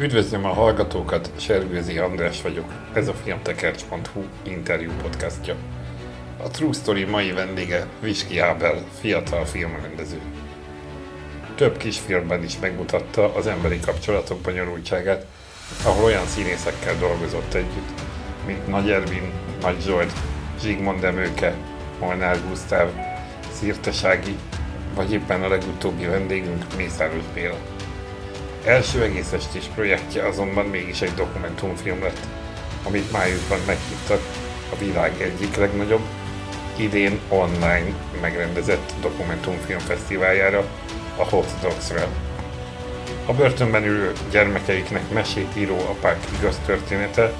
Üdvözlöm 0.00 0.44
a 0.44 0.52
hallgatókat, 0.52 1.30
Sergőzi 1.36 1.98
András 1.98 2.42
vagyok, 2.42 2.72
ez 2.92 3.08
a 3.08 3.12
filmtekercs.hu 3.12 4.22
interjú 4.42 4.90
podcastja. 5.02 5.54
A 6.42 6.48
True 6.48 6.72
Story 6.72 7.04
mai 7.04 7.32
vendége 7.32 7.86
Viski 8.00 8.38
Ábel, 8.38 8.84
fiatal 9.00 9.44
filmrendező. 9.44 10.20
Több 11.54 11.76
kisfilmben 11.76 12.42
is 12.42 12.58
megmutatta 12.58 13.34
az 13.34 13.46
emberi 13.46 13.80
kapcsolatok 13.80 14.40
bonyolultságát, 14.40 15.26
ahol 15.84 16.04
olyan 16.04 16.26
színészekkel 16.26 16.98
dolgozott 16.98 17.54
együtt, 17.54 18.00
mint 18.46 18.66
Nagy 18.66 18.90
Ervin, 18.90 19.32
Nagy 19.60 19.80
Zsolt, 19.80 20.12
Zsigmond 20.60 21.00
Demőke, 21.00 21.54
Molnár 22.00 22.40
Gusztáv, 22.48 22.88
Szirtesági, 23.52 24.36
vagy 24.94 25.12
éppen 25.12 25.42
a 25.42 25.48
legutóbbi 25.48 26.06
vendégünk 26.06 26.76
Mészáros 26.76 27.24
Béla. 27.34 27.77
Első 28.68 29.02
egész 29.02 29.32
projektje 29.74 30.26
azonban 30.26 30.66
mégis 30.66 31.00
egy 31.00 31.14
dokumentumfilm 31.14 32.02
lett, 32.02 32.26
amit 32.84 33.12
májusban 33.12 33.58
meghívtak 33.66 34.20
a 34.72 34.76
világ 34.78 35.20
egyik 35.20 35.56
legnagyobb, 35.56 36.02
idén 36.76 37.20
online 37.28 37.94
megrendezett 38.20 38.92
dokumentumfilm 39.00 39.78
fesztiváljára, 39.78 40.64
a 41.16 41.28
Hot 41.28 41.52
Dogs-ra. 41.62 42.06
A 43.26 43.32
börtönben 43.32 43.84
ülő 43.84 44.12
gyermekeiknek 44.30 45.10
mesét 45.10 45.56
író 45.56 45.76
apák 45.78 46.18
igaz 46.38 46.58
története 46.66 47.32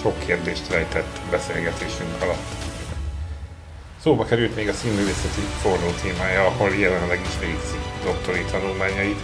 sok 0.00 0.18
kérdést 0.26 0.70
rejtett 0.70 1.18
beszélgetésünk 1.30 2.22
alatt. 2.22 2.54
Szóba 4.02 4.24
került 4.24 4.56
még 4.56 4.68
a 4.68 4.72
színművészeti 4.72 5.40
forró 5.60 5.90
témája, 6.02 6.46
ahol 6.46 6.70
jelenleg 6.70 7.20
is 7.20 7.38
végzi 7.40 7.76
doktori 8.04 8.44
tanulmányait, 8.50 9.20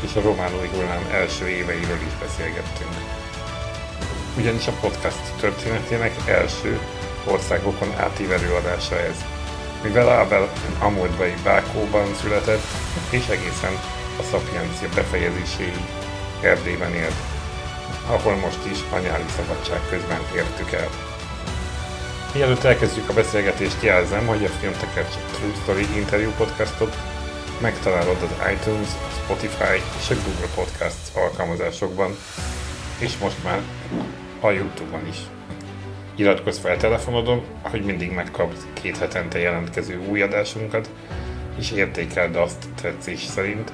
és 0.00 0.14
a 0.14 0.20
románói 0.20 0.68
hullám 0.68 1.08
első 1.10 1.48
éveiről 1.48 2.00
is 2.06 2.18
beszélgettünk. 2.20 2.94
Ugyanis 4.36 4.66
a 4.66 4.78
podcast 4.80 5.32
történetének 5.40 6.12
első 6.26 6.80
országokon 7.24 7.94
átívelő 7.96 8.54
adása 8.54 9.00
ez. 9.00 9.24
Mivel 9.82 10.08
Ábel 10.08 10.52
a 10.78 10.88
múltbai 10.88 11.34
Bákóban 11.44 12.14
született, 12.14 12.66
és 13.10 13.26
egészen 13.26 13.72
a 14.18 14.22
szapiencia 14.30 14.88
befejezéséig 14.94 15.80
Erdélyben 16.40 16.94
élt, 16.94 17.20
ahol 18.06 18.34
most 18.36 18.64
is 18.70 18.78
a 18.90 18.96
szabadság 19.36 19.80
közben 19.90 20.20
értük 20.34 20.72
el. 20.72 20.88
Mielőtt 22.34 22.64
elkezdjük 22.64 23.08
a 23.08 23.12
beszélgetést, 23.12 23.82
jelzem, 23.82 24.26
hogy 24.26 24.44
a 24.44 24.48
Filmtekercs 24.48 25.14
True 25.32 25.54
Story 25.62 25.86
interjú 25.96 26.30
podcastot 26.30 26.96
megtalálod 27.60 28.16
az 28.22 28.50
iTunes, 28.52 28.88
a 28.88 29.10
Spotify 29.10 29.82
és 29.98 30.10
a 30.10 30.14
Google 30.14 30.48
Podcasts 30.54 31.16
alkalmazásokban, 31.16 32.16
és 32.98 33.18
most 33.18 33.44
már 33.44 33.60
a 34.40 34.50
Youtube-on 34.50 35.06
is. 35.08 35.16
Iratkozz 36.14 36.58
fel 36.58 36.76
telefonodon, 36.76 37.42
hogy 37.62 37.84
mindig 37.84 38.10
megkapsz 38.10 38.66
két 38.72 38.98
hetente 38.98 39.38
jelentkező 39.38 40.00
új 40.08 40.22
adásunkat, 40.22 40.90
és 41.58 41.70
értékeld 41.70 42.36
azt 42.36 42.66
tetszés 42.82 43.22
szerint, 43.24 43.72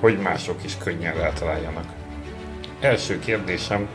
hogy 0.00 0.18
mások 0.18 0.64
is 0.64 0.78
könnyen 0.78 1.14
rátaláljanak. 1.14 1.86
Első 2.80 3.18
kérdésem 3.18 3.88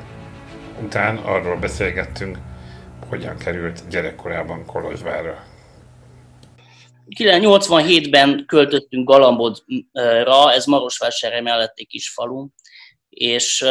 után 0.82 1.18
arról 1.18 1.56
beszélgettünk, 1.56 2.38
hogyan 3.10 3.38
került 3.38 3.88
gyerekkorában 3.90 4.66
Kolozsvárra. 4.66 5.51
87-ben 7.18 8.46
költöttünk 8.48 9.10
Galambodra, 9.10 10.52
ez 10.54 10.66
Marosvásárhely 10.66 11.42
mellett 11.42 11.74
egy 11.76 11.88
kis 11.88 12.10
falu, 12.10 12.48
és 13.10 13.66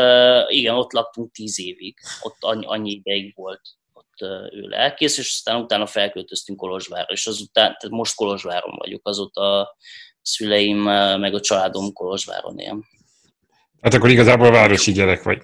igen, 0.49 0.75
ott 0.75 0.93
laktunk 0.93 1.33
tíz 1.33 1.61
évig, 1.61 1.99
ott 2.23 2.37
annyi, 2.41 2.67
annyi 2.67 2.91
ideig 2.91 3.33
volt 3.37 3.61
ott 3.93 4.31
ő 4.53 4.61
lelkész, 4.69 5.19
és 5.19 5.29
aztán 5.29 5.61
utána 5.61 5.87
felköltöztünk 5.87 6.59
Kolozsvárra, 6.59 7.13
és 7.13 7.27
azután, 7.27 7.65
tehát 7.65 7.89
most 7.89 8.15
Kolozsváron 8.15 8.75
vagyok, 8.77 9.09
azóta 9.09 9.61
a 9.61 9.77
szüleim 10.23 10.79
meg 11.19 11.35
a 11.35 11.41
családom 11.41 11.93
Kolozsváron 11.93 12.59
él. 12.59 12.85
Hát 13.81 13.95
akkor 13.95 14.11
igazából 14.11 14.51
városi 14.51 14.93
gyerek 14.93 15.23
vagy. 15.23 15.43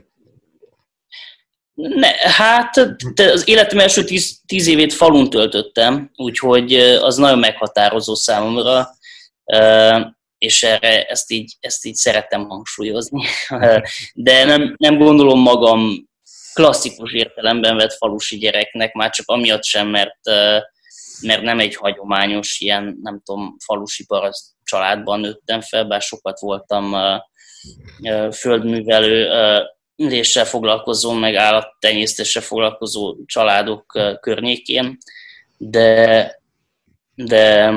Ne, 1.77 2.09
hát 2.17 2.77
az 3.17 3.49
életem 3.49 3.79
első 3.79 4.05
tíz, 4.05 4.41
tíz 4.47 4.67
évét 4.67 4.93
falun 4.93 5.31
töltöttem, 5.31 6.11
úgyhogy 6.17 6.75
az 6.81 7.17
nagyon 7.17 7.39
meghatározó 7.39 8.15
számomra, 8.15 8.91
és 10.39 10.63
erre 10.63 11.05
ezt 11.05 11.31
így, 11.31 11.57
ezt 11.61 11.85
így 11.85 11.95
szerettem 11.95 12.49
hangsúlyozni. 12.49 13.25
De 14.15 14.45
nem, 14.45 14.75
nem 14.79 14.99
gondolom 14.99 15.41
magam 15.41 16.09
klasszikus 16.53 17.13
értelemben 17.13 17.77
vett 17.77 17.97
falusi 17.97 18.39
gyereknek, 18.39 18.93
már 18.93 19.11
csak 19.11 19.29
amiatt 19.29 19.65
sem, 19.65 19.89
mert, 19.89 20.19
mert 21.21 21.43
nem 21.43 21.61
egy 21.61 21.77
hagyományos 21.77 22.61
ilyen, 22.61 22.99
nem 23.03 23.21
tudom, 23.25 23.57
falusi 23.65 24.07
paraszt 24.07 24.45
családban 24.65 25.21
nőttem 25.21 25.61
fel, 25.61 25.85
bár 25.85 26.03
sokat 26.03 26.41
voltam 26.41 26.97
földművelő 28.33 29.29
üléssel 29.97 30.45
foglalkozó, 30.45 31.13
meg 31.13 31.35
állattenyésztéssel 31.35 32.43
foglalkozó 32.43 33.25
családok 33.25 33.99
környékén, 34.21 34.99
de, 35.57 36.41
de 37.15 37.73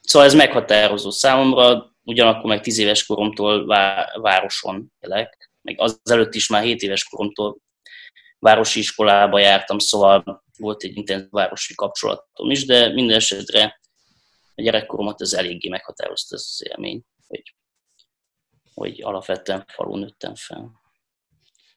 szóval 0.00 0.28
ez 0.28 0.34
meghatározó 0.34 1.10
számomra, 1.10 1.94
ugyanakkor 2.04 2.44
meg 2.44 2.60
tíz 2.60 2.78
éves 2.78 3.06
koromtól 3.06 3.66
városon 4.20 4.92
élek, 5.00 5.50
meg 5.62 5.80
az 5.80 6.00
előtt 6.04 6.34
is 6.34 6.48
már 6.48 6.62
7 6.62 6.82
éves 6.82 7.04
koromtól 7.04 7.58
városi 8.38 8.78
iskolába 8.78 9.38
jártam, 9.38 9.78
szóval 9.78 10.44
volt 10.58 10.82
egy 10.82 10.96
intenzív 10.96 11.30
városi 11.30 11.74
kapcsolatom 11.74 12.50
is, 12.50 12.64
de 12.64 12.92
minden 12.92 13.16
esetre 13.16 13.80
a 14.54 14.62
gyerekkoromat 14.62 15.20
ez 15.20 15.32
eléggé 15.32 15.68
meghatározta 15.68 16.34
ez 16.34 16.46
az 16.50 16.66
élmény, 16.68 17.02
hogy, 17.26 17.54
hogy 18.74 19.02
alapvetően 19.02 19.64
falun 19.68 19.98
nőttem 19.98 20.34
fel. 20.34 20.84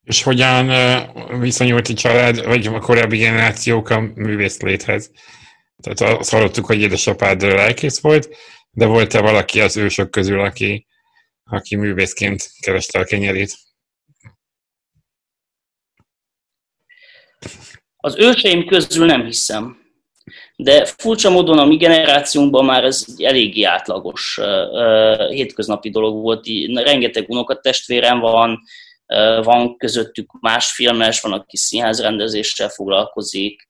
És 0.09 0.23
hogyan 0.23 0.71
viszonyult 1.39 1.87
a 1.87 1.93
család, 1.93 2.45
vagy 2.45 2.67
a 2.67 2.79
korábbi 2.79 3.17
generációk 3.17 3.89
a 3.89 3.99
művész 3.99 4.61
léthez? 4.61 5.11
Tehát 5.81 6.19
azt 6.19 6.29
hallottuk, 6.29 6.65
hogy 6.65 6.79
édesapád 6.79 7.41
lelkész 7.41 7.99
volt, 7.99 8.35
de 8.71 8.85
volt-e 8.85 9.21
valaki 9.21 9.61
az 9.61 9.77
ősök 9.77 10.09
közül, 10.09 10.39
aki, 10.39 10.87
aki 11.43 11.75
művészként 11.75 12.51
kereste 12.59 12.99
a 12.99 13.03
kenyerét? 13.03 13.53
Az 17.97 18.15
őseim 18.17 18.65
közül 18.65 19.05
nem 19.05 19.25
hiszem. 19.25 19.77
De 20.55 20.85
furcsa 20.85 21.29
módon 21.29 21.59
a 21.59 21.65
mi 21.65 21.77
generációnkban 21.77 22.65
már 22.65 22.83
ez 22.83 23.05
egy 23.07 23.23
eléggé 23.23 23.63
átlagos 23.63 24.39
hétköznapi 25.29 25.89
dolog 25.89 26.21
volt. 26.21 26.47
Rengeteg 26.73 27.29
unokatestvérem 27.29 28.19
van, 28.19 28.59
van 29.43 29.77
közöttük 29.77 30.31
más 30.41 30.71
filmes, 30.71 31.21
van, 31.21 31.33
aki 31.33 31.57
színházrendezéssel 31.57 32.69
foglalkozik, 32.69 33.67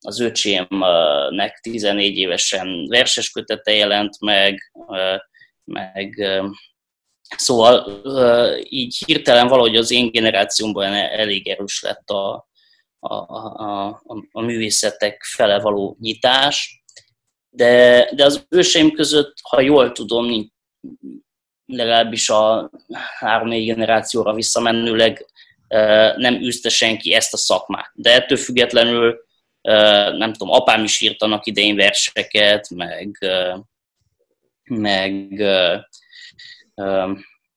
az 0.00 0.20
öcsémnek 0.20 1.58
14 1.62 2.16
évesen 2.16 2.86
verses 2.88 3.30
kötete 3.30 3.72
jelent 3.72 4.20
meg, 4.20 4.72
meg 5.64 6.14
szóval 7.36 8.00
így 8.68 9.02
hirtelen 9.06 9.48
valahogy 9.48 9.76
az 9.76 9.90
én 9.90 10.10
generációmban 10.10 10.92
elég 10.94 11.48
erős 11.48 11.82
lett 11.82 12.10
a, 12.10 12.48
a, 12.98 13.14
a, 13.14 13.86
a, 13.88 14.24
a 14.32 14.40
művészetek 14.40 15.22
fele 15.22 15.60
való 15.60 15.96
nyitás, 16.00 16.82
de, 17.50 18.08
de 18.14 18.24
az 18.24 18.46
őseim 18.48 18.92
között, 18.92 19.34
ha 19.48 19.60
jól 19.60 19.92
tudom, 19.92 20.50
legalábbis 21.66 22.28
a 22.28 22.70
három-négy 23.18 23.66
generációra 23.66 24.34
visszamenőleg 24.34 25.26
nem 26.16 26.34
űzte 26.34 26.68
senki 26.68 27.14
ezt 27.14 27.32
a 27.32 27.36
szakmát. 27.36 27.90
De 27.94 28.12
ettől 28.12 28.38
függetlenül 28.38 29.20
nem 30.16 30.32
tudom, 30.32 30.50
apám 30.50 30.84
is 30.84 31.00
írt 31.00 31.22
annak 31.22 31.46
idején 31.46 31.76
verseket, 31.76 32.68
meg, 32.70 33.18
meg 34.64 35.42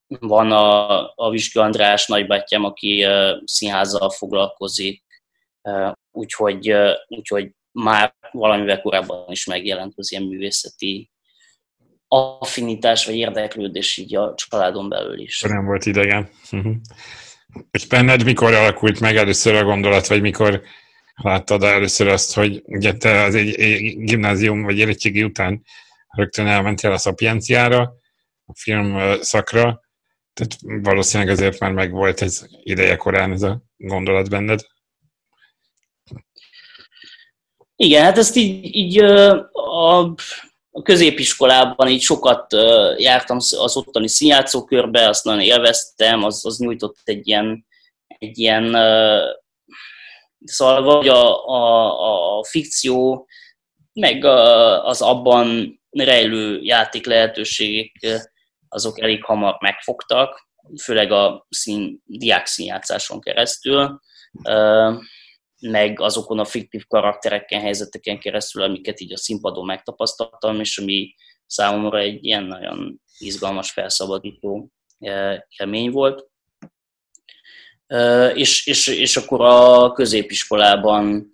van 0.07 0.51
a, 0.51 0.99
a 1.15 1.29
Viski 1.29 1.59
András 1.59 2.07
nagybátyám, 2.07 2.63
aki 2.63 3.05
színházzal 3.43 4.09
foglalkozik, 4.09 5.03
úgyhogy, 6.11 6.75
úgyhogy 7.07 7.51
már 7.71 8.15
valamivel 8.31 8.81
korábban 8.81 9.31
is 9.31 9.45
megjelent 9.45 9.93
az 9.95 10.11
ilyen 10.11 10.23
művészeti 10.23 11.09
affinitás 12.07 13.05
vagy 13.05 13.15
érdeklődés 13.15 13.97
így 13.97 14.15
a 14.15 14.33
családon 14.35 14.89
belül 14.89 15.19
is. 15.19 15.41
Nem 15.41 15.65
volt 15.65 15.85
idegen. 15.85 16.29
Uh-huh. 16.51 16.75
És 17.71 17.87
benned 17.87 18.23
mikor 18.23 18.53
alakult 18.53 18.99
meg 18.99 19.17
először 19.17 19.55
a 19.55 19.63
gondolat, 19.63 20.07
vagy 20.07 20.21
mikor 20.21 20.61
láttad 21.15 21.63
először 21.63 22.07
azt, 22.07 22.33
hogy 22.33 22.61
ugye 22.65 22.93
te 22.93 23.23
az 23.23 23.35
egy, 23.35 23.55
egy 23.59 23.97
gimnázium 23.97 24.63
vagy 24.63 24.77
érettségi 24.77 25.23
után 25.23 25.63
rögtön 26.07 26.47
elmentél 26.47 26.91
a 26.91 26.97
szapienciára, 26.97 27.93
a 28.45 28.53
film 28.55 29.21
szakra, 29.21 29.81
Tehát 30.33 30.57
valószínűleg 30.59 31.33
azért 31.33 31.59
már 31.59 31.71
megvolt 31.71 32.21
ez 32.21 32.45
ideje 32.63 32.95
korán 32.95 33.31
ez 33.31 33.41
a 33.41 33.63
gondolat 33.77 34.29
benned. 34.29 34.61
Igen, 37.75 38.03
hát 38.03 38.17
ezt 38.17 38.35
így, 38.35 38.75
így 38.75 38.99
a, 38.99 40.15
a 40.77 40.81
középiskolában 40.81 41.87
így 41.87 42.01
sokat 42.01 42.53
jártam 42.97 43.37
az 43.37 43.77
ottani 43.77 44.07
színjátszókörbe, 44.07 45.07
azt 45.07 45.23
nagyon 45.23 45.41
élveztem, 45.41 46.23
az, 46.23 46.45
az 46.45 46.57
nyújtott 46.57 46.97
egy 47.03 47.27
ilyen, 47.27 47.65
egy 48.07 48.37
ilyen 48.37 48.71
szóval 50.43 50.83
vagy 50.83 51.07
a, 51.07 51.47
a, 51.47 52.37
a 52.37 52.43
fikció, 52.43 53.27
meg 53.93 54.25
az 54.83 55.01
abban 55.01 55.79
rejlő 55.89 56.59
játék 56.61 57.05
lehetőségek 57.05 58.31
azok 58.67 59.01
elég 59.01 59.23
hamar 59.23 59.57
megfogtak, 59.59 60.49
főleg 60.83 61.11
a 61.11 61.45
szín, 61.49 62.01
diák 62.05 62.45
színjátszáson 62.45 63.21
keresztül, 63.21 64.01
meg 65.61 65.99
azokon 65.99 66.39
a 66.39 66.45
fiktív 66.45 66.85
karaktereken, 66.87 67.61
helyzeteken 67.61 68.19
keresztül, 68.19 68.63
amiket 68.63 68.99
így 68.99 69.13
a 69.13 69.17
színpadon 69.17 69.65
megtapasztaltam, 69.65 70.59
és 70.59 70.77
ami 70.77 71.15
számomra 71.45 71.99
egy 71.99 72.25
ilyen 72.25 72.43
nagyon 72.43 73.01
izgalmas, 73.17 73.71
felszabadító 73.71 74.69
élmény 75.57 75.91
volt. 75.91 76.27
És, 78.33 78.67
és, 78.67 78.87
és 78.87 79.17
akkor 79.17 79.41
a 79.41 79.91
középiskolában 79.91 81.29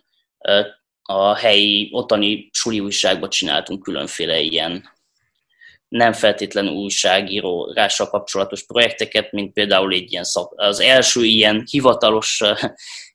a 1.02 1.36
helyi, 1.36 1.90
ottani 1.92 2.50
suli 2.52 2.80
újságban 2.80 3.30
csináltunk 3.30 3.84
különféle 3.84 4.40
ilyen 4.40 4.90
nem 5.88 6.14
feltétlenül 6.14 6.72
újságírórással 6.72 8.10
kapcsolatos 8.10 8.66
projekteket, 8.66 9.32
mint 9.32 9.54
például 9.54 9.94
egy 9.94 10.12
ilyen 10.12 10.24
szak, 10.24 10.54
az 10.56 10.80
első 10.80 11.24
ilyen 11.24 11.64
hivatalos 11.70 12.42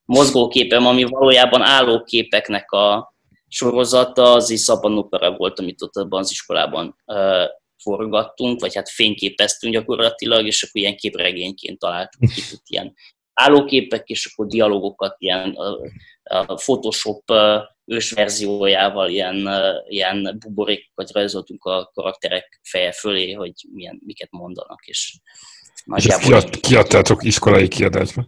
mozgóképem, 0.06 0.86
ami 0.86 1.04
valójában 1.04 1.62
állóképeknek 1.62 2.70
a 2.70 3.14
sorozata, 3.48 4.32
az 4.32 4.50
is 4.50 4.60
Szaban 4.60 4.98
Opera 4.98 5.36
volt, 5.36 5.58
amit 5.58 5.82
ott 5.82 5.96
abban 5.96 6.20
az 6.20 6.30
iskolában 6.30 6.96
forgattunk, 7.82 8.60
vagy 8.60 8.74
hát 8.74 8.88
fényképeztünk 8.88 9.72
gyakorlatilag, 9.72 10.46
és 10.46 10.62
akkor 10.62 10.80
ilyen 10.80 10.96
képregényként 10.96 11.78
találtunk 11.78 12.36
itt 12.36 12.62
ilyen 12.72 12.94
állóképek, 13.32 14.08
és 14.08 14.26
akkor 14.26 14.46
dialogokat 14.46 15.16
ilyen 15.18 15.56
a 16.22 16.54
Photoshop 16.54 17.32
ős 17.84 18.10
verziójával 18.10 19.10
ilyen, 19.10 19.48
ilyen 19.88 20.36
buborékokat 20.38 21.12
rajzoltunk 21.12 21.64
a 21.64 21.90
karakterek 21.94 22.60
feje 22.62 22.92
fölé, 22.92 23.32
hogy 23.32 23.52
milyen, 23.72 24.00
miket 24.04 24.30
mondanak, 24.30 24.86
és 24.86 25.18
és 25.94 26.06
ezt 26.06 26.22
kiad, 26.22 26.60
kiadtátok 26.60 27.24
iskolai 27.24 27.68
kiadásba? 27.68 28.26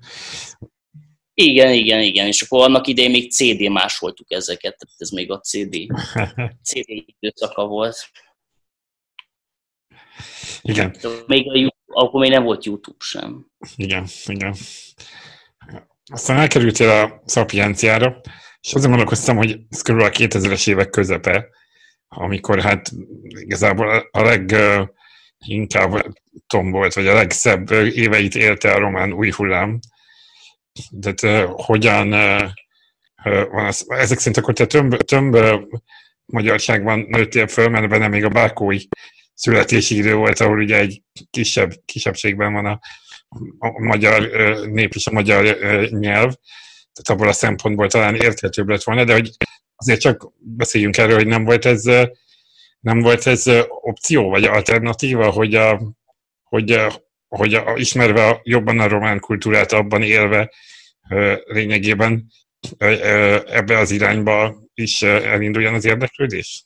Igen, 1.41 1.73
igen, 1.73 2.01
igen, 2.03 2.27
és 2.27 2.43
akkor 2.43 2.65
annak 2.65 2.87
idején 2.87 3.11
még 3.11 3.33
CD 3.33 3.71
másoltuk 3.71 4.31
ezeket, 4.31 4.77
tehát 4.79 4.95
ez 4.99 5.11
még 5.11 5.31
a 5.31 5.41
CD, 5.41 5.77
CD 6.69 6.87
időszaka 6.89 7.67
volt. 7.67 8.11
Igen. 10.63 10.97
Még 11.27 11.47
a, 11.47 11.75
akkor 11.87 12.21
még 12.21 12.31
nem 12.31 12.43
volt 12.43 12.65
YouTube 12.65 12.97
sem. 13.01 13.47
Igen, 13.77 14.07
igen. 14.27 14.55
Aztán 16.13 16.39
elkerültél 16.39 16.89
a 16.89 17.23
szapienciára, 17.25 18.21
és 18.61 18.75
azon 18.75 18.91
gondolkoztam, 18.91 19.37
hogy 19.37 19.59
ez 19.71 19.83
kb. 19.83 20.01
a 20.01 20.11
2000-es 20.11 20.69
évek 20.69 20.91
közepe, 20.91 21.49
amikor 22.09 22.61
hát 22.61 22.91
igazából 23.29 24.09
a 24.11 24.23
leginkább 24.23 26.17
tombolt, 26.47 26.95
vagy 26.95 27.07
a 27.07 27.15
legszebb 27.15 27.71
éveit 27.71 28.35
élte 28.35 28.73
a 28.73 28.79
román 28.79 29.13
új 29.13 29.31
hullám. 29.31 29.81
Uh, 31.23 31.43
hogyan 31.55 32.09
van 33.51 33.67
az, 33.67 33.85
ezek 33.89 34.19
szerint 34.19 34.37
akkor 34.37 34.55
te 34.55 34.67
tömb, 34.67 34.97
tömb 34.97 35.37
magyarságban 36.25 36.99
nőttél 37.09 37.47
föl, 37.47 37.69
mert 37.69 37.89
benne 37.89 38.09
még 38.09 38.25
a 38.25 38.29
bákói 38.29 38.79
születési 39.35 39.97
idő 39.97 40.15
volt, 40.15 40.41
ahol 40.41 40.59
ugye 40.59 40.79
egy 40.79 41.03
kisebb, 41.31 41.73
kisebbségben 41.85 42.53
van 42.53 42.67
a, 42.67 42.81
a 43.59 43.81
magyar 43.81 44.31
nép 44.67 44.95
és 44.95 45.07
a 45.07 45.13
magyar 45.13 45.45
nyelv, 45.89 46.33
tehát 46.93 47.21
abból 47.21 47.29
a 47.29 47.33
szempontból 47.33 47.89
talán 47.89 48.15
érthetőbb 48.15 48.69
lett 48.69 48.83
volna, 48.83 49.05
de 49.05 49.13
hogy 49.13 49.31
azért 49.77 50.01
csak 50.01 50.33
beszéljünk 50.39 50.97
erről, 50.97 51.17
hogy 51.17 51.27
nem 51.27 51.45
volt 51.45 51.65
ez, 51.65 51.83
nem 52.81 53.01
volt 53.01 53.27
ez 53.27 53.45
opció, 53.69 54.29
vagy 54.29 54.45
alternatíva, 54.45 55.31
hogy, 55.31 55.55
a, 55.55 55.81
hogy, 56.43 56.81
hogy 57.29 57.55
a, 57.55 57.77
ismerve 57.77 58.27
a, 58.27 58.41
jobban 58.43 58.81
a 58.81 58.89
román 58.89 59.21
kultúrát, 59.21 59.73
abban 59.73 60.03
élve 60.03 60.53
lényegében 61.45 62.27
ebbe 63.47 63.79
az 63.79 63.91
irányba 63.91 64.57
is 64.75 65.03
elinduljon 65.03 65.75
az 65.75 65.85
érdeklődés? 65.85 66.65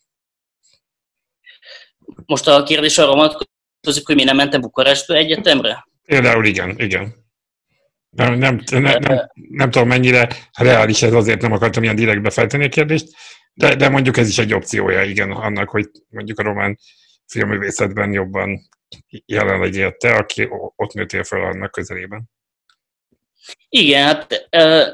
Most 2.26 2.48
a 2.48 2.62
kérdés 2.62 2.98
arra 2.98 3.14
vonatkozik, 3.14 4.06
hogy 4.06 4.14
mi 4.14 4.24
nem 4.24 4.36
mentem 4.36 4.60
Bukarestbe 4.60 5.14
egyetemre? 5.14 5.86
Például 6.04 6.44
igen, 6.44 6.78
igen. 6.78 7.20
Nem, 8.10 8.34
nem, 8.34 8.62
nem, 8.70 8.82
nem, 8.82 9.30
nem 9.34 9.70
tudom 9.70 9.88
mennyire 9.88 10.28
reális 10.58 11.02
ez, 11.02 11.12
azért 11.12 11.40
nem 11.40 11.52
akartam 11.52 11.82
ilyen 11.82 11.96
direktbe 11.96 12.30
feltenni 12.30 12.64
a 12.64 12.68
kérdést, 12.68 13.08
de, 13.54 13.74
de 13.74 13.88
mondjuk 13.88 14.16
ez 14.16 14.28
is 14.28 14.38
egy 14.38 14.54
opciója, 14.54 15.02
igen, 15.02 15.30
annak, 15.30 15.68
hogy 15.68 15.90
mondjuk 16.08 16.38
a 16.38 16.42
román 16.42 16.78
filmművészetben 17.26 18.12
jobban 18.12 18.68
jelen 19.26 19.60
legyél 19.60 19.96
te, 19.96 20.14
aki 20.14 20.48
ott 20.76 20.92
nőttél 20.92 21.24
fel 21.24 21.40
annak 21.40 21.70
közelében. 21.70 22.30
Igen, 23.68 24.04
hát 24.04 24.48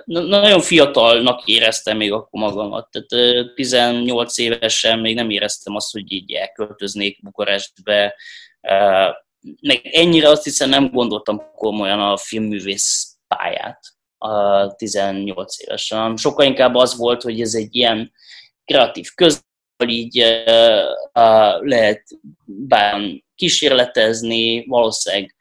nagyon 0.05 0.61
fiatalnak 0.61 1.45
éreztem 1.45 1.97
még 1.97 2.13
akkor 2.13 2.41
magamat. 2.41 2.91
Tehát 2.91 3.55
18 3.55 4.39
évesen 4.39 4.99
még 4.99 5.15
nem 5.15 5.31
éreztem 5.31 5.75
azt, 5.75 5.93
hogy 5.93 6.13
így 6.13 6.33
elköltöznék 6.33 7.23
Bukarestbe. 7.23 8.15
Meg 9.61 9.81
ennyire 9.83 10.29
azt 10.29 10.45
hiszem 10.45 10.69
nem 10.69 10.91
gondoltam 10.91 11.43
komolyan 11.55 12.01
a 12.01 12.17
filmművész 12.17 13.17
pályát 13.27 13.81
a 14.19 14.75
18 14.75 15.63
évesen. 15.63 16.17
Sokkal 16.17 16.47
inkább 16.47 16.75
az 16.75 16.97
volt, 16.97 17.23
hogy 17.23 17.41
ez 17.41 17.55
egy 17.55 17.75
ilyen 17.75 18.13
kreatív 18.65 19.09
köz, 19.15 19.47
így 19.87 20.45
lehet 21.61 22.03
bár 22.45 23.01
kísérletezni, 23.39 24.65
valószínűleg 24.67 25.35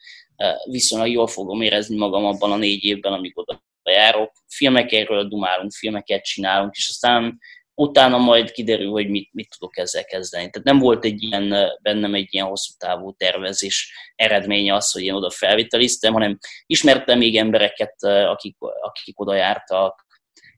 viszonylag 0.69 1.09
jól 1.09 1.27
fogom 1.27 1.61
érezni 1.61 1.97
magam 1.97 2.25
abban 2.25 2.51
a 2.51 2.57
négy 2.57 2.83
évben, 2.83 3.13
amikor 3.13 3.43
oda 3.47 3.63
járok. 3.83 4.31
Filmekről 4.47 5.27
dumálunk, 5.27 5.71
filmeket 5.71 6.23
csinálunk, 6.23 6.75
és 6.75 6.87
aztán 6.89 7.39
utána 7.73 8.17
majd 8.17 8.51
kiderül, 8.51 8.89
hogy 8.89 9.09
mit, 9.09 9.29
mit 9.33 9.55
tudok 9.57 9.77
ezzel 9.77 10.03
kezdeni. 10.03 10.49
Tehát 10.49 10.67
nem 10.67 10.79
volt 10.79 11.05
egy 11.05 11.23
ilyen, 11.23 11.55
bennem 11.81 12.13
egy 12.13 12.27
ilyen 12.29 12.45
hosszú 12.45 12.73
távú 12.77 13.13
tervezés 13.13 13.93
eredménye 14.15 14.73
az, 14.73 14.91
hogy 14.91 15.03
én 15.03 15.13
oda 15.13 15.29
felviteliztem, 15.29 16.13
hanem 16.13 16.37
ismertem 16.65 17.17
még 17.17 17.37
embereket, 17.37 18.03
akik, 18.03 18.55
akik 18.59 19.19
oda 19.19 19.35
jártak, 19.35 20.05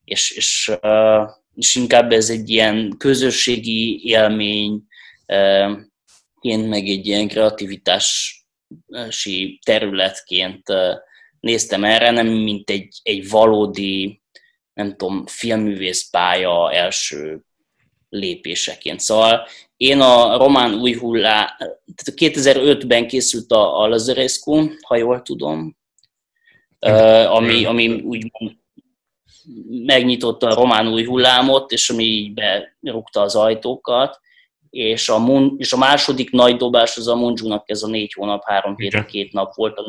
és, 0.03 0.31
és, 0.31 0.71
és 1.55 1.75
inkább 1.75 2.11
ez 2.11 2.29
egy 2.29 2.49
ilyen 2.49 2.95
közösségi 2.97 4.01
élmény, 4.03 4.81
meg 6.41 6.87
egy 6.87 7.07
ilyen 7.07 7.27
kreativitás 7.27 8.37
területként 9.65 10.63
néztem 11.39 11.83
erre, 11.83 12.11
nem 12.11 12.27
mint 12.27 12.69
egy, 12.69 12.99
egy 13.03 13.29
valódi, 13.29 14.21
nem 14.73 14.95
tudom, 14.95 15.25
filmművész 15.25 16.09
pálya 16.09 16.73
első 16.73 17.43
lépéseként. 18.09 18.99
Szóval 18.99 19.47
én 19.77 19.99
a 19.99 20.37
román 20.37 20.73
új 20.73 20.93
hullá, 20.93 21.55
tehát 21.95 22.35
2005-ben 22.35 23.07
készült 23.07 23.51
a, 23.51 23.81
a 23.81 23.87
Lazarescu, 23.87 24.69
ha 24.81 24.95
jól 24.95 25.21
tudom, 25.21 25.77
ami, 27.27 27.65
ami 27.65 27.89
úgy 28.01 28.31
megnyitotta 29.69 30.47
a 30.47 30.55
román 30.55 30.87
új 30.87 31.05
hullámot, 31.05 31.71
és 31.71 31.89
ami 31.89 32.03
így 32.03 32.33
berúgta 32.79 33.21
az 33.21 33.35
ajtókat, 33.35 34.19
és 34.69 35.09
a, 35.09 35.17
Mun, 35.17 35.55
és 35.57 35.73
a 35.73 35.77
második 35.77 36.31
nagy 36.31 36.55
dobás 36.55 36.97
az 36.97 37.07
a 37.07 37.15
Munjunak 37.15 37.69
ez 37.69 37.83
a 37.83 37.87
négy 37.87 38.13
hónap, 38.13 38.43
három 38.45 38.75
hét, 38.77 39.05
két 39.05 39.33
nap 39.33 39.55
volt. 39.55 39.79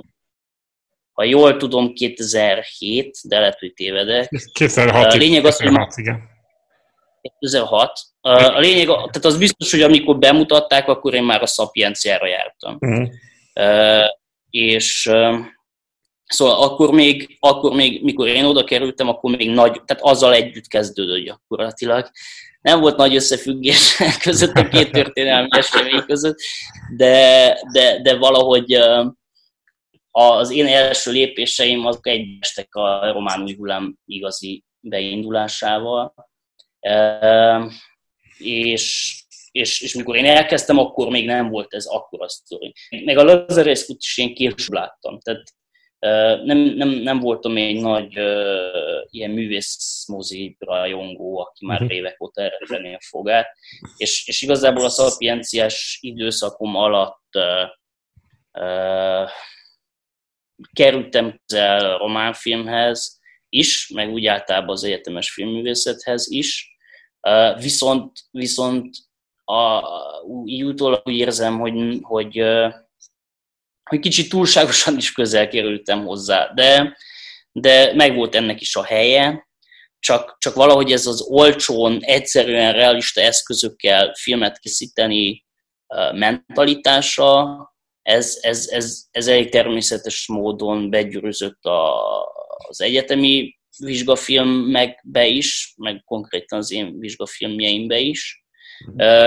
Ha 1.13 1.25
jól 1.25 1.57
tudom, 1.57 1.93
2007, 1.93 3.19
de 3.23 3.39
lehet, 3.39 3.59
hogy 3.59 3.73
tévedek. 3.73 4.29
2006, 4.53 5.13
a 5.13 5.17
lényeg 5.17 5.45
az, 5.45 5.57
2006 5.57 5.97
igen. 5.97 6.29
2006. 7.41 7.93
A 8.21 8.59
lényeg, 8.59 8.87
tehát 8.87 9.25
az 9.25 9.39
biztos, 9.39 9.71
hogy 9.71 9.83
amikor 9.83 10.19
bemutatták, 10.19 10.89
akkor 10.89 11.15
én 11.15 11.23
már 11.23 11.43
a 11.43 11.47
Sapienciára 11.47 12.27
jártam. 12.27 12.77
Uh-huh. 12.81 13.09
Uh, 13.55 14.07
és 14.51 15.07
uh, 15.11 15.39
szóval 16.27 16.63
akkor 16.63 16.91
még, 16.91 17.37
akkor 17.41 17.75
még, 17.75 18.03
mikor 18.03 18.29
én 18.29 18.45
oda 18.45 18.65
kerültem, 18.65 19.09
akkor 19.09 19.37
még 19.37 19.51
nagy, 19.51 19.83
tehát 19.85 20.03
azzal 20.03 20.35
együtt 20.35 20.67
kezdődött 20.67 21.25
gyakorlatilag 21.25 22.11
nem 22.61 22.81
volt 22.81 22.97
nagy 22.97 23.15
összefüggés 23.15 23.97
között 24.23 24.57
a 24.57 24.69
két 24.69 24.91
történelmi 24.91 25.49
esemény 25.51 26.05
között, 26.07 26.37
de, 26.97 27.59
de, 27.73 28.01
de 28.03 28.17
valahogy 28.17 28.79
az 30.11 30.51
én 30.51 30.67
első 30.67 31.11
lépéseim 31.11 31.87
azok 31.87 32.07
egyestek 32.07 32.75
a 32.75 33.13
román 33.13 33.43
új 33.43 33.55
hullám 33.55 33.97
igazi 34.05 34.65
beindulásával. 34.81 36.15
És, 38.39 39.15
és, 39.51 39.81
és 39.81 39.95
mikor 39.95 40.17
én 40.17 40.25
elkezdtem, 40.25 40.79
akkor 40.79 41.09
még 41.09 41.27
nem 41.27 41.49
volt 41.49 41.75
ez 41.75 41.87
akkora 41.87 42.29
sztori. 42.29 42.73
Meg 43.05 43.19
a 43.19 43.23
Lazarus 43.23 43.85
is 43.87 44.19
én 44.19 44.35
később 44.35 44.73
láttam. 44.73 45.19
Tehát 45.19 45.43
nem, 46.45 46.59
nem, 46.59 46.89
nem 46.89 47.19
voltam 47.19 47.57
egy 47.57 47.81
nagy 47.81 48.13
ilyen 49.11 49.31
művészmozi 49.31 50.57
rajongó, 50.59 51.39
aki 51.39 51.67
már 51.67 51.83
uh-huh. 51.83 51.97
évek 51.97 52.23
óta 52.23 52.43
erre 52.43 52.95
a 52.95 53.01
fogát, 53.09 53.49
és, 53.97 54.27
és 54.27 54.43
igazából 54.43 54.85
a 54.85 54.89
szapienciás 54.89 55.99
időszakom 56.01 56.77
alatt 56.77 57.39
kerültem 60.73 61.41
közel 61.47 61.95
a 61.95 61.99
román 61.99 62.33
filmhez 62.33 63.21
is, 63.49 63.89
meg 63.95 64.11
úgy 64.11 64.27
általában 64.27 64.71
az 64.71 64.85
egyetemes 64.85 65.33
filmművészethez 65.33 66.31
is, 66.31 66.77
viszont, 67.57 68.13
viszont 68.31 68.91
a, 69.45 69.83
úgy 70.23 70.65
utólag 70.65 71.03
úgy 71.05 71.15
érzem, 71.15 71.59
hogy, 71.59 71.99
hogy 72.03 72.39
hogy 73.91 74.01
kicsit 74.01 74.29
túlságosan 74.29 74.97
is 74.97 75.13
közel 75.13 75.49
kerültem 75.49 76.05
hozzá, 76.05 76.53
de, 76.55 76.97
de 77.53 77.95
megvolt 77.95 78.35
ennek 78.35 78.61
is 78.61 78.77
a 78.77 78.85
helye, 78.85 79.49
csak, 79.99 80.37
csak 80.39 80.55
valahogy 80.55 80.93
ez 80.93 81.07
az 81.07 81.23
olcsón, 81.23 81.99
egyszerűen 82.01 82.73
realista 82.73 83.21
eszközökkel 83.21 84.15
filmet 84.15 84.59
készíteni 84.59 85.45
mentalitása, 86.13 87.59
ez, 88.03 88.39
ez, 88.41 88.69
ez, 88.69 89.03
ez 89.11 89.27
elég 89.27 89.49
természetes 89.49 90.27
módon 90.29 90.91
begyűrűzött 90.91 91.65
a, 91.65 92.03
az 92.69 92.81
egyetemi 92.81 93.59
vizsgafilmekbe 93.79 95.27
is, 95.27 95.75
meg 95.77 96.03
konkrétan 96.05 96.59
az 96.59 96.73
én 96.73 96.99
vizsgafilmjeimbe 96.99 97.99
is 97.99 98.40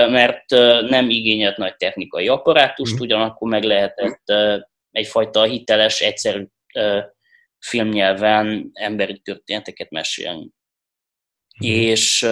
mert 0.08 0.50
nem 0.88 1.10
igényelt 1.10 1.56
nagy 1.56 1.76
technikai 1.76 2.28
apparátust, 2.28 2.92
mhm. 2.92 3.02
ugyanakkor 3.02 3.48
meg 3.48 3.62
lehetett 3.62 4.22
egyfajta 4.90 5.42
hiteles, 5.42 6.00
egyszerű 6.00 6.46
filmnyelven 7.58 8.70
emberi 8.72 9.20
történeteket 9.20 9.90
mesélni. 9.90 10.50
Mhm. 11.58 11.70
És, 11.70 12.26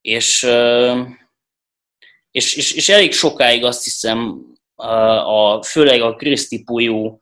és, 0.00 0.46
és, 2.30 2.56
és, 2.56 2.72
és 2.72 2.88
elég 2.88 3.12
sokáig 3.12 3.64
azt 3.64 3.84
hiszem, 3.84 4.46
a, 4.76 5.62
főleg 5.62 6.00
a 6.02 6.14
Kriszti 6.14 6.62
Pujú 6.62 7.18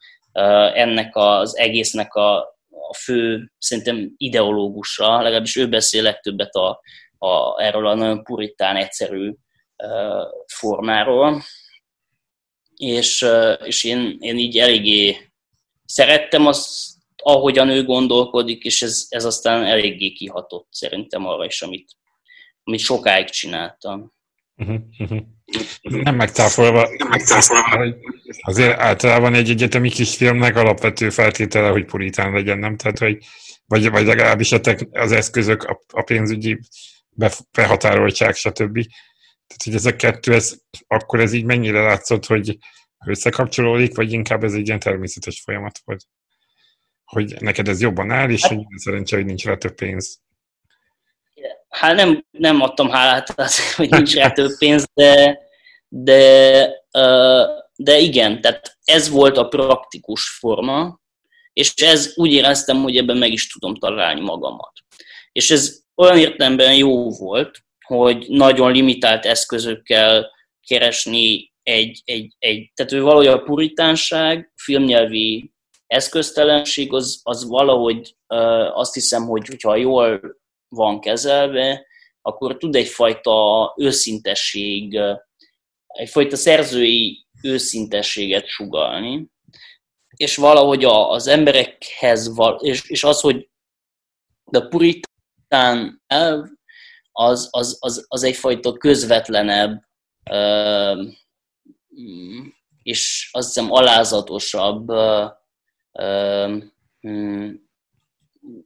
ennek 0.75 1.17
az 1.17 1.57
egésznek 1.57 2.15
a, 2.15 2.39
a 2.89 2.95
fő, 2.95 3.53
szerintem 3.59 4.15
ideológusa, 4.17 5.23
legalábbis 5.23 5.57
ő 5.57 5.69
beszél 5.69 6.03
legtöbbet 6.03 6.55
a, 6.55 6.81
a, 7.19 7.63
erről 7.63 7.87
a 7.87 7.95
nagyon 7.95 8.23
puritán, 8.23 8.77
egyszerű 8.77 9.35
formáról. 10.47 11.43
És, 12.77 13.27
és 13.65 13.85
én, 13.85 14.17
én 14.21 14.39
így 14.39 14.59
eléggé 14.59 15.17
szerettem 15.85 16.47
azt, 16.47 16.95
ahogyan 17.17 17.69
ő 17.69 17.85
gondolkodik, 17.85 18.65
és 18.65 18.83
ez, 18.83 19.07
ez 19.09 19.25
aztán 19.25 19.65
eléggé 19.65 20.13
kihatott 20.13 20.69
szerintem 20.71 21.27
arra 21.27 21.45
is, 21.45 21.63
amit, 21.63 21.91
amit 22.65 22.81
sokáig 22.81 23.29
csináltam. 23.29 24.13
Uh-huh, 24.57 24.77
uh-huh. 24.99 25.21
Nem 25.83 26.15
megtáfolva, 26.15 26.89
nem 26.99 27.09
megtáfolva, 27.09 27.77
hogy 27.77 27.95
azért 28.41 28.79
általában 28.79 29.35
egy 29.35 29.51
egyetemi 29.51 29.91
kisfilmnek 29.91 30.57
alapvető 30.57 31.11
feltétele, 31.11 31.69
hogy 31.69 31.85
puritán 31.85 32.33
legyen, 32.33 32.59
nem? 32.59 32.77
Tehát, 32.77 32.99
hogy 32.99 33.25
vagy, 33.67 33.91
vagy 33.91 34.07
legalábbis 34.07 34.53
a 34.53 34.61
tek, 34.61 34.89
az 34.93 35.13
eszközök, 35.13 35.63
a, 35.63 35.81
a 35.93 36.03
pénzügyi 36.03 36.59
behatároltság, 37.53 38.35
stb. 38.35 38.85
Tehát, 39.47 39.63
hogy 39.65 39.75
ez 39.75 39.87
a 39.87 39.97
kettő, 39.97 40.35
ez, 40.35 40.59
akkor 40.87 41.21
ez 41.21 41.33
így 41.33 41.45
mennyire 41.45 41.81
látszott, 41.81 42.27
hogy 42.27 42.59
összekapcsolódik, 43.07 43.97
vagy 43.97 44.13
inkább 44.13 44.45
ez 44.45 44.53
egy 44.53 44.67
ilyen 44.67 44.79
természetes 44.79 45.41
folyamat 45.41 45.81
volt? 45.85 46.05
Hogy 47.05 47.37
neked 47.41 47.69
ez 47.69 47.81
jobban 47.81 48.11
áll, 48.11 48.31
és 48.31 48.45
hogy 48.45 48.65
szerencsé, 48.75 49.17
hogy 49.17 49.25
nincs 49.25 49.45
rá 49.45 49.57
több 49.57 49.75
pénz. 49.75 50.21
Hát 51.69 51.95
nem, 51.95 52.27
nem 52.31 52.61
adtam 52.61 52.89
hálát 52.89 53.31
azért, 53.39 53.73
hogy 53.73 53.91
nincs 53.91 54.15
rá 54.15 54.31
több 54.31 54.59
pénz, 54.59 54.87
de, 54.95 55.39
de, 55.89 56.69
de 57.77 57.99
igen, 57.99 58.41
tehát 58.41 58.79
ez 58.85 59.09
volt 59.09 59.37
a 59.37 59.49
praktikus 59.49 60.29
forma, 60.29 61.01
és 61.53 61.75
ez 61.75 62.13
úgy 62.15 62.33
éreztem, 62.33 62.83
hogy 62.83 62.97
ebben 62.97 63.17
meg 63.17 63.33
is 63.33 63.53
tudom 63.53 63.75
találni 63.75 64.21
magamat. 64.21 64.73
És 65.33 65.51
ez 65.51 65.85
olyan 65.97 66.19
értelemben 66.19 66.75
jó 66.75 67.11
volt, 67.11 67.59
hogy 67.87 68.27
nagyon 68.29 68.73
limitált 68.73 69.25
eszközökkel 69.25 70.31
keresni 70.67 71.53
egy, 71.63 72.03
egy, 72.05 72.35
egy 72.39 72.71
tehát 72.75 72.93
ő 72.93 73.03
valahogy 73.03 73.27
a 73.27 73.43
puritánság, 73.43 74.53
filmnyelvi 74.57 75.53
eszköztelenség, 75.87 76.93
az, 76.93 77.21
az 77.23 77.49
valahogy 77.49 78.17
azt 78.75 78.95
hiszem, 78.95 79.27
hogy 79.27 79.47
hogyha 79.47 79.77
jól 79.77 80.21
van 80.69 81.01
kezelve, 81.01 81.87
akkor 82.23 82.57
tud 82.57 82.77
egyfajta 82.77 83.73
őszintesség, 83.77 84.99
egyfajta 85.87 86.37
szerzői 86.37 87.27
őszintességet 87.43 88.47
sugalni, 88.47 89.27
és 90.17 90.37
valahogy 90.37 90.85
az 90.85 91.27
emberekhez, 91.27 92.35
val, 92.35 92.59
és, 92.63 92.89
és 92.89 93.05
az, 93.05 93.21
hogy 93.21 93.49
de 94.51 94.61
purit, 94.61 95.09
puritán 95.57 96.03
elv 96.07 96.47
az, 97.13 97.49
az, 97.51 97.77
az, 97.81 98.05
az 98.09 98.23
egyfajta 98.23 98.73
közvetlenebb 98.73 99.85
és 102.83 103.29
azt 103.33 103.47
hiszem 103.47 103.73
alázatosabb 103.73 104.89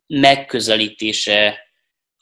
megközelítése 0.07 1.59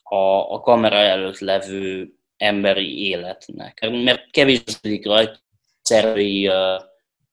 a, 0.03 0.55
a 0.55 0.61
kamera 0.61 0.97
előtt 0.97 1.39
levő 1.39 2.13
emberi 2.37 3.07
életnek. 3.07 3.89
Mert 3.91 4.31
kevésbé 4.31 5.01
rajta 5.03 5.39
szervei 5.83 6.49
uh, 6.49 6.55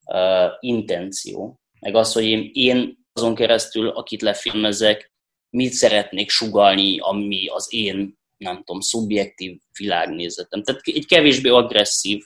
uh, 0.04 0.50
intenció. 0.60 1.60
Meg 1.80 1.94
az, 1.94 2.12
hogy 2.12 2.24
én, 2.24 2.50
én 2.52 3.06
azon 3.12 3.34
keresztül, 3.34 3.88
akit 3.88 4.22
lefilmezek, 4.22 5.15
mit 5.50 5.72
szeretnék 5.72 6.30
sugalni, 6.30 6.98
ami 6.98 7.46
az 7.46 7.66
én, 7.70 8.18
nem 8.36 8.56
tudom, 8.56 8.80
szubjektív 8.80 9.58
világnézetem. 9.78 10.62
Tehát 10.62 10.80
egy 10.84 11.06
kevésbé 11.06 11.48
agresszív 11.48 12.24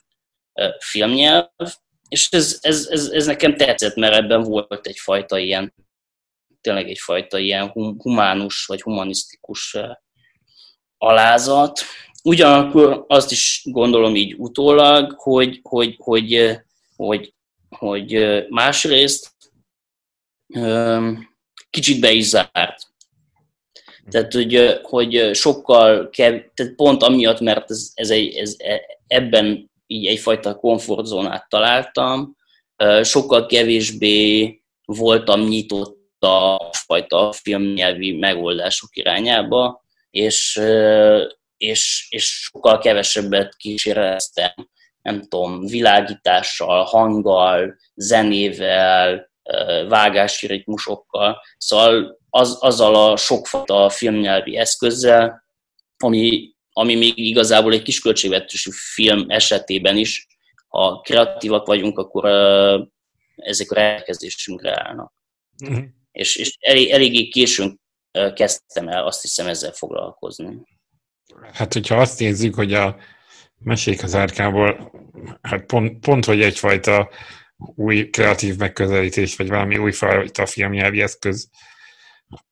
filmnyelv, 0.79 1.49
és 2.09 2.29
ez, 2.31 2.59
ez, 2.61 2.87
ez, 2.91 3.07
ez 3.07 3.27
nekem 3.27 3.57
tetszett, 3.57 3.95
mert 3.95 4.15
ebben 4.15 4.43
volt 4.43 4.87
egyfajta 4.87 5.39
ilyen, 5.39 5.75
tényleg 6.61 6.89
egyfajta 6.89 7.39
ilyen 7.39 7.69
humánus 7.99 8.67
vagy 8.67 8.83
humanisztikus 8.83 9.77
alázat. 10.99 11.81
Ugyanakkor 12.23 13.05
azt 13.09 13.31
is 13.31 13.63
gondolom 13.65 14.17
így 14.17 14.35
utólag, 14.39 15.13
hogy, 15.17 15.61
hogy, 15.63 15.97
hogy, 15.99 16.61
hogy, 16.97 17.35
hogy 17.69 18.45
másrészt 18.49 19.31
kicsit 21.71 22.01
be 22.01 22.11
is 22.11 22.25
zárt. 22.25 22.90
Tehát, 24.11 24.33
hogy, 24.33 24.81
hogy 24.83 25.31
sokkal 25.35 26.09
kev, 26.11 26.41
tehát 26.55 26.75
pont 26.75 27.03
amiatt, 27.03 27.41
mert 27.41 27.71
ez, 27.71 27.91
ez, 27.95 28.11
egy, 28.11 28.35
ez 28.35 28.55
e, 28.59 28.81
ebben 29.07 29.71
így 29.87 30.07
egyfajta 30.07 30.55
komfortzónát 30.55 31.49
találtam, 31.49 32.37
sokkal 33.03 33.47
kevésbé 33.47 34.55
voltam 34.85 35.41
nyitott 35.41 36.23
a 36.23 36.71
fajta 36.87 37.33
filmnyelvi 37.33 38.13
megoldások 38.13 38.97
irányába, 38.97 39.85
és, 40.11 40.61
és, 41.57 42.07
és 42.11 42.25
sokkal 42.25 42.79
kevesebbet 42.79 43.57
kíséreztem, 43.57 44.53
nem 45.03 45.21
tudom, 45.29 45.67
világítással, 45.67 46.85
hanggal, 46.85 47.75
zenével, 47.95 49.31
vágási 49.89 50.47
ritmusokkal. 50.47 51.41
Szóval 51.59 52.20
az, 52.31 52.57
azzal 52.61 52.95
a 52.95 53.17
sokfajta 53.17 53.89
filmnyelvi 53.89 54.57
eszközzel, 54.57 55.45
ami, 55.97 56.55
ami 56.73 56.95
még 56.95 57.19
igazából 57.19 57.73
egy 57.73 57.83
kisköltségvetésű 57.83 58.71
film 58.73 59.25
esetében 59.29 59.97
is, 59.97 60.27
ha 60.69 61.01
kreatívak 61.01 61.67
vagyunk, 61.67 61.99
akkor 61.99 62.25
ezek 63.37 63.71
a 63.71 63.75
rendelkezésünkre 63.75 64.83
állnak. 64.83 65.13
Uh-huh. 65.63 65.85
És, 66.13 66.37
és 66.37 66.57
elég, 66.61 66.91
eléggé 66.91 67.29
későn 67.29 67.81
kezdtem 68.35 68.89
el 68.89 69.07
azt 69.07 69.23
hiszem 69.23 69.47
ezzel 69.47 69.73
foglalkozni. 69.73 70.59
Hát, 71.53 71.73
hogyha 71.73 71.97
azt 71.97 72.19
nézzük, 72.19 72.55
hogy 72.55 72.73
a 72.73 72.97
mesék 73.59 74.03
az 74.03 74.15
árkából, 74.15 74.93
hát 75.43 75.65
pont, 75.67 76.01
pont 76.01 76.25
hogy 76.25 76.43
egyfajta 76.43 77.11
új 77.75 78.11
kreatív 78.11 78.57
megközelítés, 78.57 79.37
vagy 79.37 79.49
valami 79.49 79.79
újfajta 79.79 80.47
filmnyelvi 80.47 81.01
eszköz 81.01 81.51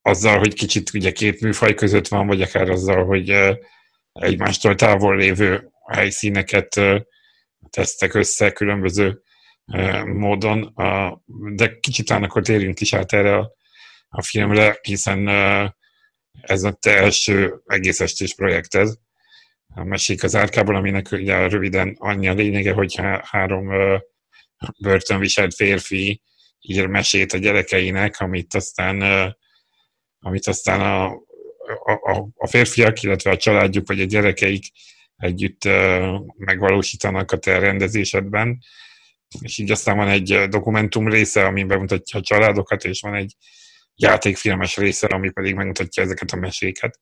azzal, 0.02 0.38
hogy 0.38 0.54
kicsit 0.54 0.90
ugye 0.94 1.12
két 1.12 1.40
műfaj 1.40 1.74
között 1.74 2.08
van, 2.08 2.26
vagy 2.26 2.42
akár 2.42 2.70
azzal, 2.70 3.04
hogy 3.04 3.56
egymástól 4.12 4.74
távol 4.74 5.16
lévő 5.16 5.70
helyszíneket 5.92 6.80
tesztek 7.70 8.14
össze 8.14 8.50
különböző 8.50 9.22
módon, 10.04 10.74
de 11.54 11.78
kicsit 11.80 12.10
akkor 12.10 12.42
térjünk 12.42 12.80
is 12.80 12.94
át 12.94 13.12
erre 13.12 13.36
a, 13.36 13.52
a 14.08 14.22
filmre, 14.22 14.78
hiszen 14.82 15.28
ez 16.40 16.62
a 16.62 16.72
te 16.72 16.96
első 16.96 17.62
egész 17.66 18.00
estés 18.00 18.34
projekted, 18.34 18.88
a 19.74 19.84
Mesék 19.84 20.22
az 20.22 20.34
árkából, 20.34 20.76
aminek 20.76 21.12
ugye 21.12 21.48
röviden 21.48 21.96
annyi 21.98 22.28
a 22.28 22.34
lényege, 22.34 22.72
hogy 22.72 23.00
három 23.22 23.68
börtönviselt 24.78 25.54
férfi 25.54 26.22
ír 26.60 26.86
mesét 26.86 27.32
a 27.32 27.38
gyerekeinek, 27.38 28.20
amit 28.20 28.54
aztán, 28.54 29.02
amit 30.20 30.46
aztán 30.46 30.80
a, 30.80 31.06
a, 32.02 32.28
a 32.36 32.46
férfiak, 32.46 33.02
illetve 33.02 33.30
a 33.30 33.36
családjuk 33.36 33.88
vagy 33.88 34.00
a 34.00 34.04
gyerekeik 34.04 34.64
együtt 35.16 35.68
megvalósítanak 36.36 37.32
a 37.32 37.38
te 37.38 37.58
rendezésedben. 37.58 38.58
És 39.40 39.58
így 39.58 39.70
aztán 39.70 39.96
van 39.96 40.08
egy 40.08 40.48
dokumentum 40.48 41.08
része, 41.08 41.44
ami 41.44 41.64
bemutatja 41.64 42.18
a 42.18 42.22
családokat, 42.22 42.84
és 42.84 43.00
van 43.00 43.14
egy 43.14 43.36
játékfilmes 43.94 44.76
része, 44.76 45.06
ami 45.06 45.30
pedig 45.30 45.54
megmutatja 45.54 46.02
ezeket 46.02 46.30
a 46.30 46.36
meséket. 46.36 47.00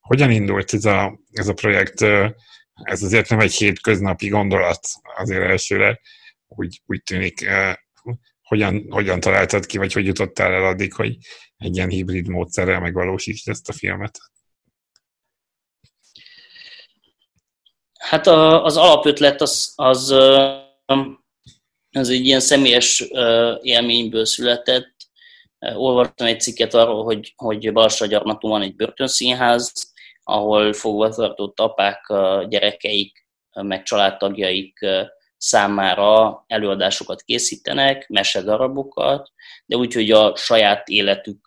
Hogyan 0.00 0.30
indult 0.30 0.74
ez 0.74 0.84
a, 0.84 1.20
ez 1.32 1.48
a 1.48 1.54
projekt? 1.54 2.00
Ez 2.82 3.02
azért 3.02 3.28
nem 3.28 3.40
egy 3.40 3.54
hétköznapi 3.54 4.28
gondolat 4.28 4.88
azért 5.16 5.42
elsőre, 5.42 6.00
úgy, 6.46 6.82
úgy 6.86 7.02
tűnik. 7.02 7.48
Hogyan, 8.46 8.86
hogyan 8.90 9.20
találtad 9.20 9.66
ki, 9.66 9.78
vagy 9.78 9.92
hogy 9.92 10.06
jutottál 10.06 10.52
el 10.52 10.64
addig, 10.64 10.92
hogy 10.92 11.16
egy 11.56 11.76
ilyen 11.76 11.88
hibrid 11.88 12.28
módszerrel 12.28 12.80
megvalósítsd 12.80 13.48
ezt 13.48 13.68
a 13.68 13.72
filmet? 13.72 14.18
Hát 17.98 18.26
a, 18.26 18.64
az 18.64 18.76
alapötlet 18.76 19.40
az, 19.40 19.72
az, 19.76 20.10
az 21.90 22.08
egy 22.08 22.24
ilyen 22.24 22.40
személyes 22.40 23.00
élményből 23.60 24.24
született. 24.24 24.94
Olvastam 25.58 26.26
egy 26.26 26.40
cikket 26.40 26.74
arról, 26.74 27.04
hogy, 27.04 27.32
hogy 27.36 27.72
Balsa 27.72 28.24
van 28.40 28.62
egy 28.62 28.76
börtönszínház, 28.76 29.92
ahol 30.22 30.72
fogva 30.72 31.08
tartott 31.08 31.60
apák 31.60 32.12
gyerekeik, 32.48 33.26
meg 33.52 33.82
családtagjaik 33.82 34.78
számára 35.36 36.44
előadásokat 36.46 37.22
készítenek, 37.22 38.08
mesedarabokat, 38.08 39.32
de 39.66 39.76
úgy, 39.76 39.94
hogy 39.94 40.10
a 40.10 40.36
saját 40.36 40.88
életük 40.88 41.46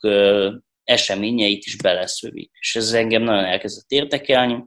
eseményeit 0.84 1.65
is 1.65 1.75
beleszövik. 1.75 2.51
És 2.60 2.75
ez 2.75 2.93
engem 2.93 3.22
nagyon 3.22 3.46
elkezdett 3.46 3.89
érdekelni. 3.91 4.65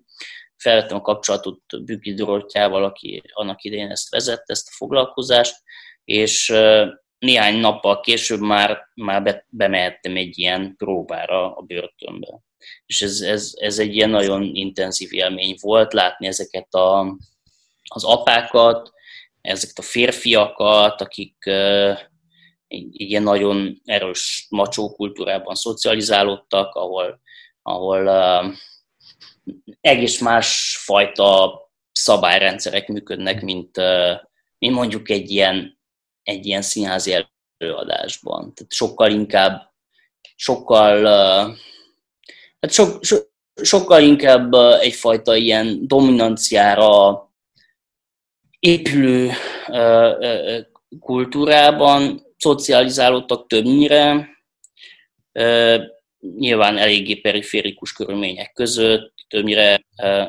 Felvettem 0.56 0.96
a 0.96 1.00
kapcsolatot 1.00 1.60
Bükki 1.84 2.14
Dorottyával, 2.14 2.84
aki 2.84 3.22
annak 3.32 3.62
idején 3.62 3.90
ezt 3.90 4.10
vezette, 4.10 4.52
ezt 4.52 4.68
a 4.68 4.74
foglalkozást, 4.76 5.54
és 6.04 6.54
néhány 7.18 7.56
nappal 7.56 8.00
később 8.00 8.40
már, 8.40 8.78
már 8.94 9.22
be, 9.22 9.46
bemehettem 9.48 10.16
egy 10.16 10.38
ilyen 10.38 10.74
próbára 10.76 11.54
a 11.54 11.60
börtönbe. 11.60 12.40
És 12.86 13.02
ez, 13.02 13.20
ez, 13.20 13.52
ez 13.54 13.78
egy 13.78 13.94
ilyen 13.94 14.10
nagyon 14.10 14.42
intenzív 14.42 15.12
élmény 15.12 15.56
volt, 15.60 15.92
látni 15.92 16.26
ezeket 16.26 16.74
a, 16.74 17.16
az 17.88 18.04
apákat, 18.04 18.90
ezeket 19.42 19.78
a 19.78 19.82
férfiakat, 19.82 21.00
akik 21.00 21.36
uh, 21.46 21.98
egy, 22.68 23.00
ilyen 23.00 23.22
nagyon 23.22 23.80
erős 23.84 24.46
macsó 24.50 24.92
kultúrában 24.92 25.54
szocializálódtak, 25.54 26.74
ahol, 26.74 27.20
ahol 27.62 28.06
uh, 28.06 28.54
egész 29.80 30.20
más 30.20 30.78
fajta 30.84 31.60
szabályrendszerek 31.92 32.88
működnek, 32.88 33.42
mint, 33.42 33.76
mint 34.58 34.74
mondjuk 34.74 35.10
egy 35.10 35.30
ilyen 35.30 35.80
egy 36.22 36.46
ilyen 36.46 36.62
színházi 36.62 37.26
előadásban. 37.58 38.54
Tehát 38.54 38.72
sokkal 38.72 39.10
inkább, 39.10 39.72
sokkal, 40.34 41.04
hát 42.60 42.72
so, 42.72 42.84
so, 43.00 43.16
sokkal 43.62 44.02
inkább 44.02 44.54
egyfajta 44.80 45.36
ilyen 45.36 45.86
dominanciára 45.86 47.31
épülő 48.62 49.30
kultúrában 51.00 52.22
szocializálódtak 52.38 53.46
többnyire, 53.46 54.28
nyilván 56.20 56.78
eléggé 56.78 57.14
periférikus 57.14 57.92
körülmények 57.92 58.52
között, 58.52 59.14
többnyire 59.28 59.84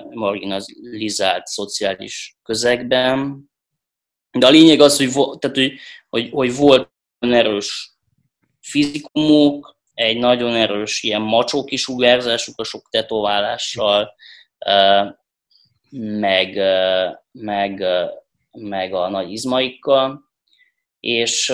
marginalizált 0.09 1.45
szociális 1.45 2.37
közegben, 2.43 3.49
de 4.31 4.45
a 4.45 4.49
lényeg 4.49 4.79
az, 4.79 4.97
hogy, 4.97 5.39
tehát, 5.39 5.57
hogy, 5.57 5.73
hogy, 6.09 6.29
hogy 6.31 6.55
volt 6.55 6.91
erős 7.19 7.93
fizikumuk, 8.61 9.77
egy 9.93 10.17
nagyon 10.17 10.55
erős 10.55 11.03
ilyen 11.03 11.21
macsó 11.21 11.63
kisugárzásuk 11.63 12.59
a 12.59 12.63
sok 12.63 12.87
tetoválással, 12.89 14.15
meg, 15.99 16.59
meg, 17.31 17.83
meg 18.57 18.93
a 18.93 19.09
nagy 19.09 19.31
izmaikkal, 19.31 20.31
és, 20.99 21.53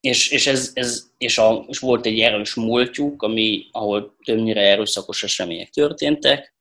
és, 0.00 0.30
és, 0.30 0.46
ez, 0.46 0.70
ez, 0.74 1.10
és, 1.18 1.38
a, 1.38 1.64
és 1.68 1.78
volt 1.78 2.06
egy 2.06 2.20
erős 2.20 2.54
múltjuk, 2.54 3.22
ami, 3.22 3.66
ahol 3.70 4.16
többnyire 4.24 4.60
erőszakos 4.60 5.22
események 5.22 5.70
történtek, 5.70 6.56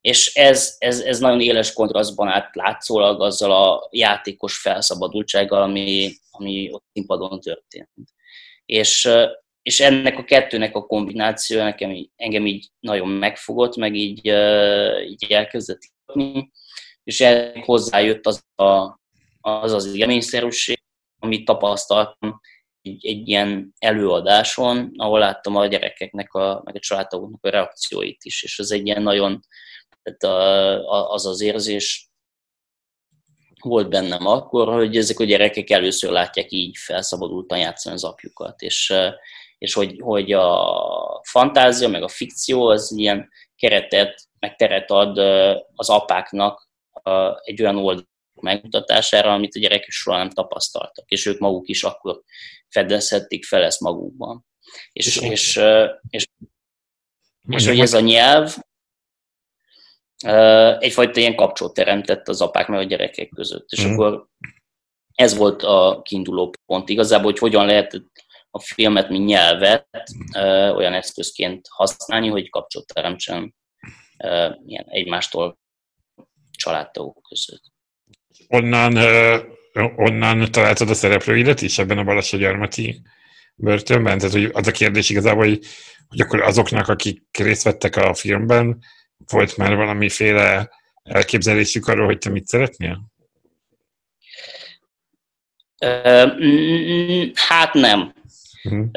és 0.00 0.34
ez, 0.34 0.76
ez, 0.78 1.00
ez 1.00 1.18
nagyon 1.18 1.40
éles 1.40 1.72
kontrasztban 1.72 2.28
állt 2.28 2.54
látszólag 2.54 3.20
azzal 3.20 3.52
a 3.52 3.88
játékos 3.90 4.58
felszabadultsággal, 4.58 5.62
ami, 5.62 6.12
ami 6.30 6.68
ott 6.72 6.84
színpadon 6.92 7.40
történt. 7.40 7.88
És, 8.66 9.08
és 9.62 9.80
ennek 9.80 10.18
a 10.18 10.24
kettőnek 10.24 10.76
a 10.76 10.86
kombináció 10.86 11.62
nekem, 11.62 12.08
engem 12.16 12.46
így 12.46 12.68
nagyon 12.80 13.08
megfogott, 13.08 13.76
meg 13.76 13.94
így, 13.94 14.26
így 15.08 15.26
elkezdett 15.28 15.80
és 17.04 17.20
ennek 17.20 17.64
hozzájött 17.64 18.26
az 18.26 18.44
a, 18.54 19.00
az, 19.40 19.72
az 19.72 19.94
élményszerűség, 19.94 20.82
amit 21.18 21.44
tapasztaltam 21.44 22.40
egy, 22.82 23.06
egy 23.06 23.28
ilyen 23.28 23.74
előadáson, 23.78 24.92
ahol 24.96 25.18
láttam 25.18 25.56
a 25.56 25.66
gyerekeknek, 25.66 26.32
a, 26.32 26.62
meg 26.64 26.76
a 26.76 26.78
családtagoknak 26.78 27.44
a 27.44 27.50
reakcióit 27.50 28.24
is, 28.24 28.42
és 28.42 28.58
ez 28.58 28.70
egy 28.70 28.86
ilyen 28.86 29.02
nagyon, 29.02 29.40
tehát 30.02 30.24
az 31.08 31.26
az 31.26 31.40
érzés 31.40 32.10
volt 33.60 33.88
bennem 33.88 34.26
akkor, 34.26 34.68
hogy 34.68 34.96
ezek 34.96 35.18
a 35.18 35.24
gyerekek 35.24 35.70
először 35.70 36.10
látják 36.10 36.52
így 36.52 36.76
felszabadultan 36.76 37.58
játszani 37.58 37.94
az 37.94 38.04
apjukat, 38.04 38.60
és, 38.60 38.94
és 39.58 39.74
hogy, 39.74 40.00
hogy 40.00 40.32
a 40.32 41.20
fantázia, 41.22 41.88
meg 41.88 42.02
a 42.02 42.08
fikció 42.08 42.66
az 42.66 42.92
ilyen 42.96 43.28
keretet, 43.56 44.28
meg 44.38 44.56
teret 44.56 44.90
ad 44.90 45.18
az 45.74 45.90
apáknak 45.90 46.70
egy 47.42 47.62
olyan 47.62 47.76
oldal 47.76 48.10
megmutatására, 48.40 49.32
amit 49.32 49.54
a 49.54 49.58
gyerekek 49.58 49.90
soha 49.90 50.16
nem 50.16 50.30
tapasztaltak, 50.30 51.10
és 51.10 51.26
ők 51.26 51.38
maguk 51.38 51.68
is 51.68 51.82
akkor 51.82 52.22
fedezhették 52.68 53.44
fel 53.44 53.62
ezt 53.62 53.80
magukban. 53.80 54.46
És, 54.92 55.06
és, 55.06 55.22
és, 55.30 55.60
és, 56.08 56.26
és 57.48 57.66
hogy 57.66 57.80
ez 57.80 57.92
a 57.92 58.00
nyelv, 58.00 58.56
egyfajta 60.78 61.20
ilyen 61.20 61.34
kapcsolat 61.34 61.74
teremtett 61.74 62.28
az 62.28 62.40
apák 62.40 62.68
meg 62.68 62.78
a 62.78 62.82
gyerekek 62.82 63.28
között. 63.28 63.70
És 63.70 63.86
mm. 63.86 63.92
akkor 63.92 64.26
ez 65.14 65.36
volt 65.36 65.62
a 65.62 66.00
kiinduló 66.04 66.52
pont 66.66 66.88
igazából, 66.88 67.30
hogy 67.30 67.38
hogyan 67.38 67.66
lehet 67.66 68.02
a 68.50 68.60
filmet, 68.60 69.08
mint 69.08 69.26
nyelvet 69.26 70.04
olyan 70.74 70.92
eszközként 70.92 71.66
használni, 71.70 72.28
hogy 72.28 72.50
kapcsolat 72.50 72.86
teremtsen 72.86 73.54
ilyen 74.66 74.84
egymástól 74.86 75.60
családtagok 76.62 77.22
között. 77.28 77.62
Onnan, 78.48 78.96
onnan 79.96 80.52
találtad 80.52 80.90
a 80.90 80.94
szereplőidet 80.94 81.62
is 81.62 81.78
ebben 81.78 81.98
a 81.98 82.04
Balassagyarmati 82.04 83.02
börtönben? 83.54 84.18
Tehát 84.18 84.34
hogy 84.34 84.50
az 84.52 84.66
a 84.66 84.70
kérdés 84.70 85.10
igazából, 85.10 85.44
hogy, 85.44 85.64
hogy 86.08 86.20
akkor 86.20 86.40
azoknak, 86.40 86.88
akik 86.88 87.22
részt 87.38 87.62
vettek 87.62 87.96
a 87.96 88.14
filmben, 88.14 88.78
volt 89.30 89.56
már 89.56 89.76
valamiféle 89.76 90.70
elképzelésük 91.02 91.86
arról, 91.86 92.06
hogy 92.06 92.18
te 92.18 92.30
mit 92.30 92.46
szeretnél? 92.46 93.10
Hát 97.34 97.72
nem. 97.72 98.14
Uh-huh. 98.64 98.90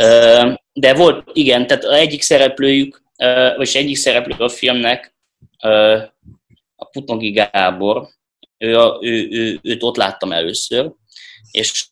De 0.74 0.94
volt, 0.94 1.30
igen, 1.34 1.68
tehát 1.68 1.84
egyik 1.84 2.22
szereplőjük, 2.22 3.04
vagy 3.56 3.72
egyik 3.74 3.98
szereplő 3.98 4.36
a 4.38 4.50
filmnek, 4.50 5.16
a 6.96 7.00
Putongi 7.00 7.32
Gábor, 7.32 8.08
ő, 8.58 8.80
a, 8.80 9.00
ő, 9.02 9.28
ő, 9.32 9.60
őt 9.62 9.84
ott 9.84 9.96
láttam 9.96 10.32
először, 10.32 10.92
és, 11.52 11.88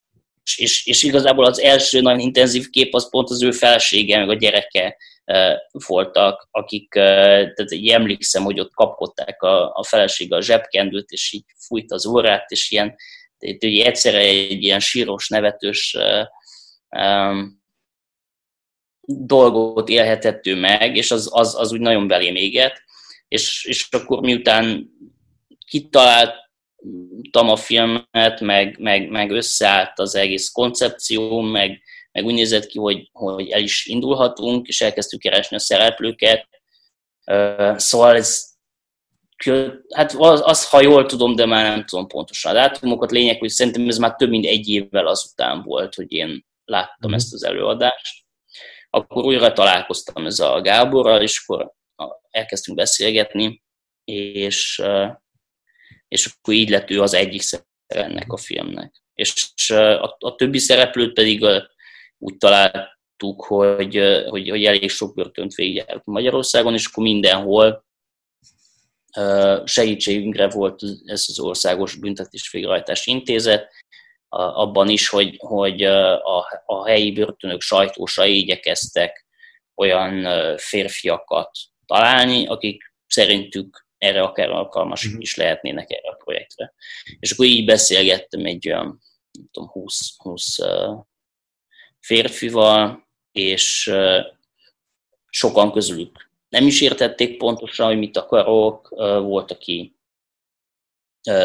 és, 0.56 0.86
és 0.86 1.04
igazából 1.04 1.46
az 1.46 1.60
első 1.60 2.02
nagyon 2.02 2.20
intenzív 2.20 2.70
kép 2.70 2.94
az 2.94 3.10
pont 3.10 3.30
az 3.30 3.44
ő 3.44 3.52
felesége, 3.52 4.18
meg 4.18 4.30
a 4.30 4.34
gyereke 4.34 4.98
voltak, 5.72 6.48
akik, 6.52 6.90
tehát 6.90 7.72
így 7.72 7.90
emlékszem, 7.90 8.44
hogy 8.44 8.60
ott 8.60 8.74
kapkodták 8.74 9.42
a, 9.42 9.74
a 9.74 9.84
felesége 9.84 10.36
a 10.36 10.42
zsebkendőt, 10.42 11.10
és 11.10 11.32
így 11.32 11.46
fújt 11.58 11.92
az 11.92 12.06
órát, 12.06 12.52
és 12.52 12.72
ilyen, 12.72 12.96
tehát, 13.38 13.58
hogy 13.60 13.80
egyszerre 13.80 14.20
egy 14.20 14.64
ilyen 14.64 14.80
síros, 14.80 15.30
nevetős 15.30 15.98
um, 16.90 17.62
dolgot 19.08 19.90
élhetett 19.90 20.48
ő 20.48 20.56
meg, 20.56 20.96
és 20.96 21.12
az, 21.12 21.30
az, 21.32 21.56
az 21.56 21.72
úgy 21.72 21.80
nagyon 21.80 22.08
belém 22.08 22.36
éget, 22.36 22.84
és, 23.34 23.66
és 23.66 23.88
akkor 23.92 24.20
miután 24.20 24.90
kitaláltam 25.68 26.40
a 27.32 27.56
filmet, 27.56 28.40
meg, 28.40 28.80
meg, 28.80 29.10
meg 29.10 29.32
összeállt 29.32 30.00
az 30.00 30.16
egész 30.16 30.50
koncepció, 30.52 31.42
meg, 31.42 31.82
meg 32.12 32.26
úgy 32.26 32.34
nézett 32.34 32.66
ki, 32.66 32.80
hogy, 32.80 33.10
hogy 33.12 33.50
el 33.50 33.62
is 33.62 33.86
indulhatunk, 33.86 34.68
és 34.68 34.82
elkezdtük 34.82 35.20
keresni 35.20 35.56
a 35.56 35.60
szereplőket. 35.60 36.48
Szóval 37.76 38.16
ez, 38.16 38.52
hát 39.96 40.14
az, 40.18 40.42
az, 40.46 40.70
ha 40.70 40.82
jól 40.82 41.06
tudom, 41.06 41.36
de 41.36 41.46
már 41.46 41.70
nem 41.70 41.86
tudom 41.86 42.08
pontosan 42.08 42.52
a 42.52 42.56
dátumokat. 42.56 43.12
Lényeg, 43.12 43.40
hogy 43.40 43.50
szerintem 43.50 43.88
ez 43.88 43.98
már 43.98 44.16
több 44.16 44.30
mint 44.30 44.46
egy 44.46 44.70
évvel 44.70 45.08
azután 45.08 45.64
volt, 45.64 45.96
hogy 45.96 46.12
én 46.12 46.46
láttam 46.66 47.12
mm. 47.12 47.14
ezt 47.14 47.34
az 47.34 47.44
előadást. 47.44 48.24
Akkor 48.90 49.24
újra 49.24 49.54
találkoztam 49.54 50.26
ez 50.26 50.40
a 50.40 50.62
Gáborral, 50.62 51.22
és 51.22 51.44
akkor 51.46 51.74
elkezdtünk 52.34 52.78
beszélgetni, 52.78 53.64
és, 54.04 54.82
és 56.08 56.26
akkor 56.26 56.54
így 56.54 56.70
lett 56.70 56.90
ő 56.90 57.02
az 57.02 57.14
egyik 57.14 57.42
szereplő 57.42 57.72
ennek 58.02 58.32
a 58.32 58.38
filmnek. 58.38 59.04
És 59.14 59.70
a, 59.70 60.16
a 60.20 60.36
többi 60.36 60.60
szereplőt 60.60 61.14
pedig 61.14 61.46
úgy 62.18 62.38
találtuk, 62.38 63.46
hogy, 63.46 64.24
hogy, 64.30 64.50
hogy 64.50 64.66
elég 64.66 64.90
sok 64.90 65.16
börtönt 65.16 65.54
végigjártunk 65.54 66.04
Magyarországon, 66.06 66.74
és 66.74 66.86
akkor 66.86 67.04
mindenhol 67.04 67.86
segítségünkre 69.66 70.50
volt 70.50 70.82
ez 71.06 71.26
az 71.28 71.40
országos 71.40 71.96
büntetés 71.96 72.52
végrehajtási 72.52 73.12
intézet, 73.12 73.72
abban 74.36 74.90
is, 74.90 75.10
hogy, 75.10 75.36
hogy 75.38 75.84
a, 75.84 76.64
a 76.66 76.88
helyi 76.88 77.12
börtönök 77.12 77.62
sajtósai 77.62 78.38
igyekeztek 78.38 79.26
olyan 79.76 80.26
férfiakat 80.58 81.50
találni, 81.94 82.46
akik 82.46 82.94
szerintük 83.08 83.86
erre 83.98 84.22
akár 84.22 84.50
alkalmasak 84.50 85.12
mhm. 85.12 85.22
is 85.22 85.36
lehetnének 85.36 85.92
erre 85.92 86.10
a 86.10 86.16
projektre. 86.24 86.74
És 87.20 87.32
akkor 87.32 87.46
így 87.46 87.66
beszélgettem 87.66 88.46
egy 88.46 88.68
olyan, 88.68 89.02
nem 89.32 89.48
tudom, 89.52 89.70
20, 89.70 90.18
20 90.18 90.58
férfival, 92.00 93.08
és 93.32 93.92
sokan 95.30 95.72
közülük 95.72 96.32
nem 96.54 96.68
is 96.68 96.82
értették 96.82 97.38
pontosan, 97.38 97.88
hogy 97.88 97.98
mit 97.98 98.18
akarok. 98.18 98.90
Volt, 99.22 99.52
aki 99.52 99.96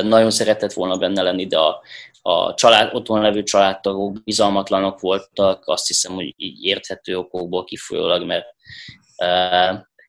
nagyon 0.03 0.31
szeretett 0.31 0.73
volna 0.73 0.97
benne 0.97 1.23
lenni, 1.23 1.47
de 1.47 1.59
a, 1.59 1.83
a 2.23 2.55
család, 2.55 2.95
otthon 2.95 3.21
levő 3.21 3.43
családtagok 3.43 4.23
bizalmatlanok 4.25 5.01
voltak, 5.01 5.67
azt 5.67 5.87
hiszem, 5.87 6.13
hogy 6.15 6.35
így 6.37 6.65
érthető 6.65 7.19
okokból 7.19 7.65
kifolyólag, 7.65 8.27
mert 8.27 8.47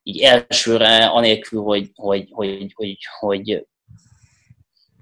így 0.09 0.21
elsőre, 0.21 1.05
anélkül, 1.05 1.61
hogy, 1.61 1.91
hogy, 1.95 2.27
hogy, 2.31 2.73
hogy, 2.73 2.97
hogy 3.19 3.65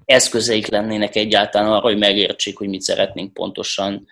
eszközeik 0.04 0.66
lennének 0.66 1.16
egyáltalán 1.16 1.72
arra, 1.72 1.80
hogy 1.80 1.98
megértsék, 1.98 2.58
hogy 2.58 2.68
mit 2.68 2.80
szeretnénk 2.80 3.32
pontosan. 3.32 4.06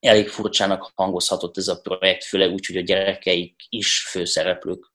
Elég 0.00 0.28
furcsának 0.28 0.92
hangozhatott 0.94 1.56
ez 1.56 1.68
a 1.68 1.80
projekt, 1.80 2.24
főleg 2.24 2.52
úgy, 2.52 2.66
hogy 2.66 2.76
a 2.76 2.80
gyerekeik 2.80 3.54
is 3.68 4.06
főszereplők 4.08 4.92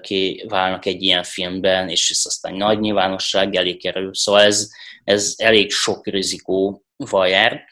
ki 0.00 0.44
válnak 0.48 0.86
egy 0.86 1.02
ilyen 1.02 1.22
filmben, 1.22 1.88
és 1.88 2.10
ez 2.10 2.22
aztán 2.24 2.54
nagy 2.54 2.80
nyilvánosság 2.80 3.54
elé 3.54 3.76
kerül. 3.76 4.14
Szóval 4.14 4.40
ez, 4.42 4.68
ez 5.04 5.34
elég 5.36 5.70
sok 5.70 6.06
rizikóval 6.06 7.28
jár, 7.28 7.64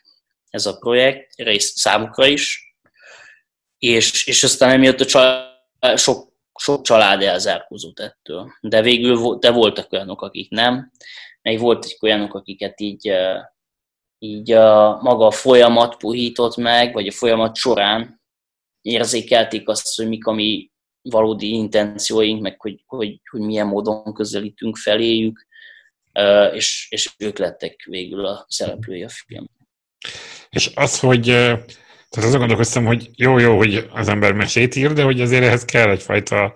ez 0.50 0.66
a 0.66 0.78
projekt, 0.78 1.34
rész 1.36 1.72
számukra 1.76 2.26
is, 2.26 2.67
és, 3.78 4.26
és 4.26 4.42
aztán 4.42 4.70
emiatt 4.70 5.00
a 5.00 5.04
család, 5.04 5.46
sok, 5.96 6.32
sok 6.54 6.82
család 6.82 7.22
elzárkózott 7.22 7.98
ettől. 7.98 8.52
De 8.60 8.82
végül 8.82 9.38
de 9.38 9.50
voltak 9.50 9.92
olyanok, 9.92 10.22
akik 10.22 10.50
nem, 10.50 10.92
meg 11.42 11.58
voltak 11.58 12.02
olyanok, 12.02 12.34
akiket 12.34 12.80
így, 12.80 13.12
így 14.18 14.52
a 14.52 14.98
maga 15.02 15.26
a 15.26 15.30
folyamat 15.30 15.96
puhított 15.96 16.56
meg, 16.56 16.92
vagy 16.92 17.06
a 17.06 17.12
folyamat 17.12 17.56
során 17.56 18.22
érzékelték 18.82 19.68
azt, 19.68 19.96
hogy 19.96 20.08
mik 20.08 20.26
a 20.26 20.32
mi 20.32 20.70
valódi 21.02 21.48
intencióink, 21.48 22.42
meg 22.42 22.60
hogy, 22.60 22.82
hogy, 22.86 23.20
hogy 23.30 23.40
milyen 23.40 23.66
módon 23.66 24.14
közelítünk 24.14 24.76
feléjük, 24.76 25.46
és, 26.52 26.86
és 26.90 27.14
ők 27.18 27.38
lettek 27.38 27.84
végül 27.84 28.26
a 28.26 28.44
szereplői 28.48 29.02
a 29.02 29.08
film. 29.08 29.46
És 30.50 30.70
az, 30.74 31.00
hogy 31.00 31.28
tehát 32.08 32.28
azon 32.28 32.38
gondolkoztam, 32.38 32.84
hogy 32.84 33.10
jó-jó, 33.14 33.56
hogy 33.56 33.88
az 33.90 34.08
ember 34.08 34.32
mesét 34.32 34.74
ír, 34.74 34.92
de 34.92 35.02
hogy 35.02 35.20
azért 35.20 35.44
ehhez 35.44 35.64
kell 35.64 35.90
egyfajta 35.90 36.54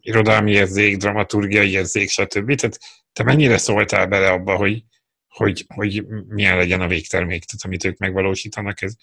irodalmi 0.00 0.52
érzék, 0.52 0.96
dramaturgiai 0.96 1.70
érzék, 1.70 2.08
stb. 2.08 2.54
Tehát 2.54 2.78
te 3.12 3.22
mennyire 3.22 3.58
szóltál 3.58 4.06
bele 4.06 4.30
abba, 4.30 4.56
hogy, 4.56 4.84
hogy, 5.28 5.64
hogy 5.74 6.04
milyen 6.26 6.56
legyen 6.56 6.80
a 6.80 6.86
végtermék, 6.86 7.44
tehát 7.44 7.64
amit 7.64 7.84
ők 7.84 7.98
megvalósítanak. 7.98 8.82
Ez 8.82 8.94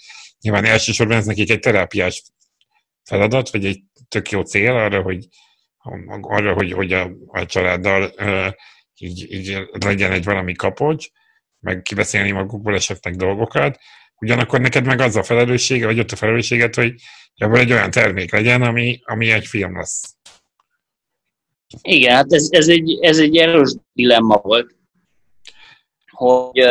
nyilván 0.42 0.66
elsősorban 0.66 1.18
ez 1.18 1.26
nekik 1.26 1.50
egy 1.50 1.60
terápiás 1.60 2.24
feladat, 3.04 3.50
vagy 3.50 3.66
egy 3.66 3.82
tök 4.08 4.30
jó 4.30 4.42
cél 4.42 4.72
arra, 4.72 5.02
hogy, 5.02 5.28
arra, 6.22 6.54
hogy, 6.54 6.72
hogy 6.72 6.94
a, 6.94 7.12
a 7.28 7.46
családdal 7.46 8.14
uh, 8.18 8.54
így, 8.98 9.32
így 9.32 9.68
legyen 9.72 10.12
egy 10.12 10.24
valami 10.24 10.54
kapocs, 10.54 11.08
meg 11.60 11.82
kibeszélni 11.82 12.32
magukból 12.32 12.76
esetleg 12.76 13.16
dolgokat, 13.16 13.80
Ugyanakkor 14.20 14.60
neked 14.60 14.86
meg 14.86 15.00
az 15.00 15.16
a 15.16 15.24
felelőssége, 15.24 15.86
vagy 15.86 16.00
ott 16.00 16.12
a 16.12 16.16
felelősséget, 16.16 16.76
hogy 16.76 16.94
ebből 17.36 17.60
egy 17.60 17.72
olyan 17.72 17.92
termék 17.92 18.32
legyen, 18.32 18.62
ami, 18.62 19.02
ami 19.04 19.32
egy 19.32 19.46
film 19.46 19.78
lesz. 19.78 20.16
Igen, 21.82 22.16
hát 22.16 22.34
ez, 22.34 22.48
ez, 22.50 22.68
egy, 22.68 22.98
ez 23.02 23.20
egy 23.20 23.38
erős 23.38 23.76
dilemma 23.94 24.38
volt, 24.38 24.76
hogy, 26.12 26.66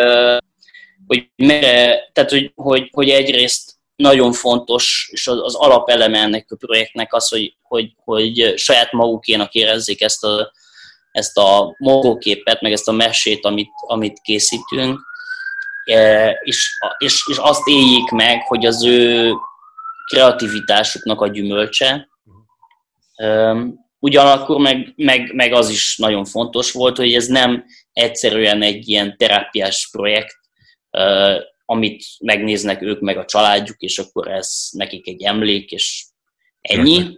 hogy, 1.07 1.31
mere, 1.37 2.11
tehát, 2.13 2.31
hogy, 2.31 2.53
hogy, 2.55 2.89
hogy 2.93 3.09
egyrészt 3.09 3.75
nagyon 3.97 4.33
fontos, 4.33 5.09
és 5.13 5.27
az, 5.27 5.39
az 5.43 5.55
alapeleme 5.55 6.19
ennek 6.19 6.47
a 6.51 6.57
projektnek 6.57 7.15
az, 7.15 7.29
hogy, 7.29 7.57
hogy, 7.63 7.93
hogy 7.97 8.53
saját 8.57 8.93
magukénak 8.93 9.55
érezzék 9.55 10.01
ezt 10.01 10.25
a, 10.25 10.53
ezt 11.13 11.39
a 11.39 11.75
mozgóképet, 11.79 12.61
meg 12.61 12.73
ezt 12.73 12.89
a 12.89 12.93
mesét, 12.93 13.45
amit, 13.45 13.71
amit 13.87 14.21
készítünk, 14.21 15.01
és, 16.43 16.79
és, 16.99 17.23
és 17.31 17.37
azt 17.37 17.67
éljék 17.67 18.11
meg, 18.11 18.43
hogy 18.43 18.67
az 18.67 18.85
ő 18.85 19.33
kreativitásuknak 20.11 21.21
a 21.21 21.29
gyümölcse. 21.29 22.09
Ugyanakkor 23.99 24.61
meg, 24.61 24.93
meg, 24.97 25.35
meg 25.35 25.53
az 25.53 25.69
is 25.69 25.97
nagyon 25.97 26.25
fontos 26.25 26.73
volt, 26.73 26.97
hogy 26.97 27.15
ez 27.15 27.27
nem 27.27 27.65
egyszerűen 27.93 28.63
egy 28.63 28.89
ilyen 28.89 29.17
terápiás 29.17 29.89
projekt, 29.93 30.37
amit 31.65 32.05
megnéznek 32.21 32.83
ők 32.83 33.01
meg 33.01 33.19
a 33.19 33.25
családjuk, 33.25 33.81
és 33.81 33.99
akkor 33.99 34.29
ez 34.29 34.69
nekik 34.71 35.09
egy 35.09 35.23
emlék, 35.23 35.71
és 35.71 36.07
ennyi. 36.61 37.17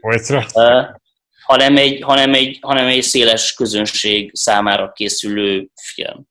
hanem 1.46 1.76
egy, 1.76 2.02
hanem, 2.02 2.34
egy, 2.34 2.58
hanem 2.60 2.86
egy 2.86 3.02
széles 3.02 3.54
közönség 3.54 4.30
számára 4.34 4.92
készülő 4.92 5.68
film 5.82 6.26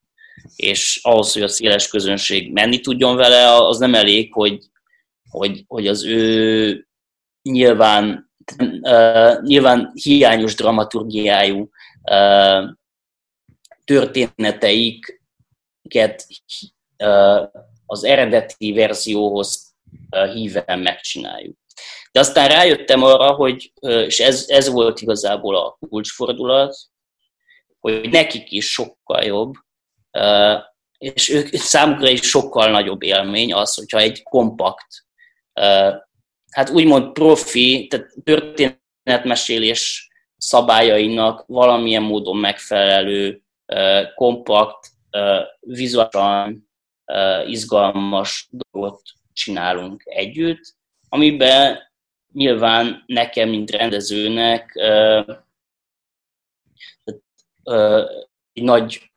és 0.55 0.99
ahhoz, 1.03 1.33
hogy 1.33 1.41
a 1.41 1.47
széles 1.47 1.87
közönség 1.87 2.51
menni 2.51 2.79
tudjon 2.79 3.15
vele, 3.15 3.53
az 3.53 3.77
nem 3.77 3.95
elég, 3.95 4.33
hogy, 4.33 4.59
hogy, 5.29 5.63
hogy 5.67 5.87
az 5.87 6.05
ő 6.05 6.87
nyilván, 7.41 8.31
uh, 8.81 9.41
nyilván 9.41 9.91
hiányos 9.93 10.55
dramaturgiájú 10.55 11.69
uh, 12.11 12.69
történeteiket 13.85 15.17
uh, 17.03 17.47
az 17.85 18.03
eredeti 18.03 18.71
verzióhoz 18.71 19.75
uh, 20.09 20.33
híven 20.33 20.79
megcsináljuk. 20.79 21.57
De 22.11 22.19
aztán 22.19 22.47
rájöttem 22.47 23.03
arra, 23.03 23.31
hogy, 23.31 23.71
és 23.81 24.19
ez, 24.19 24.45
ez 24.47 24.69
volt 24.69 25.01
igazából 25.01 25.55
a 25.55 25.77
kulcsfordulat, 25.89 26.77
hogy 27.79 28.09
nekik 28.09 28.51
is 28.51 28.71
sokkal 28.71 29.23
jobb, 29.23 29.53
és 30.97 31.29
ők 31.29 31.47
számukra 31.53 32.09
is 32.09 32.21
sokkal 32.21 32.69
nagyobb 32.69 33.01
élmény 33.01 33.53
az, 33.53 33.73
hogyha 33.75 33.97
egy 33.97 34.23
kompakt, 34.23 35.05
hát 36.51 36.69
úgymond 36.69 37.11
profi, 37.11 37.87
tehát 37.89 38.13
történetmesélés 38.23 40.09
szabályainak 40.37 41.43
valamilyen 41.47 42.03
módon 42.03 42.37
megfelelő, 42.37 43.41
kompakt, 44.15 44.87
vizuálisan 45.59 46.69
izgalmas 47.45 48.49
dolgot 48.49 49.01
csinálunk 49.33 50.01
együtt, 50.05 50.75
amiben 51.09 51.79
nyilván 52.33 53.03
nekem, 53.05 53.49
mint 53.49 53.71
rendezőnek 53.71 54.71
egy 58.53 58.63
nagy, 58.63 59.11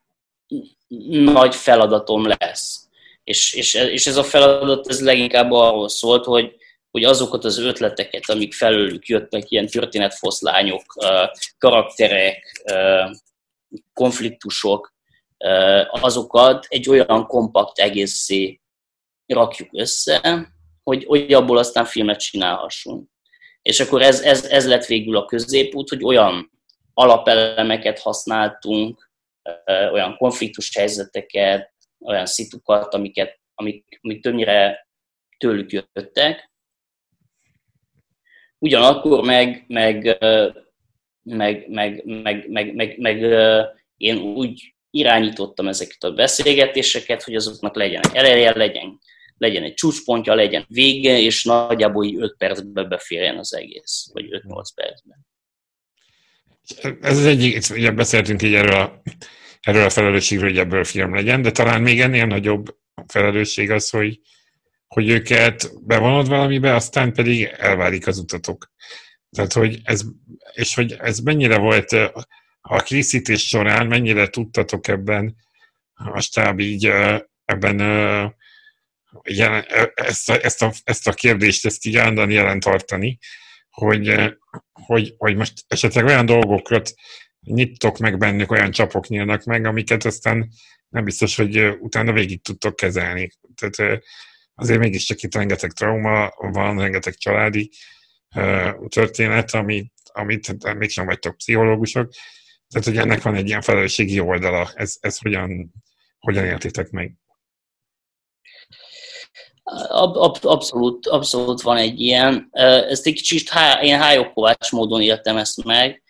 nagy 1.10 1.54
feladatom 1.54 2.26
lesz. 2.26 2.88
És, 3.24 3.54
és, 3.54 3.74
és 3.74 4.06
ez 4.06 4.16
a 4.16 4.22
feladat 4.22 4.88
ez 4.88 5.02
leginkább 5.02 5.50
arról 5.50 5.88
szólt, 5.88 6.24
hogy, 6.24 6.54
hogy 6.90 7.04
azokat 7.04 7.44
az 7.44 7.58
ötleteket, 7.58 8.22
amik 8.30 8.54
felőlük 8.54 9.06
jöttek, 9.06 9.50
ilyen 9.50 9.66
történetfoszlányok, 9.66 10.82
karakterek, 11.58 12.62
konfliktusok, 13.92 14.94
azokat 15.90 16.66
egy 16.68 16.88
olyan 16.88 17.26
kompakt 17.26 17.78
egészé 17.78 18.60
rakjuk 19.26 19.68
össze, 19.72 20.48
hogy, 20.82 21.04
hogy 21.04 21.32
abból 21.32 21.58
aztán 21.58 21.84
filmet 21.84 22.20
csinálhassunk. 22.20 23.08
És 23.62 23.80
akkor 23.80 24.02
ez, 24.02 24.20
ez, 24.20 24.44
ez 24.44 24.66
lett 24.66 24.84
végül 24.84 25.16
a 25.16 25.24
középút, 25.24 25.88
hogy 25.88 26.04
olyan 26.04 26.50
alapelemeket 26.94 27.98
használtunk, 27.98 29.09
olyan 29.92 30.16
konfliktus 30.16 30.76
helyzeteket, 30.76 31.72
olyan 31.98 32.26
szitukat, 32.26 32.94
amiket, 32.94 33.40
amik, 33.54 33.98
amik 34.00 34.22
többnyire 34.22 34.88
tőlük 35.38 35.72
jöttek. 35.72 36.50
Ugyanakkor 38.58 39.24
meg, 39.24 39.64
meg, 39.68 40.18
meg, 41.22 41.68
meg, 41.68 42.04
meg, 42.06 42.46
meg, 42.48 42.74
meg, 42.74 42.98
meg 42.98 43.22
én 43.96 44.18
úgy 44.18 44.74
irányítottam 44.90 45.68
ezeket 45.68 46.02
a 46.02 46.12
beszélgetéseket, 46.12 47.22
hogy 47.22 47.34
azoknak 47.34 47.76
legyen 47.76 48.02
eleje, 48.12 48.56
legyen, 48.56 48.98
legyen 49.36 49.62
egy 49.62 49.74
csúcspontja, 49.74 50.34
legyen 50.34 50.64
vége, 50.68 51.18
és 51.18 51.44
nagyjából 51.44 52.16
5 52.16 52.36
percbe 52.36 52.84
beférjen 52.84 53.38
az 53.38 53.54
egész, 53.54 54.10
vagy 54.12 54.24
5-8 54.30 54.68
percben. 54.74 55.26
Ez 57.00 57.18
az 57.18 57.24
egyik, 57.24 57.64
ugye 57.70 57.90
beszéltünk 57.90 58.42
így 58.42 58.54
erről 58.54 58.74
a, 58.74 59.02
erről 59.60 59.84
a 59.84 59.90
felelősségről, 59.90 60.48
hogy 60.48 60.58
ebből 60.58 60.84
film 60.84 61.14
legyen, 61.14 61.42
de 61.42 61.50
talán 61.50 61.82
még 61.82 62.00
ennél 62.00 62.26
nagyobb 62.26 62.78
felelősség 63.06 63.70
az, 63.70 63.90
hogy, 63.90 64.20
hogy 64.86 65.08
őket 65.08 65.70
bevonod 65.86 66.28
valamibe, 66.28 66.74
aztán 66.74 67.12
pedig 67.12 67.44
elválik 67.58 68.06
az 68.06 68.18
utatok. 68.18 68.72
Tehát, 69.30 69.52
hogy 69.52 69.80
ez, 69.84 70.02
és 70.52 70.74
hogy 70.74 70.96
ez 70.98 71.18
mennyire 71.18 71.58
volt 71.58 71.92
a 72.60 72.82
készítés 72.82 73.46
során, 73.46 73.86
mennyire 73.86 74.28
tudtatok 74.28 74.88
ebben 74.88 75.36
a 75.94 76.20
stáb 76.20 76.60
így 76.60 76.92
ebben 77.44 77.78
jelen, 79.22 79.64
ezt, 79.94 80.30
a, 80.30 80.44
ezt, 80.44 80.62
a, 80.62 80.72
ezt 80.84 81.08
a 81.08 81.12
kérdést 81.12 81.66
ezt 81.66 81.86
így 81.86 81.96
állandóan 81.96 82.30
jelen 82.30 82.60
tartani, 82.60 83.18
hogy, 83.70 84.34
hogy, 84.72 85.14
hogy 85.18 85.36
most 85.36 85.64
esetleg 85.68 86.04
olyan 86.04 86.26
dolgokat 86.26 86.94
nyittok 87.40 87.98
meg 87.98 88.18
bennük, 88.18 88.50
olyan 88.50 88.70
csapok 88.70 89.08
nyílnak 89.08 89.44
meg, 89.44 89.64
amiket 89.64 90.04
aztán 90.04 90.48
nem 90.88 91.04
biztos, 91.04 91.36
hogy 91.36 91.76
utána 91.80 92.12
végig 92.12 92.42
tudtok 92.42 92.76
kezelni. 92.76 93.30
Tehát 93.54 94.02
azért 94.54 94.80
mégiscsak 94.80 95.22
itt 95.22 95.34
rengeteg 95.34 95.72
trauma 95.72 96.32
van, 96.36 96.78
rengeteg 96.78 97.14
családi 97.14 97.70
történet, 98.88 99.50
amit, 99.50 99.92
amit 100.12 100.76
mégsem 100.78 101.06
vagytok 101.06 101.36
pszichológusok. 101.36 102.12
Tehát, 102.68 102.86
hogy 102.86 102.96
ennek 102.96 103.22
van 103.22 103.34
egy 103.34 103.46
ilyen 103.46 103.60
felelősségi 103.60 104.20
oldala. 104.20 104.70
Ez, 104.74 104.96
ez 105.00 105.18
hogyan, 105.18 105.72
hogyan 106.18 106.44
értitek 106.44 106.90
meg? 106.90 107.14
Ab, 109.88 110.38
abszolút, 110.42 111.06
abszolút 111.06 111.60
van 111.60 111.76
egy 111.76 112.00
ilyen. 112.00 112.48
Ezt 112.88 113.06
egy 113.06 113.14
kicsit 113.14 113.48
há, 113.48 113.80
én 113.82 113.98
hájokkovács 113.98 114.70
módon 114.72 115.00
éltem 115.00 115.36
ezt 115.36 115.64
meg. 115.64 116.02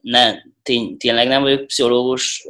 Ne, 0.00 0.34
tény, 0.62 0.96
tényleg 0.96 1.28
nem 1.28 1.42
vagyok 1.42 1.66
pszichológus, 1.66 2.44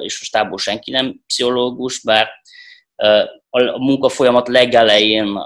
és 0.00 0.18
most 0.18 0.32
tából 0.32 0.58
senki 0.58 0.90
nem 0.90 1.22
pszichológus, 1.26 2.02
bár 2.02 2.28
a 3.50 3.78
munkafolyamat 3.78 4.48
legelején 4.48 5.38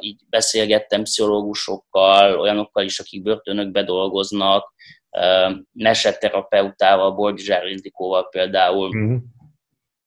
így 0.00 0.20
beszélgettem 0.30 1.02
pszichológusokkal, 1.02 2.40
olyanokkal 2.40 2.84
is, 2.84 2.98
akik 2.98 3.22
börtönökbe 3.22 3.82
dolgoznak, 3.82 4.74
meseterapeutával, 5.72 7.12
Boldizsár 7.12 7.66
Ildikóval 7.66 8.28
például, 8.28 8.88
uh-huh 8.88 9.18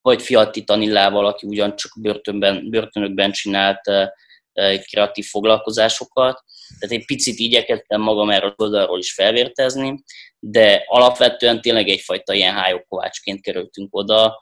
vagy 0.01 0.21
Fiatti 0.21 0.63
Tanillával, 0.63 1.25
aki 1.25 1.47
ugyancsak 1.47 1.91
börtönben, 2.01 2.69
börtönökben 2.69 3.31
csinált 3.31 3.81
kreatív 4.89 5.25
foglalkozásokat. 5.25 6.43
Tehát 6.79 6.95
egy 6.95 7.05
picit 7.05 7.39
igyekeztem 7.39 8.01
magam 8.01 8.29
erről 8.29 8.53
oldalról 8.57 8.99
is 8.99 9.13
felvértezni, 9.13 10.03
de 10.39 10.83
alapvetően 10.87 11.61
tényleg 11.61 11.87
egyfajta 11.87 12.33
ilyen 12.33 12.53
hájokkovácsként 12.53 13.41
kerültünk 13.41 13.95
oda, 13.95 14.39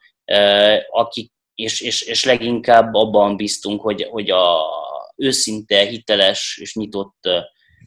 akik, 0.91 1.31
és, 1.55 1.81
és, 1.81 2.01
és 2.01 2.23
leginkább 2.23 2.93
abban 2.93 3.35
bíztunk, 3.35 3.81
hogy, 3.81 4.07
hogy 4.09 4.29
a 4.29 4.65
őszinte, 5.15 5.79
hiteles 5.79 6.57
és 6.61 6.75
nyitott 6.75 7.29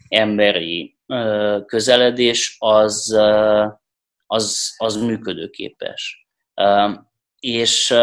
emberi 0.08 0.96
közeledés 1.66 2.56
az, 2.58 3.18
az, 4.26 4.74
az 4.76 4.96
működőképes 4.96 6.26
és, 7.42 7.94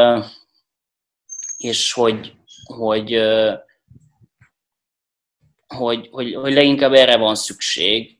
és 1.57 1.93
hogy, 1.93 2.33
hogy, 2.63 3.11
hogy, 5.67 6.07
hogy, 6.11 6.33
hogy 6.33 6.53
leginkább 6.53 6.93
erre 6.93 7.17
van 7.17 7.35
szükség, 7.35 8.17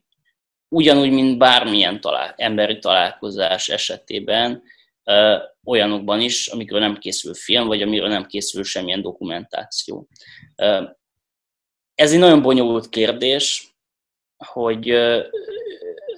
ugyanúgy, 0.67 1.11
mint 1.11 1.37
bármilyen 1.37 2.01
talál, 2.01 2.33
emberi 2.37 2.79
találkozás 2.79 3.69
esetében, 3.69 4.63
olyanokban 5.63 6.21
is, 6.21 6.47
amikor 6.47 6.79
nem 6.79 6.97
készül 6.97 7.33
film, 7.33 7.67
vagy 7.67 7.81
amiről 7.81 8.07
nem 8.07 8.25
készül 8.25 8.63
semmilyen 8.63 9.01
dokumentáció. 9.01 10.07
Ez 11.95 12.11
egy 12.11 12.19
nagyon 12.19 12.41
bonyolult 12.41 12.89
kérdés, 12.89 13.75
hogy 14.37 14.89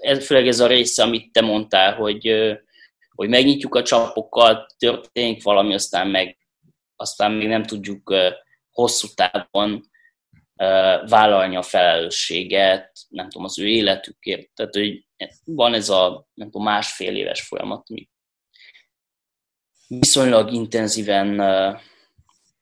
ez, 0.01 0.25
főleg 0.25 0.47
ez 0.47 0.59
a 0.59 0.67
része, 0.67 1.03
amit 1.03 1.31
te 1.31 1.41
mondtál, 1.41 1.95
hogy, 1.95 2.27
hogy 3.21 3.29
megnyitjuk 3.29 3.75
a 3.75 3.83
csapokkal, 3.83 4.67
történik 4.77 5.43
valami, 5.43 5.73
aztán 5.73 6.07
meg 6.07 6.37
aztán 6.95 7.31
még 7.31 7.47
nem 7.47 7.63
tudjuk 7.63 8.15
hosszú 8.71 9.07
távon 9.15 9.89
vállalni 11.05 11.55
a 11.55 11.61
felelősséget, 11.61 12.91
nem 13.09 13.29
tudom, 13.29 13.45
az 13.45 13.59
ő 13.59 13.67
életükért. 13.67 14.49
Tehát, 14.53 14.73
hogy 14.73 15.05
van 15.43 15.73
ez 15.73 15.89
a 15.89 16.27
nem 16.33 16.51
tudom, 16.51 16.63
másfél 16.63 17.15
éves 17.15 17.41
folyamat, 17.41 17.89
ami 17.89 18.09
viszonylag 19.87 20.51
intenzíven 20.51 21.35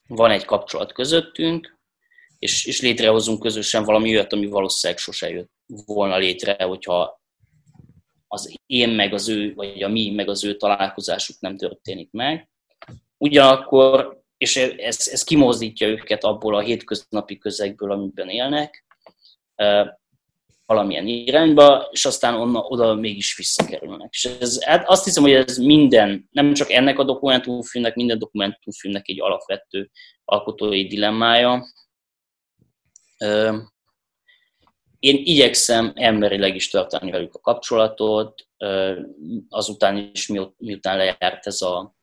van 0.08 0.32
egy 0.32 0.46
kapcsolat 0.46 0.94
közöttünk, 0.94 1.80
és, 2.40 2.66
és 2.66 2.82
létrehozunk 2.82 3.40
közösen 3.40 3.84
valami 3.84 4.10
olyat, 4.10 4.34
ami 4.34 4.46
valószínűleg 4.46 5.02
sose 5.02 5.30
jött 5.30 5.52
volna 5.86 6.18
létre, 6.18 6.64
hogyha 6.64 7.19
az 8.32 8.58
én 8.66 8.90
meg 8.90 9.14
az 9.14 9.30
ő, 9.30 9.54
vagy 9.54 9.84
a 9.84 9.88
mi 9.88 10.12
meg 10.12 10.30
az 10.30 10.44
ő 10.44 10.56
találkozásuk 10.56 11.40
nem 11.40 11.58
történik 11.58 12.12
meg. 12.12 12.50
Ugyanakkor, 13.18 14.22
és 14.38 14.56
ez, 14.58 15.08
ez 15.12 15.24
kimozdítja 15.24 15.88
őket 15.88 16.24
abból 16.24 16.56
a 16.56 16.60
hétköznapi 16.60 17.38
közegből, 17.38 17.92
amiben 17.92 18.30
élnek, 18.30 18.86
valamilyen 20.66 21.08
irányba, 21.08 21.88
és 21.92 22.06
aztán 22.06 22.36
onna, 22.36 22.60
oda 22.60 22.94
mégis 22.94 23.38
visszakerülnek. 23.38 24.10
És 24.12 24.26
ez, 24.26 24.64
hát 24.64 24.88
azt 24.88 25.04
hiszem, 25.04 25.24
hogy 25.24 25.32
ez 25.32 25.58
minden, 25.58 26.28
nem 26.32 26.54
csak 26.54 26.72
ennek 26.72 27.00
a 27.00 27.04
dokumentumfilmnek, 27.04 27.96
minden 27.96 28.20
dokumentumfilmnek 28.20 29.08
egy 29.08 29.22
alapvető 29.22 29.90
alkotói 30.26 30.88
dilemmája 30.88 31.66
én 35.00 35.16
igyekszem 35.24 35.92
emberileg 35.96 36.56
is 36.56 36.70
tartani 36.70 37.12
velük 37.12 37.34
a 37.34 37.40
kapcsolatot, 37.40 38.48
azután 39.50 40.12
is 40.14 40.28
miután 40.58 40.98
lejárt 40.98 41.48
ez 41.48 41.62
a, 41.62 41.96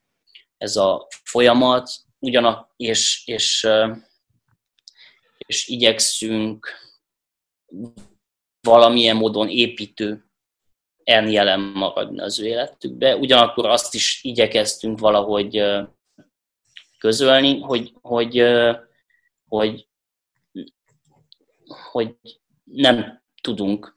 ez 0.57 0.77
a 0.77 1.07
folyamat, 1.25 1.91
ugyanak, 2.19 2.73
és, 2.77 3.23
és, 3.27 3.69
és 5.37 5.67
igyekszünk 5.67 6.69
valamilyen 8.61 9.17
módon 9.17 9.49
építő 9.49 10.25
en 11.05 11.31
jelen 11.31 11.61
maradni 11.61 12.21
az 12.21 12.39
ő 12.39 12.47
életükbe. 12.47 13.17
Ugyanakkor 13.17 13.67
azt 13.67 13.95
is 13.95 14.21
igyekeztünk 14.23 14.99
valahogy 14.99 15.63
közölni, 16.99 17.61
hogy, 17.61 17.93
hogy, 18.01 18.39
hogy, 19.49 19.89
hogy 21.91 22.17
nem 22.73 23.23
tudunk, 23.43 23.95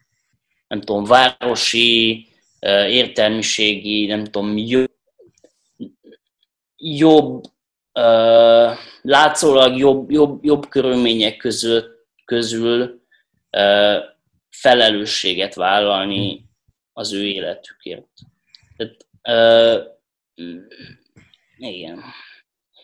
nem 0.67 0.82
tudom, 0.82 1.03
városi, 1.03 2.27
értelmiségi, 2.88 4.05
nem 4.05 4.23
tudom, 4.23 4.58
jobb, 6.77 7.43
uh, 7.93 8.77
látszólag 9.01 9.77
jobb, 9.77 10.12
jobb, 10.12 10.43
jobb 10.43 10.69
körülmények 10.69 11.38
között, 11.38 12.08
közül 12.25 13.03
felelősséget 14.49 15.55
vállalni 15.55 16.45
az 16.93 17.13
ő 17.13 17.25
életükért. 17.25 18.08
Tehát, 18.77 19.08
igen. 21.58 22.03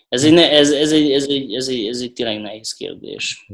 Ez 0.10 0.24
egy, 0.24 0.38
ez, 0.38 0.71
ez, 0.71 0.91
egy, 0.91 1.12
ez, 1.12 1.28
egy, 1.28 1.54
ez, 1.54 1.67
egy, 1.67 1.88
ez 1.88 2.02
egy 2.02 2.13
tényleg 2.13 2.41
nehéz 2.41 2.74
kérdés. 2.74 3.48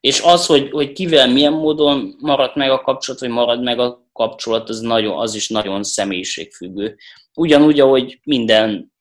És 0.00 0.20
az, 0.20 0.46
hogy, 0.46 0.70
hogy 0.70 0.92
kivel 0.92 1.28
milyen 1.28 1.52
módon 1.52 2.16
marad 2.20 2.56
meg 2.56 2.70
a 2.70 2.80
kapcsolat, 2.80 3.20
vagy 3.20 3.30
marad 3.30 3.62
meg 3.62 3.78
a 3.78 4.06
kapcsolat, 4.12 4.68
az, 4.68 4.80
nagyon, 4.80 5.18
az 5.18 5.34
is 5.34 5.48
nagyon 5.48 5.82
személyiségfüggő. 5.82 6.96
Ugyanúgy, 7.34 7.80
ahogy 7.80 8.20
minden 8.24 8.92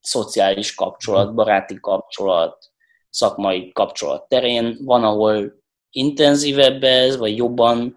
szociális 0.00 0.74
kapcsolat, 0.74 1.34
baráti 1.34 1.78
kapcsolat, 1.80 2.72
szakmai 3.10 3.72
kapcsolat 3.72 4.28
terén 4.28 4.78
van, 4.80 5.04
ahol 5.04 5.62
intenzívebb 5.90 6.82
ez, 6.82 7.16
vagy 7.16 7.36
jobban, 7.36 7.94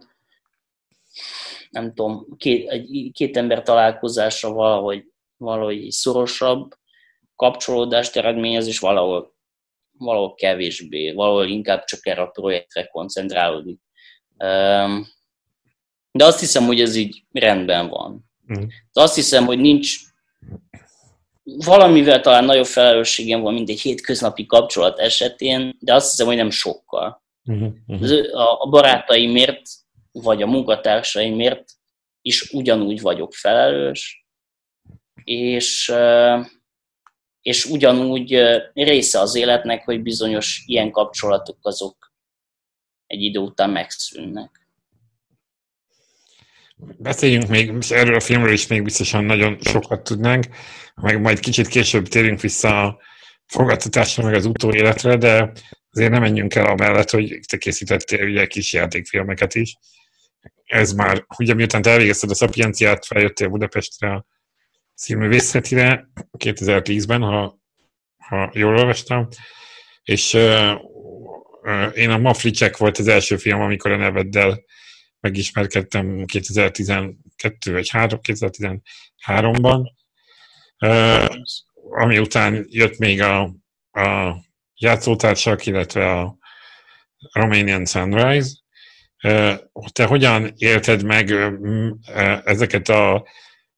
nem 1.69 1.93
tudom, 1.93 2.25
két, 2.37 2.69
egy, 2.69 3.11
két 3.13 3.37
ember 3.37 3.63
találkozása 3.63 4.53
valahogy, 4.53 5.03
valahogy 5.37 5.91
szorosabb 5.91 6.71
kapcsolódást 7.35 8.15
eredményez, 8.15 8.67
és 8.67 8.79
valahol 8.79 9.36
valahol 9.97 10.33
kevésbé, 10.33 11.11
valahol 11.11 11.47
inkább 11.47 11.83
csak 11.83 12.07
erre 12.07 12.21
a 12.21 12.27
projektre 12.27 12.85
koncentrálódik. 12.85 13.79
De 16.11 16.25
azt 16.25 16.39
hiszem, 16.39 16.65
hogy 16.65 16.81
ez 16.81 16.95
így 16.95 17.23
rendben 17.31 17.87
van. 17.89 18.29
Mm. 18.53 18.63
De 18.93 19.01
azt 19.01 19.15
hiszem, 19.15 19.45
hogy 19.45 19.59
nincs 19.59 19.95
valamivel 21.43 22.21
talán 22.21 22.45
nagyobb 22.45 22.65
felelősségem 22.65 23.41
van, 23.41 23.53
mint 23.53 23.69
egy 23.69 23.81
hétköznapi 23.81 24.45
kapcsolat 24.45 24.99
esetén, 24.99 25.77
de 25.79 25.93
azt 25.93 26.09
hiszem, 26.09 26.27
hogy 26.27 26.35
nem 26.35 26.49
sokkal. 26.49 27.23
Mm-hmm. 27.51 28.31
A 28.33 28.69
barátaimért, 28.69 29.61
vagy 30.11 30.41
a 30.41 30.47
munkatársaimért 30.47 31.71
is 32.21 32.51
ugyanúgy 32.51 33.01
vagyok 33.01 33.33
felelős, 33.33 34.25
és 35.23 35.93
és 37.47 37.65
ugyanúgy 37.65 38.41
része 38.73 39.19
az 39.19 39.35
életnek, 39.35 39.83
hogy 39.83 40.01
bizonyos 40.01 40.63
ilyen 40.65 40.91
kapcsolatok 40.91 41.57
azok 41.61 42.13
egy 43.05 43.21
idő 43.21 43.39
után 43.39 43.69
megszűnnek. 43.69 44.67
Beszéljünk 46.97 47.47
még 47.47 47.73
erről 47.89 48.15
a 48.15 48.19
filmről 48.19 48.53
is 48.53 48.67
még 48.67 48.83
biztosan 48.83 49.23
nagyon 49.23 49.57
sokat 49.61 50.03
tudnánk, 50.03 50.45
meg 50.95 51.21
majd 51.21 51.39
kicsit 51.39 51.67
később 51.67 52.07
térünk 52.07 52.41
vissza 52.41 52.83
a 52.83 52.99
fogadtatásra, 53.45 54.23
meg 54.23 54.33
az 54.33 54.45
utóéletre, 54.45 55.17
de 55.17 55.51
azért 55.91 56.11
nem 56.11 56.21
menjünk 56.21 56.55
el 56.55 56.65
amellett, 56.65 57.09
hogy 57.09 57.39
te 57.47 57.57
készítettél 57.57 58.27
ugye 58.27 58.47
kis 58.47 58.73
játékfilmeket 58.73 59.55
is. 59.55 59.77
Ez 60.65 60.91
már, 60.91 61.25
ugye 61.37 61.53
miután 61.53 61.81
te 61.81 61.89
elvégezted 61.89 62.29
a 62.29 62.35
szapienciát, 62.35 63.05
feljöttél 63.05 63.47
Budapestre 63.47 64.25
színművészetire 64.97 66.09
2010-ben, 66.37 67.21
ha, 67.21 67.59
ha 68.17 68.51
jól 68.53 68.77
olvastam, 68.77 69.27
és 70.03 70.33
uh, 70.33 70.73
uh, 71.61 71.97
én 71.97 72.09
a 72.09 72.17
Mafricek 72.17 72.77
volt 72.77 72.97
az 72.97 73.07
első 73.07 73.37
film, 73.37 73.61
amikor 73.61 73.91
a 73.91 73.97
neveddel 73.97 74.63
megismerkedtem 75.19 76.25
2012 76.25 77.71
vagy 77.71 77.89
3, 77.89 78.19
2013-ban, 78.23 79.89
uh, 80.79 81.25
ami 82.01 82.19
után 82.19 82.65
jött 82.69 82.97
még 82.97 83.21
a, 83.21 83.41
a 83.91 84.35
játszótársak, 84.75 85.65
illetve 85.65 86.11
a 86.11 86.37
Romanian 87.31 87.85
Sunrise. 87.85 88.49
Te 89.91 90.05
hogyan 90.05 90.53
élted 90.57 91.03
meg 91.03 91.31
ezeket 92.43 92.89
a 92.89 93.27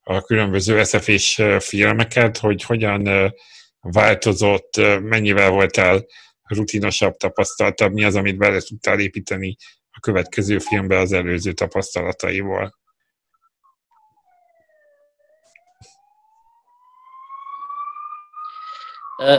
a 0.09 0.21
különböző 0.21 0.83
SF-és 0.83 1.43
filmeket, 1.59 2.37
hogy 2.37 2.63
hogyan 2.63 3.33
változott, 3.81 4.77
mennyivel 5.01 5.49
voltál 5.49 6.05
rutinosabb, 6.43 7.15
tapasztaltabb, 7.15 7.93
mi 7.93 8.03
az, 8.03 8.15
amit 8.15 8.37
bele 8.37 8.59
tudtál 8.59 8.99
építeni 8.99 9.55
a 9.91 9.99
következő 9.99 10.59
filmbe 10.59 10.97
az 10.97 11.11
előző 11.11 11.51
tapasztalataiból. 11.51 12.77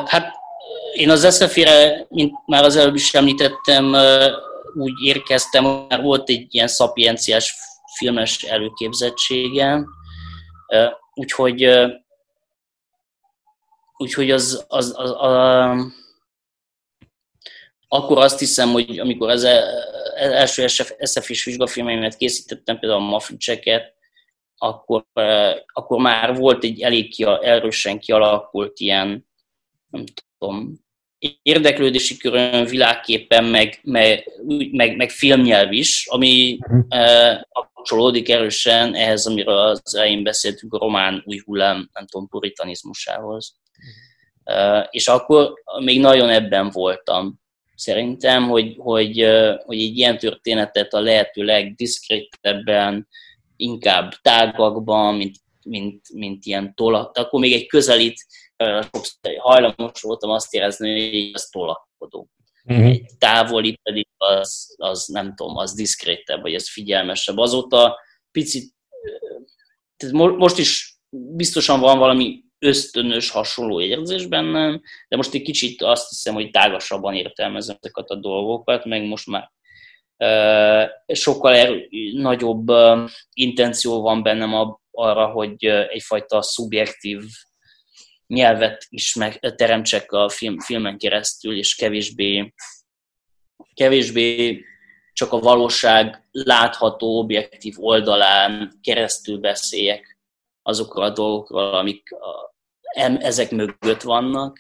Hát 0.07 0.33
én 0.93 1.11
az 1.11 1.35
SZF-re, 1.35 2.07
mint 2.09 2.33
már 2.47 2.65
az 2.65 2.77
előbb 2.77 2.95
is 2.95 3.15
említettem, 3.15 3.95
úgy 4.75 5.05
érkeztem, 5.05 5.65
már 5.65 6.03
volt 6.03 6.29
egy 6.29 6.55
ilyen 6.55 6.69
szapienciás 6.69 7.55
filmes 7.97 8.43
előképzettségem, 8.43 9.99
Úgyhogy, 11.15 11.69
úgyhogy 13.97 14.31
az, 14.31 14.65
az, 14.69 14.95
az, 14.97 15.15
az, 15.19 15.93
akkor 17.89 18.19
azt 18.19 18.39
hiszem, 18.39 18.69
hogy 18.69 18.99
amikor 18.99 19.31
az 19.31 19.45
első 20.15 20.67
SF-is 21.01 21.45
vizsgafilmeimet 21.45 22.17
készítettem, 22.17 22.79
például 22.79 23.01
a 23.01 23.05
Maficseket, 23.05 23.95
akkor, 24.57 25.05
akkor 25.67 26.01
már 26.01 26.37
volt 26.37 26.65
egy 26.65 26.81
elég 26.81 27.15
kia, 27.15 27.39
erősen 27.39 27.99
kialakult 27.99 28.81
ilyen, 28.81 29.29
nem 29.91 30.05
tudom, 30.39 30.81
érdeklődési 31.43 32.17
körön, 32.17 32.65
világképpen, 32.65 33.45
meg, 33.45 33.81
meg, 33.83 34.25
meg, 34.73 34.97
meg 34.97 35.11
filmnyelv 35.11 35.73
is, 35.73 36.07
ami 36.07 36.59
uh, 36.89 37.35
kapcsolódik 37.81 38.29
erősen 38.29 38.95
ehhez, 38.95 39.27
amiről 39.27 39.59
az 39.59 39.95
elején 39.95 40.23
beszéltünk, 40.23 40.75
a 40.75 40.79
román 40.79 41.23
új 41.27 41.41
hullám, 41.45 41.91
nem 41.93 42.07
tudom, 42.07 42.29
puritanizmusához. 42.29 43.57
Uh, 44.45 44.87
és 44.91 45.09
akkor 45.09 45.53
még 45.85 46.01
nagyon 46.01 46.29
ebben 46.29 46.71
voltam. 46.71 47.41
Szerintem, 47.75 48.49
hogy, 48.49 48.75
hogy, 48.79 49.27
hogy 49.65 49.81
egy 49.81 49.97
ilyen 49.97 50.19
történetet 50.19 50.95
a 50.95 51.01
lehető 51.01 51.43
legdiszkrétebben, 51.43 53.09
inkább 53.57 54.13
tágakban, 54.23 55.15
mint, 55.15 55.37
mint, 55.65 56.01
mint 56.13 56.45
ilyen 56.45 56.75
tolat, 56.75 57.19
akkor 57.19 57.41
még 57.41 57.53
egy 57.53 57.67
közelít 57.67 58.27
hajlamos 59.39 60.01
voltam 60.01 60.31
azt 60.31 60.55
érezni, 60.55 61.23
hogy 61.23 61.31
ez 61.35 61.45
tolakodó. 61.45 62.29
Uh-huh. 62.71 62.87
Egy 62.87 63.07
távoli 63.19 63.79
pedig 63.83 64.07
az, 64.17 64.75
az, 64.77 65.07
nem 65.07 65.35
tudom, 65.35 65.57
az 65.57 65.75
diszkrétebb, 65.75 66.43
vagy 66.43 66.55
ez 66.55 66.71
figyelmesebb. 66.71 67.39
Azóta 67.39 67.99
picit, 68.31 68.75
tehát 69.97 70.15
most 70.37 70.59
is 70.59 70.99
biztosan 71.11 71.81
van 71.81 71.99
valami 71.99 72.45
ösztönös 72.59 73.31
hasonló 73.31 73.81
érzés 73.81 74.27
bennem, 74.27 74.83
de 75.09 75.17
most 75.17 75.35
egy 75.35 75.43
kicsit 75.43 75.83
azt 75.83 76.09
hiszem, 76.09 76.35
hogy 76.35 76.51
tágasabban 76.51 77.15
értelmezem 77.15 77.77
ezeket 77.81 78.09
a 78.09 78.15
dolgokat, 78.15 78.85
meg 78.85 79.05
most 79.05 79.27
már 79.27 79.51
sokkal 81.07 81.55
er, 81.55 81.89
nagyobb 82.13 82.69
intenció 83.33 84.01
van 84.01 84.23
bennem 84.23 84.79
arra, 84.91 85.27
hogy 85.27 85.65
egyfajta 85.65 86.43
szubjektív 86.43 87.23
nyelvet 88.31 88.87
is 88.89 89.15
megteremtsek 89.15 90.13
a 90.13 90.29
film, 90.29 90.59
filmen 90.59 90.99
keresztül, 90.99 91.57
és 91.57 91.75
kevésbé, 91.75 92.53
kevésbé 93.75 94.61
csak 95.13 95.33
a 95.33 95.39
valóság 95.39 96.29
látható, 96.31 97.19
objektív 97.19 97.75
oldalán 97.79 98.79
keresztül 98.83 99.39
beszéljek 99.39 100.19
azokról 100.63 101.05
a 101.05 101.11
dolgokról, 101.11 101.75
amik 101.75 102.13
a, 102.13 102.55
ezek 103.21 103.51
mögött 103.51 104.03
vannak, 104.03 104.59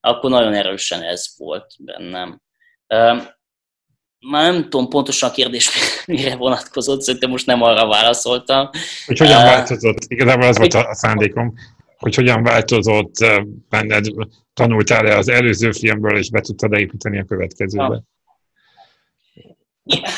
akkor 0.00 0.30
nagyon 0.30 0.54
erősen 0.54 1.02
ez 1.02 1.34
volt 1.36 1.74
bennem. 1.78 2.40
Már 4.26 4.52
nem 4.52 4.62
tudom 4.62 4.88
pontosan 4.88 5.28
a 5.28 5.32
kérdés 5.32 5.70
mire 6.06 6.36
vonatkozott, 6.36 7.00
szerintem 7.00 7.30
most 7.30 7.46
nem 7.46 7.62
arra 7.62 7.86
válaszoltam. 7.86 8.70
Hogy 9.06 9.18
hogyan 9.18 9.42
változott? 9.42 9.98
Igazából 10.06 10.48
az 10.48 10.58
volt 10.58 10.74
a 10.74 10.94
szándékom, 10.94 11.54
hogy 12.00 12.14
hogyan 12.14 12.42
változott 12.42 13.14
benned, 13.68 14.06
tanultál-e 14.52 15.16
az 15.16 15.28
előző 15.28 15.72
filmből, 15.72 16.16
és 16.16 16.30
be 16.30 16.40
tudtad 16.40 16.72
építeni 16.72 17.18
a 17.18 17.24
következőbe? 17.24 18.02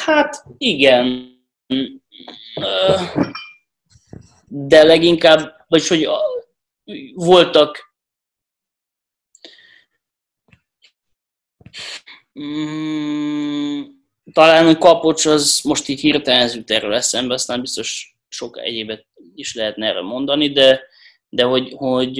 Hát 0.04 0.44
igen. 0.58 1.30
De 4.48 4.82
leginkább, 4.82 5.64
vagy 5.68 5.86
hogy 5.86 6.08
voltak 7.14 7.94
mm, 12.40 13.82
talán 14.32 14.66
a 14.66 14.78
kapocs 14.78 15.26
az 15.26 15.60
most 15.64 15.88
így 15.88 16.00
hirtelen 16.00 16.40
ez 16.40 16.58
erről 16.66 16.94
eszembe, 16.94 17.34
aztán 17.34 17.60
biztos 17.60 18.16
sok 18.28 18.58
egyébet 18.58 19.06
is 19.34 19.54
lehetne 19.54 19.86
erre 19.86 20.02
mondani, 20.02 20.52
de, 20.52 20.80
de 21.34 21.44
hogy, 21.44 21.72
hogy, 21.76 22.18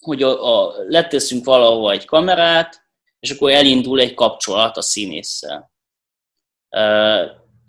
hogy 0.00 0.22
a, 0.22 0.66
a, 0.68 0.74
leteszünk 0.88 1.44
valahova 1.44 1.90
egy 1.90 2.04
kamerát, 2.04 2.82
és 3.18 3.30
akkor 3.30 3.50
elindul 3.50 4.00
egy 4.00 4.14
kapcsolat 4.14 4.76
a 4.76 4.82
színésszel. 4.82 5.72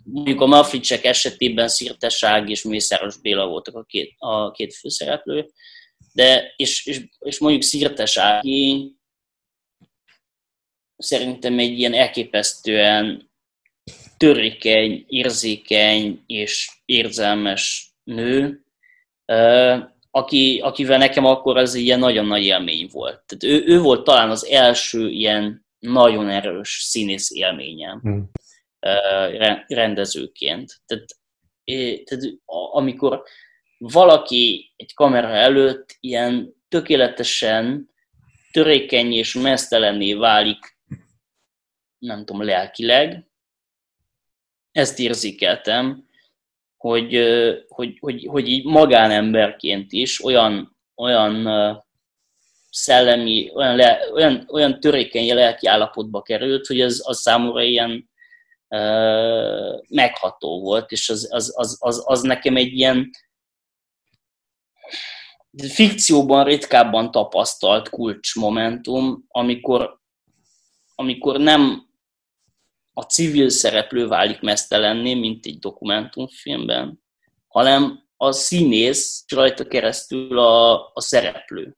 Mondjuk 0.04 0.40
a 0.40 0.46
Mafricsek 0.46 1.04
esetében 1.04 1.68
Szirteság 1.68 2.48
és 2.48 2.62
Mészáros 2.62 3.20
Béla 3.20 3.46
voltak 3.46 3.74
a 3.74 3.84
két, 3.84 4.14
a 4.18 4.50
két 4.50 4.74
főszereplő, 4.74 5.50
de 6.12 6.52
és, 6.56 6.86
és, 6.86 7.04
és 7.18 7.38
mondjuk 7.38 7.62
Szirtesági 7.62 8.96
szerintem 10.96 11.58
egy 11.58 11.78
ilyen 11.78 11.94
elképesztően 11.94 13.30
törékeny, 14.16 15.04
érzékeny 15.06 16.22
és 16.26 16.70
érzelmes 16.84 17.92
nő, 18.04 18.64
aki, 20.10 20.60
akivel 20.62 20.98
nekem 20.98 21.24
akkor 21.24 21.56
az 21.56 21.74
ilyen 21.74 21.98
nagyon 21.98 22.26
nagy 22.26 22.44
élmény 22.44 22.88
volt. 22.92 23.22
Tehát 23.26 23.56
ő, 23.56 23.64
ő 23.66 23.80
volt 23.80 24.04
talán 24.04 24.30
az 24.30 24.46
első 24.46 25.08
ilyen 25.08 25.66
nagyon 25.78 26.28
erős 26.28 26.78
színész 26.82 27.30
élményem 27.30 28.00
hmm. 28.00 28.30
rendezőként. 29.66 30.80
Tehát, 30.86 31.06
tehát 32.04 32.24
amikor 32.72 33.22
valaki 33.78 34.72
egy 34.76 34.94
kamera 34.94 35.28
előtt 35.28 35.96
ilyen 36.00 36.54
tökéletesen 36.68 37.90
törékeny 38.50 39.12
és 39.12 39.34
mesztelenné 39.34 40.14
válik, 40.14 40.78
nem 41.98 42.24
tudom, 42.24 42.42
lelkileg, 42.42 43.26
ezt 44.72 44.98
érzékeltem, 44.98 46.08
hogy, 46.82 47.14
hogy, 47.68 47.98
hogy, 48.00 48.26
hogy 48.26 48.48
így 48.48 48.64
magánemberként 48.64 49.92
is 49.92 50.24
olyan, 50.24 50.76
olyan 50.94 51.48
szellemi, 52.70 53.50
olyan, 53.54 53.76
le, 53.76 53.98
olyan, 54.12 54.48
olyan 54.48 54.80
törékeny 54.80 55.34
lelki 55.34 55.66
állapotba 55.66 56.22
került, 56.22 56.66
hogy 56.66 56.80
az, 56.80 57.02
az 57.06 57.20
számomra 57.20 57.62
ilyen 57.62 58.10
uh, 58.68 59.80
megható 59.88 60.60
volt, 60.60 60.90
és 60.90 61.08
az, 61.08 61.28
az, 61.30 61.52
az, 61.56 61.76
az, 61.80 62.02
az 62.06 62.20
nekem 62.20 62.56
egy 62.56 62.72
ilyen 62.72 63.10
fikcióban 65.68 66.44
ritkábban 66.44 67.10
tapasztalt 67.10 67.88
kulcsmomentum, 67.88 69.24
amikor, 69.28 69.98
amikor 70.94 71.38
nem 71.38 71.90
a 72.92 73.02
civil 73.02 73.48
szereplő 73.48 74.06
válik 74.06 74.40
mesztelenné, 74.40 75.14
mint 75.14 75.46
egy 75.46 75.58
dokumentumfilmben, 75.58 77.02
hanem 77.48 78.08
a 78.16 78.32
színész 78.32 79.24
rajta 79.28 79.66
keresztül 79.66 80.38
a, 80.38 80.86
a 80.92 81.00
szereplő 81.00 81.76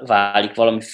válik 0.00 0.54
valami, 0.54 0.84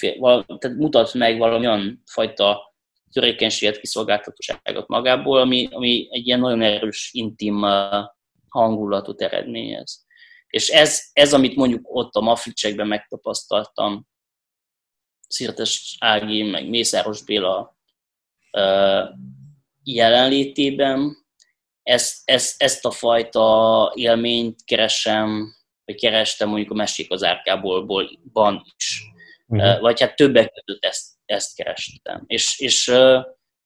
tehát 0.57 0.77
mutat 0.77 1.13
meg 1.13 1.37
valami 1.37 1.67
olyan 1.67 2.03
fajta 2.05 2.73
törékenységet, 3.11 3.79
kiszolgáltatottságot 3.79 4.87
magából, 4.87 5.39
ami, 5.39 5.67
ami 5.71 6.07
egy 6.11 6.27
ilyen 6.27 6.39
nagyon 6.39 6.61
erős, 6.61 7.09
intim 7.13 7.65
hangulatot 8.49 9.21
eredményez. 9.21 10.05
És 10.47 10.69
ez, 10.69 11.01
ez 11.13 11.33
amit 11.33 11.55
mondjuk 11.55 11.95
ott 11.95 12.13
a 12.13 12.21
Mafricsekben 12.21 12.87
megtapasztaltam, 12.87 14.07
Szirtes 15.27 15.97
Ági, 15.99 16.43
meg 16.43 16.69
Mészáros 16.69 17.23
Béla 17.23 17.78
jelenlétében, 19.83 21.17
ezt, 21.83 22.21
ezt, 22.25 22.61
ezt 22.61 22.85
a 22.85 22.91
fajta 22.91 23.91
élményt 23.95 24.63
keresem, 24.65 25.55
vagy 25.85 25.95
kerestem 25.95 26.49
mondjuk 26.49 26.71
a 26.71 26.75
Mesék 26.75 27.11
az 27.11 27.23
árkából 27.23 28.09
is. 28.77 29.03
Uh-huh. 29.47 29.79
Vagy 29.79 29.99
hát 29.99 30.15
többek 30.15 30.63
között 30.63 30.85
ezt, 30.85 31.07
ezt 31.25 31.55
kerestem. 31.55 32.23
És, 32.27 32.59
és, 32.59 32.91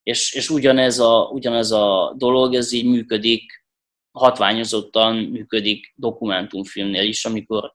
és, 0.04 0.34
és 0.34 0.50
ugyanez, 0.50 1.00
a, 1.00 1.30
ugyanez 1.32 1.72
a 1.72 2.14
dolog, 2.18 2.54
ez 2.54 2.72
így 2.72 2.86
működik, 2.86 3.66
hatványozottan 4.12 5.16
működik 5.16 5.94
dokumentumfilmnél 5.96 7.04
is, 7.04 7.26
amikor 7.26 7.74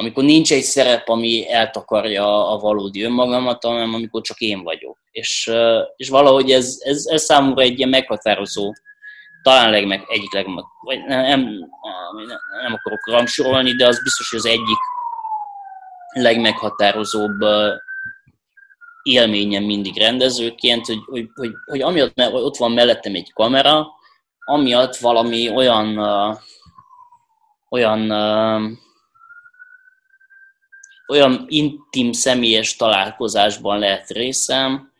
amikor 0.00 0.24
nincs 0.24 0.52
egy 0.52 0.62
szerep, 0.62 1.08
ami 1.08 1.52
eltakarja 1.52 2.48
a 2.48 2.58
valódi 2.58 3.02
önmagamat, 3.02 3.64
hanem 3.64 3.94
amikor 3.94 4.20
csak 4.20 4.38
én 4.38 4.62
vagyok. 4.62 4.98
És, 5.10 5.50
és 5.96 6.08
valahogy 6.08 6.50
ez, 6.50 6.76
ez, 6.78 7.06
ez 7.06 7.22
számomra 7.22 7.62
egy 7.62 7.78
ilyen 7.78 7.88
meghatározó, 7.88 8.72
talán 9.42 9.70
legmeg, 9.70 10.04
egyik 10.08 10.32
legmeg, 10.32 10.64
vagy 10.80 11.04
nem, 11.04 11.20
nem, 11.20 11.40
nem 12.62 12.72
akarok 12.72 13.06
rangsorolni, 13.06 13.72
de 13.72 13.86
az 13.86 14.02
biztos, 14.02 14.30
hogy 14.30 14.38
az 14.38 14.46
egyik 14.46 14.78
legmeghatározóbb 16.12 17.40
élményem 19.02 19.64
mindig 19.64 19.98
rendezőként, 19.98 20.86
hogy, 20.86 20.98
hogy, 21.06 21.28
hogy, 21.34 21.50
hogy 21.64 21.80
amiatt 21.80 22.14
mert 22.14 22.32
ott 22.32 22.56
van 22.56 22.72
mellettem 22.72 23.14
egy 23.14 23.32
kamera, 23.32 23.86
amiatt 24.44 24.96
valami 24.96 25.50
olyan, 25.50 25.98
olyan 27.70 28.10
olyan 31.10 31.44
intim, 31.48 32.12
személyes 32.12 32.76
találkozásban 32.76 33.78
lehet 33.78 34.08
részem, 34.08 34.92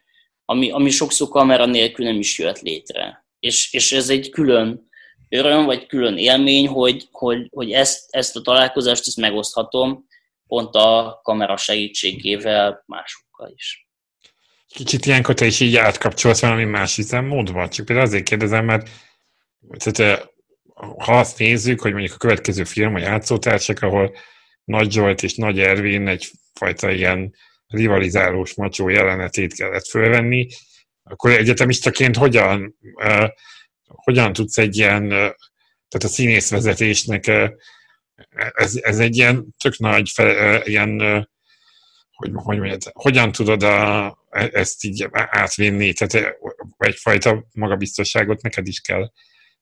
ami, 0.45 0.71
ami 0.71 0.91
sokszor 0.91 1.29
kamera 1.29 1.67
nélkül 1.67 2.07
nem 2.07 2.19
is 2.19 2.39
jött 2.39 2.61
létre. 2.61 3.27
És, 3.41 3.73
és 3.73 3.93
ez 3.93 4.09
egy 4.09 4.31
külön 4.31 4.89
öröm, 5.29 5.65
vagy 5.65 5.87
külön 5.87 6.17
élmény, 6.17 6.69
hogy, 6.69 7.09
hogy, 7.11 7.49
hogy 7.51 7.73
ezt, 7.73 8.07
ezt 8.11 8.37
a 8.37 8.41
találkozást 8.41 9.07
ezt 9.07 9.17
megoszthatom 9.17 10.07
pont 10.47 10.75
a 10.75 11.21
kamera 11.23 11.57
segítségével 11.57 12.83
másokkal 12.87 13.53
is. 13.55 13.89
Kicsit 14.69 15.07
ilyenkor 15.07 15.35
te 15.35 15.47
is 15.47 15.61
így 15.61 15.77
átkapcsolsz 15.77 16.41
valami 16.41 16.65
más 16.65 16.99
üzemmódba? 16.99 17.69
Csak 17.69 17.87
például 17.87 18.07
azért 18.07 18.25
kérdezem, 18.25 18.65
mert 18.65 18.89
tehát, 19.77 20.29
ha 20.99 21.19
azt 21.19 21.39
nézzük, 21.39 21.81
hogy 21.81 21.93
mondjuk 21.93 22.15
a 22.15 22.19
következő 22.19 22.65
film 22.65 22.95
a 22.95 22.99
játszótársak, 22.99 23.83
ahol 23.83 24.15
nagy 24.65 24.93
Zsolt 24.93 25.23
és 25.23 25.35
Nagy 25.35 25.61
Ervin 25.61 26.09
egyfajta 26.09 26.91
ilyen 26.91 27.35
rivalizálós 27.67 28.55
macsó 28.55 28.89
jelenetét 28.89 29.55
kellett 29.55 29.87
fölvenni, 29.87 30.49
akkor 31.03 31.31
egyetemistaként 31.31 32.17
hogyan, 32.17 32.77
uh, 32.81 33.29
hogyan 33.85 34.33
tudsz 34.33 34.59
egy 34.59 34.77
ilyen, 34.77 35.05
uh, 35.05 35.11
tehát 35.89 36.05
a 36.05 36.09
színészvezetésnek 36.09 37.25
uh, 37.29 37.49
ez, 38.55 38.77
ez 38.83 38.99
egy 38.99 39.17
ilyen 39.17 39.55
tök 39.63 39.79
nagy, 39.79 40.11
fe, 40.15 40.59
uh, 40.59 40.69
ilyen, 40.69 41.01
uh, 41.01 41.25
hogy, 42.21 42.31
hogy 42.35 42.59
mondjad, 42.59 42.83
hogyan 42.93 43.33
tudod 43.33 43.63
a, 43.63 44.19
ezt 44.31 44.85
így 44.85 45.09
átvinni, 45.13 45.93
tehát 45.93 46.37
egyfajta 46.79 47.47
magabiztosságot 47.53 48.43
neked 48.43 48.67
is 48.67 48.81
kell 48.81 49.13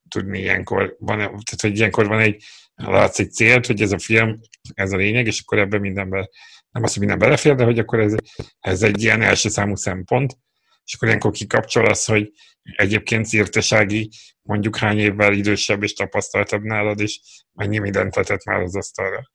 tudni 0.09 0.38
ilyenkor. 0.38 0.96
Van, 0.99 1.18
tehát, 1.18 1.61
hogy 1.61 1.76
ilyenkor 1.76 2.07
van 2.07 2.20
egy 2.20 2.44
látszik 2.87 3.31
célt, 3.31 3.66
hogy 3.66 3.83
ez 3.83 3.93
a 3.93 3.99
film, 3.99 4.41
ez 4.74 4.93
a 4.93 4.97
lényeg, 4.97 5.26
és 5.26 5.41
akkor 5.41 5.59
ebben 5.59 5.81
mindenben, 5.81 6.29
nem 6.70 6.83
azt, 6.83 6.93
hogy 6.93 7.03
minden 7.07 7.29
belefér, 7.29 7.55
de 7.55 7.64
hogy 7.64 7.79
akkor 7.79 8.01
ez, 8.01 8.14
ez 8.61 8.83
egy 8.83 9.03
ilyen 9.03 9.22
első 9.22 9.49
számú 9.49 9.74
szempont, 9.74 10.39
és 10.85 10.95
akkor 10.95 11.09
ilyenkor 11.09 11.31
kikapcsolasz, 11.31 12.07
hogy 12.07 12.33
egyébként 12.62 13.26
szírtesági 13.26 14.11
mondjuk 14.43 14.76
hány 14.76 14.99
évvel 14.99 15.33
idősebb 15.33 15.83
és 15.83 15.93
tapasztaltabb 15.93 16.62
nálad, 16.62 17.01
és 17.01 17.20
mennyi 17.53 17.79
mindent 17.79 18.14
tetett 18.14 18.45
már 18.45 18.61
az 18.61 18.76
asztalra? 18.76 19.33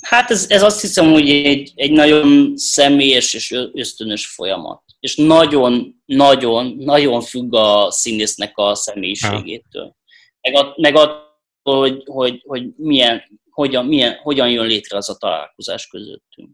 Hát 0.00 0.30
ez, 0.30 0.46
ez 0.50 0.62
azt 0.62 0.80
hiszem, 0.80 1.10
hogy 1.10 1.28
egy, 1.28 1.72
egy 1.74 1.92
nagyon 1.92 2.52
személyes 2.56 3.34
és 3.34 3.54
ösztönös 3.72 4.26
folyamat. 4.26 4.82
És 5.00 5.16
nagyon, 5.16 6.02
nagyon, 6.04 6.76
nagyon 6.78 7.20
függ 7.20 7.54
a 7.54 7.90
színésznek 7.90 8.52
a 8.54 8.74
személyiségétől 8.74 9.96
meg, 10.42 10.54
a, 10.54 10.74
meg 10.76 10.94
attól, 10.94 11.40
hogy, 11.62 12.02
hogy, 12.06 12.42
hogy 12.46 12.68
milyen, 12.76 13.40
hogyan, 13.50 13.86
milyen, 13.86 14.14
hogyan 14.14 14.50
jön 14.50 14.66
létre 14.66 14.96
az 14.96 15.10
a 15.10 15.16
találkozás 15.16 15.86
közöttünk. 15.86 16.50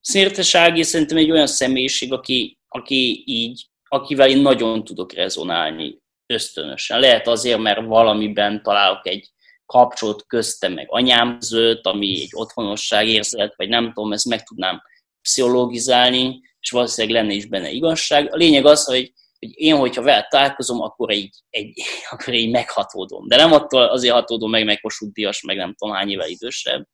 Szértesági 0.00 0.82
szerintem 0.82 1.16
egy 1.16 1.30
olyan 1.30 1.46
személyiség, 1.46 2.12
aki, 2.12 2.58
aki 2.68 3.22
így, 3.26 3.66
akivel 3.88 4.28
én 4.28 4.40
nagyon 4.40 4.84
tudok 4.84 5.12
rezonálni 5.12 5.98
ösztönösen. 6.26 7.00
Lehet 7.00 7.26
azért, 7.26 7.58
mert 7.58 7.86
valamiben 7.86 8.62
találok 8.62 9.06
egy 9.06 9.30
kapcsolat 9.66 10.26
köztem 10.26 10.72
meg 10.72 10.86
anyám 10.88 11.38
között, 11.38 11.86
ami 11.86 12.20
egy 12.20 12.30
otthonosság 12.32 13.08
érzet, 13.08 13.54
vagy 13.56 13.68
nem 13.68 13.92
tudom, 13.92 14.12
ezt 14.12 14.28
meg 14.28 14.42
tudnám 14.42 14.82
pszichológizálni, 15.22 16.40
és 16.60 16.70
valószínűleg 16.70 17.22
lenne 17.22 17.34
is 17.34 17.46
benne 17.46 17.70
igazság. 17.70 18.32
A 18.32 18.36
lényeg 18.36 18.66
az, 18.66 18.84
hogy 18.84 19.12
hogy 19.40 19.50
én, 19.54 19.76
hogyha 19.76 20.02
vele 20.02 20.26
találkozom, 20.30 20.80
akkor 20.80 21.10
egy, 21.10 21.30
egy, 21.50 21.82
akkor 22.10 22.34
egy 22.34 22.50
meghatódom. 22.50 23.28
De 23.28 23.36
nem 23.36 23.52
attól 23.52 23.82
azért 23.82 24.14
hatódom 24.14 24.50
meg, 24.50 24.64
meg 24.64 24.80
Kossuth 24.80 25.44
meg 25.46 25.56
nem 25.56 25.74
tudom 25.74 25.94
hány 25.94 26.10
évvel 26.10 26.28
idősebb. 26.28 26.86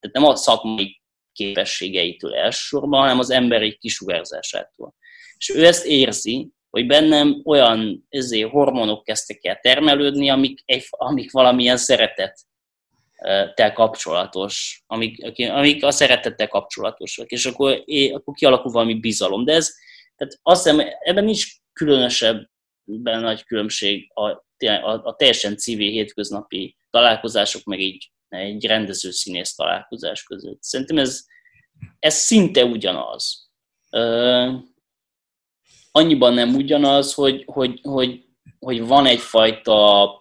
Tehát 0.00 0.16
nem 0.16 0.24
a 0.24 0.36
szakmai 0.36 1.00
képességeitől 1.32 2.34
elsősorban, 2.34 3.00
hanem 3.00 3.18
az 3.18 3.30
emberi 3.30 3.76
kisugárzásától. 3.76 4.94
És 5.36 5.48
ő 5.48 5.66
ezt 5.66 5.86
érzi, 5.86 6.50
hogy 6.70 6.86
bennem 6.86 7.40
olyan 7.44 8.06
ezért 8.08 8.50
hormonok 8.50 9.04
kezdtek 9.04 9.44
el 9.44 9.58
termelődni, 9.60 10.30
amik, 10.30 10.64
amik 10.88 11.30
valamilyen 11.30 11.76
szeretet 11.76 12.38
tel 13.54 13.72
kapcsolatos, 13.72 14.82
amik, 14.86 15.40
amik 15.50 15.84
a 15.84 15.90
szeretettel 15.90 16.48
kapcsolatosak, 16.48 17.30
és 17.30 17.46
akkor, 17.46 17.82
é, 17.84 18.10
akkor 18.10 18.34
kialakul 18.34 18.72
valami 18.72 18.94
bizalom. 18.94 19.44
De 19.44 19.52
ez, 19.52 19.70
tehát 20.16 20.38
azt 20.42 20.64
hiszem, 20.64 20.86
ebben 21.00 21.24
nincs 21.24 21.46
különösebben 21.78 23.20
nagy 23.20 23.44
különbség 23.44 24.10
a, 24.14 24.30
a, 24.66 25.00
a 25.02 25.14
teljesen 25.16 25.56
civil 25.56 25.90
hétköznapi 25.90 26.76
találkozások, 26.90 27.64
meg 27.64 27.80
így 27.80 28.10
egy 28.28 28.66
rendező 28.66 29.10
színész 29.10 29.54
találkozás 29.54 30.22
között. 30.22 30.62
Szerintem 30.62 30.98
ez, 30.98 31.24
ez 31.98 32.14
szinte 32.14 32.64
ugyanaz. 32.64 33.50
Uh, 33.90 34.54
annyiban 35.90 36.34
nem 36.34 36.54
ugyanaz, 36.54 37.14
hogy, 37.14 37.44
hogy, 37.46 37.80
hogy, 37.82 38.24
hogy 38.58 38.86
van 38.86 39.06
egyfajta 39.06 40.12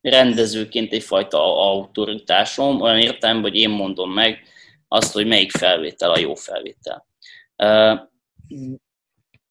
rendezőként 0.00 0.92
egyfajta 0.92 1.38
autoritásom, 1.70 2.80
olyan 2.80 2.98
értelem, 2.98 3.40
hogy 3.40 3.54
én 3.54 3.70
mondom 3.70 4.12
meg 4.12 4.42
azt, 4.88 5.12
hogy 5.12 5.26
melyik 5.26 5.50
felvétel 5.50 6.10
a 6.10 6.18
jó 6.18 6.34
felvétel. 6.34 7.06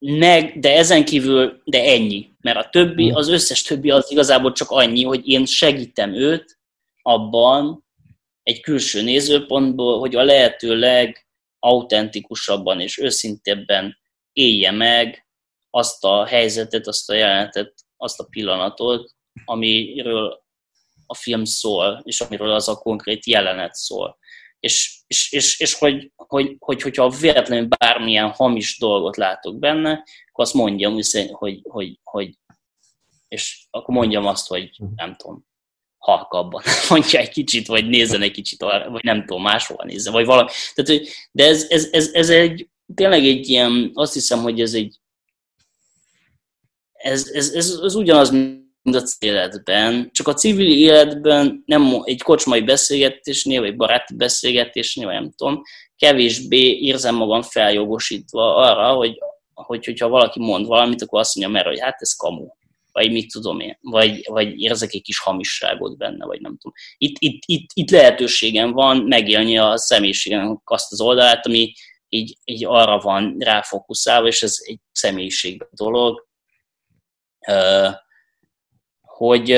Meg, 0.05 0.59
de 0.59 0.77
ezen 0.77 1.05
kívül, 1.05 1.61
de 1.65 1.83
ennyi. 1.83 2.29
Mert 2.41 2.57
a 2.57 2.69
többi, 2.69 3.11
az 3.11 3.27
összes 3.27 3.61
többi 3.61 3.91
az 3.91 4.11
igazából 4.11 4.51
csak 4.51 4.69
annyi, 4.69 5.03
hogy 5.03 5.27
én 5.27 5.45
segítem 5.45 6.13
őt 6.13 6.59
abban 7.01 7.85
egy 8.43 8.61
külső 8.61 9.01
nézőpontból, 9.01 9.99
hogy 9.99 10.15
a 10.15 10.23
lehető 10.23 10.75
legautentikusabban 10.75 12.79
és 12.79 12.97
őszintebben 12.97 13.97
élje 14.33 14.71
meg 14.71 15.27
azt 15.69 16.03
a 16.03 16.25
helyzetet, 16.25 16.87
azt 16.87 17.09
a 17.09 17.13
jelenetet, 17.13 17.73
azt 17.97 18.19
a 18.19 18.27
pillanatot, 18.29 19.11
amiről 19.45 20.43
a 21.05 21.15
film 21.15 21.43
szól, 21.43 22.01
és 22.03 22.21
amiről 22.21 22.51
az 22.51 22.67
a 22.67 22.75
konkrét 22.75 23.25
jelenet 23.25 23.73
szól. 23.73 24.17
És, 24.63 24.99
és, 25.07 25.31
és, 25.31 25.59
és 25.59 25.73
hogy, 25.73 26.11
hogy, 26.15 26.55
hogy, 26.59 26.81
hogyha 26.81 27.09
véletlenül 27.09 27.67
bármilyen 27.77 28.29
hamis 28.29 28.77
dolgot 28.79 29.17
látok 29.17 29.59
benne, 29.59 29.91
akkor 30.31 30.45
azt 30.45 30.53
mondjam, 30.53 30.93
hogy, 30.93 31.29
hogy, 31.31 31.59
hogy, 31.63 31.99
hogy 32.03 32.37
és 33.27 33.67
akkor 33.69 33.95
mondjam 33.95 34.25
azt, 34.25 34.47
hogy 34.47 34.69
nem 34.95 35.15
tudom, 35.15 35.45
halkabban 35.97 36.63
mondja 36.89 37.19
egy 37.19 37.29
kicsit, 37.29 37.67
vagy 37.67 37.89
nézzen 37.89 38.21
egy 38.21 38.31
kicsit, 38.31 38.61
vagy 38.61 39.03
nem 39.03 39.25
tudom, 39.25 39.41
máshol 39.41 39.85
nézzen, 39.85 40.13
vagy 40.13 40.25
valami. 40.25 40.49
Tehát, 40.73 41.01
de 41.31 41.45
ez, 41.45 41.65
ez, 41.69 41.87
ez, 41.91 42.09
ez 42.13 42.29
egy, 42.29 42.69
tényleg 42.95 43.25
egy 43.25 43.49
ilyen, 43.49 43.91
azt 43.93 44.13
hiszem, 44.13 44.39
hogy 44.39 44.61
ez 44.61 44.73
egy, 44.73 44.99
ez, 46.93 47.27
ez, 47.27 47.49
ez, 47.53 47.79
ez 47.83 47.95
ugyanaz, 47.95 48.31
mint 48.83 48.95
a 48.95 49.03
életben, 49.19 50.09
csak 50.11 50.27
a 50.27 50.33
civil 50.33 50.77
életben 50.77 51.63
nem 51.65 52.01
egy 52.03 52.21
kocsmai 52.21 52.61
beszélgetésnél, 52.61 53.61
vagy 53.61 53.75
baráti 53.75 54.15
beszélgetésnél, 54.15 55.05
vagy 55.05 55.15
nem 55.15 55.31
tudom, 55.35 55.61
kevésbé 55.95 56.77
érzem 56.77 57.15
magam 57.15 57.41
feljogosítva 57.41 58.55
arra, 58.55 58.93
hogy, 58.93 59.17
hogy 59.53 59.85
hogyha 59.85 60.07
valaki 60.07 60.39
mond 60.39 60.65
valamit, 60.65 61.01
akkor 61.01 61.19
azt 61.19 61.35
mondja, 61.35 61.53
mert 61.53 61.67
hogy 61.67 61.79
hát 61.79 62.01
ez 62.01 62.13
kamu, 62.13 62.47
vagy 62.91 63.11
mit 63.11 63.31
tudom 63.31 63.59
én, 63.59 63.77
vagy, 63.81 64.27
vagy 64.29 64.61
érzek 64.61 64.93
egy 64.93 65.01
kis 65.01 65.19
hamisságot 65.19 65.97
benne, 65.97 66.25
vagy 66.25 66.41
nem 66.41 66.57
tudom. 66.57 66.73
Itt, 66.97 67.15
itt, 67.19 67.41
itt, 67.45 67.69
itt 67.73 67.89
lehetőségem 67.89 68.71
van 68.71 68.97
megélni 68.97 69.57
a 69.57 69.77
személyiségem 69.77 70.61
azt 70.63 70.91
az 70.91 71.01
oldalát, 71.01 71.45
ami 71.45 71.73
így, 72.09 72.37
így 72.43 72.65
arra 72.65 72.99
van 72.99 73.35
ráfokuszálva, 73.39 74.27
és 74.27 74.43
ez 74.43 74.55
egy 74.59 74.79
személyiség 74.91 75.67
dolog. 75.71 76.27
Uh, 77.47 78.02
hogy, 79.23 79.57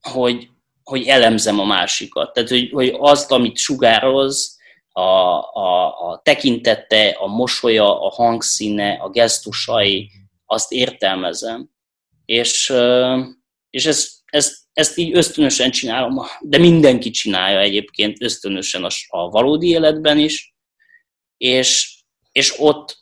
hogy, 0.00 0.48
hogy 0.82 1.06
elemzem 1.06 1.60
a 1.60 1.64
másikat. 1.64 2.32
Tehát, 2.32 2.48
hogy, 2.48 2.70
hogy 2.70 2.94
azt, 2.98 3.32
amit 3.32 3.56
sugároz, 3.56 4.58
a, 4.92 5.00
a, 5.00 5.86
a 6.10 6.20
tekintete, 6.24 7.08
a 7.08 7.26
mosolya, 7.26 8.02
a 8.02 8.08
hangszíne, 8.08 8.92
a 8.92 9.10
gesztusai, 9.10 10.10
azt 10.46 10.72
értelmezem. 10.72 11.70
És, 12.24 12.72
és 13.70 13.86
ez, 13.86 14.10
ez, 14.24 14.58
ezt 14.72 14.98
így 14.98 15.16
ösztönösen 15.16 15.70
csinálom, 15.70 16.20
de 16.40 16.58
mindenki 16.58 17.10
csinálja 17.10 17.58
egyébként 17.58 18.22
ösztönösen 18.22 18.84
a, 18.84 18.88
a 19.08 19.28
valódi 19.28 19.68
életben 19.68 20.18
is, 20.18 20.54
és, 21.36 21.98
és 22.32 22.54
ott 22.58 22.98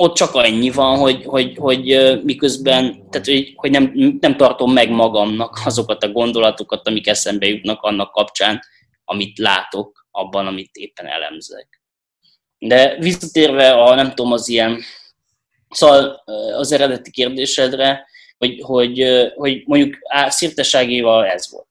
ott 0.00 0.14
csak 0.14 0.34
annyi 0.34 0.70
van, 0.70 0.98
hogy, 0.98 1.24
hogy, 1.24 1.56
hogy 1.56 1.84
miközben, 2.24 3.08
tehát 3.10 3.26
hogy, 3.26 3.52
hogy 3.56 3.70
nem, 3.70 3.92
nem 4.20 4.36
tartom 4.36 4.72
meg 4.72 4.90
magamnak 4.90 5.60
azokat 5.64 6.02
a 6.02 6.12
gondolatokat, 6.12 6.88
amik 6.88 7.06
eszembe 7.06 7.46
jutnak 7.46 7.82
annak 7.82 8.12
kapcsán, 8.12 8.60
amit 9.04 9.38
látok 9.38 10.06
abban, 10.10 10.46
amit 10.46 10.76
éppen 10.76 11.06
elemzek. 11.06 11.82
De 12.58 12.96
visszatérve 12.98 13.72
a, 13.72 13.94
nem 13.94 14.08
tudom, 14.14 14.32
az 14.32 14.48
ilyen, 14.48 14.80
szóval 15.70 16.24
az 16.56 16.72
eredeti 16.72 17.10
kérdésedre, 17.10 18.06
hogy, 18.38 18.60
hogy, 18.62 19.04
hogy 19.34 19.62
mondjuk 19.66 19.96
szirteságéval 20.28 21.26
ez 21.26 21.50
volt. 21.50 21.68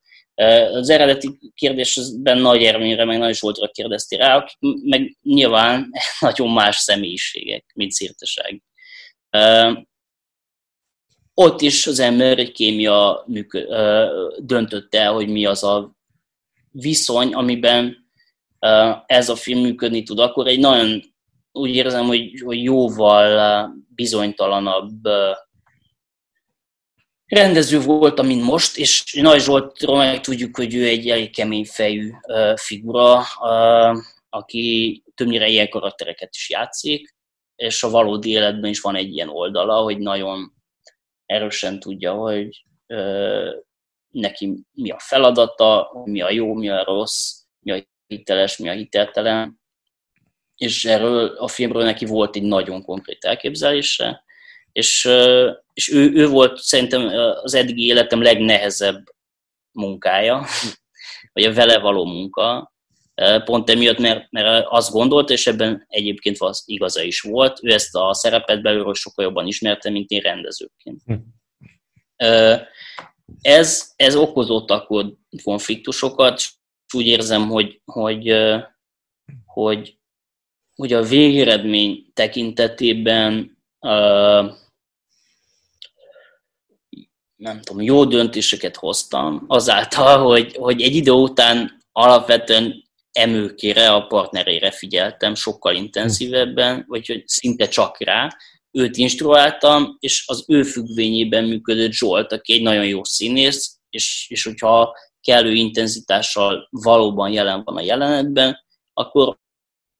Az 0.72 0.88
eredeti 0.88 1.38
kérdésben 1.54 2.38
Nagy 2.38 2.62
Ervényre, 2.62 3.04
meg 3.04 3.18
Nagy 3.18 3.34
Zsoltra 3.34 3.68
kérdezti 3.68 4.16
rá, 4.16 4.36
akik 4.36 4.56
meg 4.82 5.16
nyilván 5.22 5.90
nagyon 6.20 6.50
más 6.50 6.76
személyiségek, 6.76 7.64
mint 7.74 7.90
Szirteság. 7.90 8.62
Ott 11.34 11.60
is 11.60 11.86
az 11.86 11.98
ember 11.98 12.38
egy 12.38 12.52
kémia 12.52 13.26
döntött 14.38 14.94
el, 14.94 15.12
hogy 15.12 15.28
mi 15.28 15.44
az 15.46 15.64
a 15.64 15.96
viszony, 16.70 17.34
amiben 17.34 17.96
ez 19.06 19.28
a 19.28 19.36
film 19.36 19.60
működni 19.60 20.02
tud. 20.02 20.18
Akkor 20.18 20.46
egy 20.46 20.58
nagyon 20.58 21.02
úgy 21.52 21.74
érzem, 21.74 22.06
hogy, 22.06 22.40
hogy 22.44 22.62
jóval 22.62 23.70
bizonytalanabb 23.94 25.08
rendező 27.30 27.80
volt, 27.80 28.22
mint 28.22 28.42
most, 28.42 28.76
és 28.76 29.14
Nagy 29.20 29.40
Zsoltról 29.40 29.96
meg 29.96 30.20
tudjuk, 30.20 30.56
hogy 30.56 30.74
ő 30.74 30.86
egy 30.86 31.08
elég 31.08 31.34
kemény 31.34 31.66
fejű 31.66 32.10
figura, 32.54 33.22
aki 34.28 35.02
többnyire 35.14 35.48
ilyen 35.48 35.68
karaktereket 35.68 36.34
is 36.34 36.50
játszik, 36.50 37.14
és 37.56 37.82
a 37.82 37.90
valódi 37.90 38.30
életben 38.30 38.70
is 38.70 38.80
van 38.80 38.96
egy 38.96 39.12
ilyen 39.12 39.28
oldala, 39.28 39.82
hogy 39.82 39.98
nagyon 39.98 40.52
erősen 41.26 41.80
tudja, 41.80 42.12
hogy 42.12 42.64
neki 44.10 44.64
mi 44.72 44.90
a 44.90 44.98
feladata, 44.98 45.90
mi 46.04 46.20
a 46.20 46.30
jó, 46.30 46.52
mi 46.54 46.68
a 46.68 46.84
rossz, 46.84 47.40
mi 47.60 47.72
a 47.72 47.86
hiteles, 48.06 48.56
mi 48.56 48.68
a 48.68 48.72
hiteltelen. 48.72 49.60
És 50.56 50.84
erről 50.84 51.26
a 51.26 51.48
filmről 51.48 51.82
neki 51.82 52.04
volt 52.04 52.36
egy 52.36 52.42
nagyon 52.42 52.82
konkrét 52.82 53.24
elképzelése, 53.24 54.24
és, 54.72 55.08
és 55.72 55.92
ő, 55.92 56.12
ő 56.12 56.28
volt 56.28 56.58
szerintem 56.58 57.08
az 57.42 57.54
eddigi 57.54 57.86
életem 57.86 58.22
legnehezebb 58.22 59.04
munkája, 59.72 60.46
vagy 61.32 61.44
a 61.44 61.52
vele 61.52 61.78
való 61.78 62.04
munka, 62.04 62.72
pont 63.44 63.70
emiatt, 63.70 63.98
mert, 63.98 64.30
mert 64.30 64.66
azt 64.68 64.90
gondolta, 64.90 65.32
és 65.32 65.46
ebben 65.46 65.84
egyébként 65.88 66.36
az 66.38 66.62
igaza 66.66 67.02
is 67.02 67.20
volt, 67.20 67.58
ő 67.62 67.72
ezt 67.72 67.96
a 67.96 68.14
szerepet 68.14 68.62
belülről 68.62 68.94
sokkal 68.94 69.24
jobban 69.24 69.46
ismerte, 69.46 69.90
mint 69.90 70.10
én 70.10 70.20
rendezőként. 70.20 71.02
Hm. 71.04 71.14
Ez, 73.40 73.92
ez 73.96 74.16
okozott 74.16 74.70
akkor 74.70 75.14
konfliktusokat, 75.42 76.36
és 76.36 76.52
úgy 76.94 77.06
érzem, 77.06 77.48
hogy, 77.48 77.80
hogy, 77.84 78.34
hogy, 79.44 79.98
hogy 80.74 80.92
a 80.92 81.02
végeredmény 81.02 82.10
tekintetében 82.14 83.58
nem 87.36 87.60
tudom, 87.62 87.82
jó 87.82 88.04
döntéseket 88.04 88.76
hoztam, 88.76 89.44
azáltal, 89.46 90.24
hogy, 90.24 90.56
hogy 90.56 90.82
egy 90.82 90.94
idő 90.94 91.10
után 91.10 91.82
alapvetően 91.92 92.88
emőkére, 93.12 93.90
a 93.90 94.06
partnerére 94.06 94.70
figyeltem 94.70 95.34
sokkal 95.34 95.74
intenzívebben, 95.74 96.84
vagy 96.88 97.06
hogy 97.06 97.22
szinte 97.26 97.68
csak 97.68 98.04
rá, 98.04 98.36
őt 98.70 98.96
instruáltam, 98.96 99.96
és 100.00 100.24
az 100.26 100.44
ő 100.46 100.62
függvényében 100.62 101.44
működött 101.44 101.92
Zsolt, 101.92 102.32
aki 102.32 102.52
egy 102.52 102.62
nagyon 102.62 102.86
jó 102.86 103.04
színész, 103.04 103.78
és, 103.90 104.26
és 104.28 104.44
hogyha 104.44 104.96
kellő 105.20 105.52
intenzitással 105.52 106.68
valóban 106.70 107.30
jelen 107.30 107.62
van 107.64 107.76
a 107.76 107.80
jelenetben, 107.80 108.58
akkor 108.92 109.38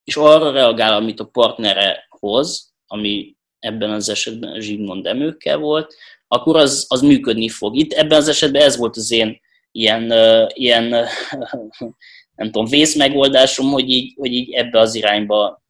és 0.04 0.16
arra 0.16 0.50
reagál, 0.50 0.94
amit 0.94 1.20
a 1.20 1.24
partnere 1.24 2.06
hoz, 2.08 2.72
ami 2.86 3.36
ebben 3.60 3.90
az 3.90 4.08
esetben 4.08 4.60
Zsigmond 4.60 5.06
Emőkkel 5.06 5.58
volt, 5.58 5.94
akkor 6.28 6.56
az, 6.56 6.86
az 6.88 7.00
működni 7.00 7.48
fog. 7.48 7.76
Itt 7.76 7.92
ebben 7.92 8.18
az 8.18 8.28
esetben 8.28 8.62
ez 8.62 8.76
volt 8.76 8.96
az 8.96 9.10
én 9.10 9.40
ilyen, 9.72 10.12
ilyen 10.54 10.88
nem 12.36 12.50
tudom, 12.50 12.66
vészmegoldásom, 12.66 13.70
hogy 13.70 13.90
így, 13.90 14.14
hogy 14.16 14.32
így 14.32 14.52
ebbe 14.52 14.78
az 14.78 14.94
irányba 14.94 15.62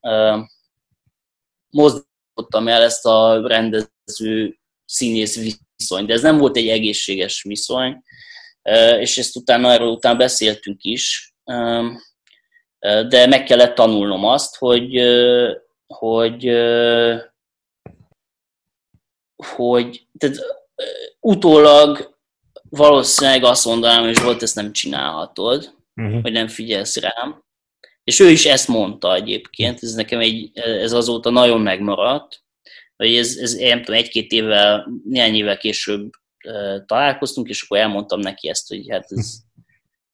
indítottam 2.41 2.69
el 2.69 2.83
ezt 2.83 3.07
a 3.07 3.47
rendező 3.47 4.59
színész 4.85 5.55
viszony, 5.77 6.07
de 6.07 6.13
ez 6.13 6.23
nem 6.23 6.39
volt 6.39 6.57
egy 6.57 6.69
egészséges 6.69 7.43
viszony, 7.43 8.03
és 9.01 9.19
ezt 9.19 9.37
utána 9.37 9.73
erről 9.73 9.89
után 9.89 10.17
beszéltünk 10.17 10.83
is, 10.83 11.35
de 13.09 13.27
meg 13.27 13.45
kellett 13.45 13.75
tanulnom 13.75 14.25
azt, 14.25 14.57
hogy, 14.57 15.01
hogy, 15.87 16.45
hogy 19.45 20.07
tehát 20.19 20.37
utólag 21.21 22.19
valószínűleg 22.71 23.45
azt 23.45 23.65
mondanám, 23.65 24.05
hogy 24.05 24.23
volt, 24.23 24.43
ezt 24.43 24.55
nem 24.55 24.73
csinálhatod, 24.73 25.75
uh-huh. 25.97 26.23
vagy 26.23 26.33
nem 26.33 26.49
figyelsz 26.49 26.97
rám. 26.97 27.45
És 28.05 28.21
ő 28.21 28.29
is 28.29 28.47
ezt 28.47 28.69
mondta 28.69 29.15
egyébként, 29.15 29.83
ez 29.83 29.93
nekem 29.93 30.21
egy, 30.21 30.51
ez 30.55 30.93
azóta 30.93 31.31
nagyon 31.31 31.61
megmaradt, 31.61 32.43
hogy 32.97 33.15
ez, 33.15 33.37
ez 33.37 33.55
nem 33.55 33.83
tudom, 33.83 34.01
egy-két 34.01 34.33
évvel, 34.33 34.89
néhány 35.05 35.35
évvel 35.35 35.57
később 35.57 36.11
uh, 36.45 36.85
találkoztunk, 36.87 37.49
és 37.49 37.63
akkor 37.63 37.79
elmondtam 37.79 38.21
neki 38.21 38.49
ezt, 38.49 38.69
hogy 38.69 38.87
hát 38.91 39.13
ez 39.13 39.37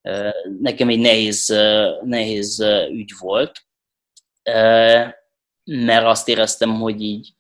uh, 0.03 0.35
nekem 0.61 0.89
egy 0.89 0.99
nehéz, 0.99 1.51
uh, 1.51 2.05
nehéz 2.05 2.64
ügy 2.91 3.12
volt, 3.18 3.64
mert 5.64 6.05
azt 6.05 6.29
éreztem, 6.29 6.74
hogy 6.74 7.03
így 7.03 7.36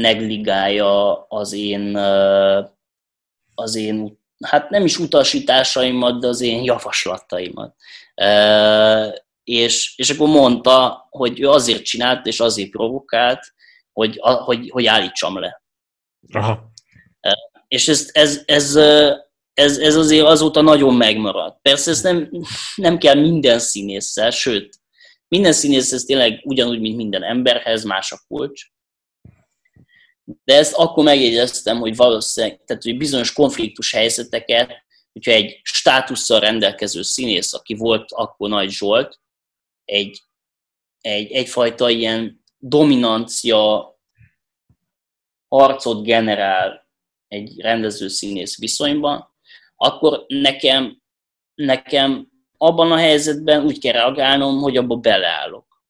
negligálja 0.00 1.22
az 1.28 1.52
én, 1.52 1.96
az 3.54 3.74
én 3.74 4.18
hát 4.40 4.70
nem 4.70 4.84
is 4.84 4.98
utasításaimat, 4.98 6.20
de 6.20 6.26
az 6.26 6.40
én 6.40 6.64
javaslataimat. 6.64 7.74
És, 9.44 9.94
és 9.96 10.10
akkor 10.10 10.28
mondta, 10.28 11.06
hogy 11.10 11.40
ő 11.40 11.48
azért 11.48 11.82
csinált, 11.82 12.26
és 12.26 12.40
azért 12.40 12.70
provokált, 12.70 13.40
hogy, 13.92 14.18
hogy, 14.20 14.70
hogy 14.70 14.86
állítsam 14.86 15.38
le. 15.38 15.62
Aha. 16.32 16.72
És 17.68 17.88
ez, 17.88 18.08
ez, 18.12 18.42
ez, 18.46 18.76
ez, 19.54 19.78
ez 19.78 19.96
azért 19.96 20.26
azóta 20.26 20.60
nagyon 20.60 20.94
megmaradt. 20.94 21.58
Persze 21.62 21.90
ez 21.90 22.00
nem, 22.00 22.30
nem 22.74 22.98
kell 22.98 23.14
minden 23.14 23.58
színésszel, 23.58 24.30
sőt, 24.30 24.80
minden 25.28 25.52
színészhez 25.52 26.04
tényleg 26.04 26.40
ugyanúgy, 26.44 26.80
mint 26.80 26.96
minden 26.96 27.22
emberhez, 27.22 27.84
más 27.84 28.12
a 28.12 28.20
kulcs. 28.28 28.66
De 30.44 30.56
ezt 30.56 30.74
akkor 30.74 31.04
megjegyeztem, 31.04 31.78
hogy 31.78 31.96
valószínűleg, 31.96 32.64
tehát 32.64 32.82
hogy 32.82 32.96
bizonyos 32.96 33.32
konfliktus 33.32 33.92
helyzeteket, 33.92 34.84
hogyha 35.12 35.30
egy 35.30 35.60
státusszal 35.62 36.40
rendelkező 36.40 37.02
színész, 37.02 37.52
aki 37.52 37.74
volt 37.74 38.12
akkor 38.12 38.48
Nagy 38.48 38.70
Zsolt, 38.70 39.20
egy, 39.84 40.22
egy, 41.00 41.32
egyfajta 41.32 41.90
ilyen 41.90 42.44
dominancia 42.58 43.94
harcot 45.48 46.04
generál 46.04 46.88
egy 47.28 47.60
rendező-színész 47.60 48.58
viszonyban, 48.58 49.34
akkor 49.76 50.24
nekem, 50.28 51.02
nekem 51.54 52.28
abban 52.56 52.92
a 52.92 52.96
helyzetben 52.96 53.64
úgy 53.64 53.78
kell 53.78 53.92
reagálnom, 53.92 54.58
hogy 54.58 54.76
abba 54.76 54.96
beleállok. 54.96 55.84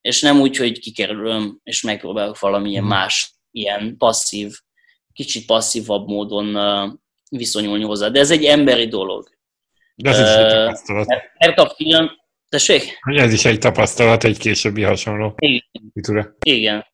És 0.00 0.20
nem 0.20 0.40
úgy, 0.40 0.56
hogy 0.56 0.78
kikerülöm, 0.78 1.60
és 1.62 1.82
megpróbálok 1.82 2.38
valamilyen 2.38 2.82
hmm. 2.82 2.90
más, 2.90 3.35
ilyen 3.56 3.96
passzív, 3.98 4.52
kicsit 5.12 5.46
passzívabb 5.46 6.08
módon 6.08 6.58
viszonyulni 7.30 7.84
hozzá. 7.84 8.08
De 8.08 8.20
ez 8.20 8.30
egy 8.30 8.44
emberi 8.44 8.88
dolog. 8.88 9.28
De 9.94 10.10
ez 10.10 10.18
is 10.18 10.34
egy 10.34 10.48
tapasztalat. 10.48 11.06
Mert 11.38 11.58
a 11.58 11.74
film, 11.76 12.10
tessék? 12.48 12.98
Ez 13.04 13.32
is 13.32 13.44
egy 13.44 13.58
tapasztalat, 13.58 14.24
egy 14.24 14.38
későbbi 14.38 14.82
hasonló. 14.82 15.34
Igen. 15.36 16.36
Igen. 16.44 16.86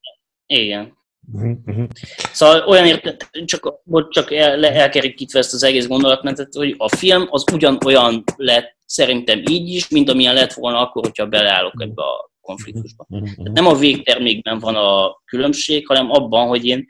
Igen. 0.45 1.01
Uh-huh. 1.31 1.87
Szóval 2.31 2.67
olyan 2.67 2.85
érte, 2.85 3.17
csak, 3.45 3.81
csak 4.09 4.31
el, 4.31 4.65
elkerítve 4.65 5.39
ezt 5.39 5.53
az 5.53 5.63
egész 5.63 5.87
gondolatmenetet, 5.87 6.53
hogy 6.53 6.75
a 6.77 6.95
film 6.95 7.27
az 7.29 7.43
ugyanolyan 7.53 8.23
lett 8.35 8.77
szerintem 8.85 9.43
így 9.49 9.69
is, 9.69 9.89
mint 9.89 10.09
amilyen 10.09 10.33
lett 10.33 10.53
volna 10.53 10.79
akkor, 10.79 11.03
hogyha 11.03 11.25
beleállok 11.25 11.81
ebbe 11.81 12.03
a 12.03 12.31
konfliktusba. 12.43 13.07
Tehát 13.09 13.37
nem 13.37 13.67
a 13.67 13.75
végtermékben 13.75 14.59
van 14.59 14.75
a 14.75 15.21
különbség, 15.25 15.87
hanem 15.87 16.11
abban, 16.11 16.47
hogy 16.47 16.65
én 16.65 16.87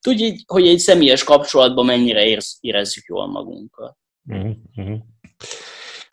tudj, 0.00 0.34
hogy 0.46 0.68
egy 0.68 0.78
személyes 0.78 1.24
kapcsolatban 1.24 1.84
mennyire 1.84 2.26
érz, 2.26 2.58
érezzük 2.60 3.04
jól 3.06 3.26
magunkat. 3.26 3.96
Uh-huh. 4.26 4.98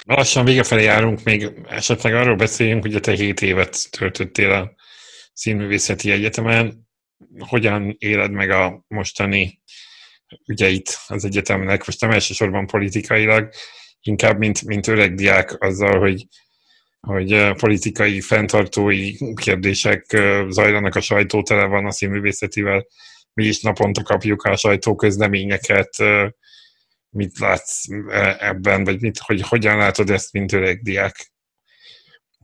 Lassan 0.05 0.45
vége 0.45 0.63
felé 0.63 0.83
járunk, 0.83 1.23
még 1.23 1.51
esetleg 1.67 2.13
arról 2.13 2.35
beszéljünk, 2.35 2.81
hogy 2.81 2.99
te 3.01 3.11
7 3.11 3.41
évet 3.41 3.89
töltöttél 3.89 4.51
a 4.51 4.73
színművészeti 5.33 6.11
egyetemen 6.11 6.89
hogyan 7.39 7.95
éled 7.97 8.31
meg 8.31 8.49
a 8.49 8.83
mostani 8.87 9.61
ügyeit 10.45 10.97
az 11.07 11.25
egyetemnek, 11.25 11.85
most 11.85 12.01
nem 12.01 12.11
elsősorban 12.11 12.67
politikailag, 12.67 13.49
inkább 14.01 14.37
mint, 14.37 14.65
mint 14.65 14.87
öreg 14.87 15.13
diák 15.13 15.63
azzal, 15.63 15.99
hogy, 15.99 16.27
hogy 17.07 17.53
politikai, 17.53 18.21
fenntartói 18.21 19.33
kérdések 19.35 20.05
zajlanak 20.49 20.95
a 20.95 21.01
sajtó, 21.01 21.43
tele 21.43 21.65
van 21.65 21.85
a 21.85 21.91
színművészetivel, 21.91 22.85
mi 23.33 23.45
is 23.45 23.61
naponta 23.61 24.03
kapjuk 24.03 24.43
a 24.43 24.55
sajtóközleményeket, 24.55 25.89
mit 27.09 27.39
látsz 27.39 27.83
ebben, 28.39 28.83
vagy 28.83 29.01
mit, 29.01 29.17
hogy 29.17 29.41
hogyan 29.41 29.77
látod 29.77 30.09
ezt, 30.09 30.33
mint 30.33 30.53
öreg 30.53 30.81
diák? 30.81 31.31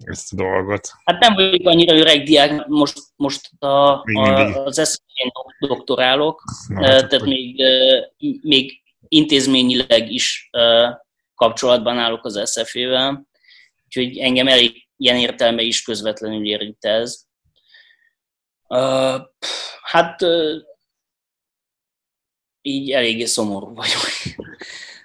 ezt 0.03 0.33
a 0.33 0.35
dolgot. 0.35 0.89
Hát 1.03 1.19
nem 1.19 1.33
vagyok 1.33 1.67
annyira 1.67 1.95
öreg 1.95 2.23
diák, 2.23 2.67
most, 2.67 2.99
most 3.15 3.49
a, 3.59 3.67
a, 3.67 4.63
az 4.63 4.79
eszén 4.79 5.31
doktorálok, 5.59 6.43
Na, 6.67 6.83
hát 6.83 6.91
tehát 6.91 7.13
akkor... 7.13 7.27
még, 7.27 7.61
még 8.41 8.81
intézményileg 9.07 10.11
is 10.11 10.49
kapcsolatban 11.35 11.97
állok 11.97 12.25
az 12.25 12.51
SF-ével, 12.51 13.27
úgyhogy 13.87 14.17
engem 14.17 14.47
elég 14.47 14.87
ilyen 14.97 15.17
értelme 15.17 15.61
is 15.61 15.81
közvetlenül 15.81 16.45
érint 16.45 16.85
ez. 16.85 17.25
Hát 19.81 20.25
így 22.61 22.91
eléggé 22.91 23.25
szomorú 23.25 23.73
vagyok. 23.73 24.01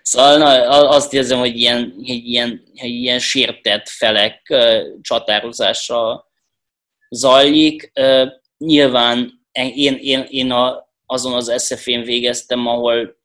Szóval 0.04 0.38
na, 0.38 0.68
azt 0.88 1.12
érzem, 1.12 1.38
hogy 1.38 1.56
ilyen, 1.56 1.94
egy 2.04 2.26
ilyen, 2.26 2.62
egy 2.74 2.90
ilyen 2.90 3.18
sértett 3.18 3.88
felek 3.88 4.46
uh, 4.48 5.00
csatározása 5.00 6.30
zajlik. 7.08 7.92
Uh, 8.00 8.28
nyilván 8.58 9.32
én, 9.52 9.98
én, 10.00 10.26
én 10.28 10.50
a, 10.50 10.88
azon 11.06 11.32
az 11.32 11.64
SF-én 11.64 12.02
végeztem, 12.02 12.66
ahol 12.66 13.16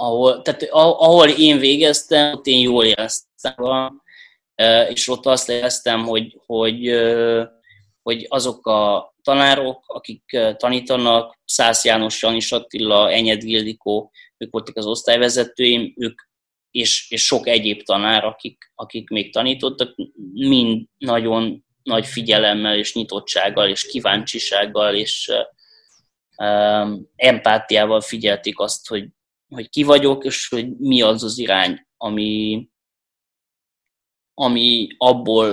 ahol, 0.00 0.42
tehát 0.42 0.62
ahol 0.72 1.28
én 1.28 1.58
végeztem, 1.58 2.32
ott 2.32 2.46
én 2.46 2.60
jól 2.60 2.84
éreztem, 2.84 4.02
és 4.88 5.08
ott 5.08 5.26
azt 5.26 5.48
éreztem, 5.48 6.02
hogy, 6.04 6.40
hogy, 6.46 6.88
hogy 8.02 8.26
azok 8.28 8.66
a 8.66 9.14
tanárok, 9.22 9.84
akik 9.86 10.22
tanítanak, 10.56 11.38
Szász 11.44 11.84
János, 11.84 12.22
Janis 12.22 12.52
Attila, 12.52 13.10
Enyed 13.10 13.42
Gildikó, 13.42 14.10
ők 14.38 14.50
voltak 14.50 14.76
az 14.76 14.86
osztályvezetőim, 14.86 15.94
ők 15.96 16.20
és, 16.70 17.10
és 17.10 17.24
sok 17.24 17.46
egyéb 17.46 17.82
tanár, 17.82 18.24
akik, 18.24 18.72
akik 18.74 19.08
még 19.08 19.32
tanítottak, 19.32 19.94
mind 20.32 20.86
nagyon 20.98 21.64
nagy 21.82 22.06
figyelemmel 22.06 22.76
és 22.76 22.94
nyitottsággal 22.94 23.68
és 23.68 23.86
kíváncsisággal 23.86 24.94
és 24.94 25.30
um, 26.36 27.10
empátiával 27.16 28.00
figyelték 28.00 28.58
azt, 28.58 28.88
hogy, 28.88 29.08
hogy 29.50 29.68
ki 29.68 29.82
vagyok, 29.82 30.24
és 30.24 30.48
hogy 30.48 30.76
mi 30.76 31.02
az 31.02 31.22
az 31.22 31.38
irány, 31.38 31.86
ami, 31.96 32.68
ami 34.34 34.88
abból, 34.98 35.50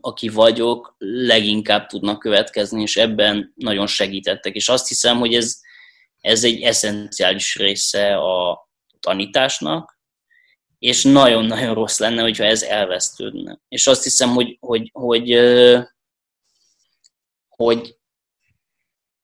aki 0.00 0.28
vagyok, 0.28 0.96
leginkább 0.98 1.86
tudnak 1.86 2.18
következni, 2.18 2.82
és 2.82 2.96
ebben 2.96 3.52
nagyon 3.54 3.86
segítettek. 3.86 4.54
És 4.54 4.68
azt 4.68 4.88
hiszem, 4.88 5.18
hogy 5.18 5.34
ez, 5.34 5.60
ez 6.20 6.44
egy 6.44 6.62
eszenciális 6.62 7.56
része 7.56 8.16
a 8.16 8.68
tanításnak, 9.00 9.98
és 10.78 11.02
nagyon-nagyon 11.02 11.74
rossz 11.74 11.98
lenne, 11.98 12.22
hogyha 12.22 12.44
ez 12.44 12.62
elvesztődne. 12.62 13.60
És 13.68 13.86
azt 13.86 14.02
hiszem, 14.02 14.30
hogy, 14.30 14.56
hogy, 14.60 14.90
hogy, 14.92 15.38
hogy, 17.48 17.96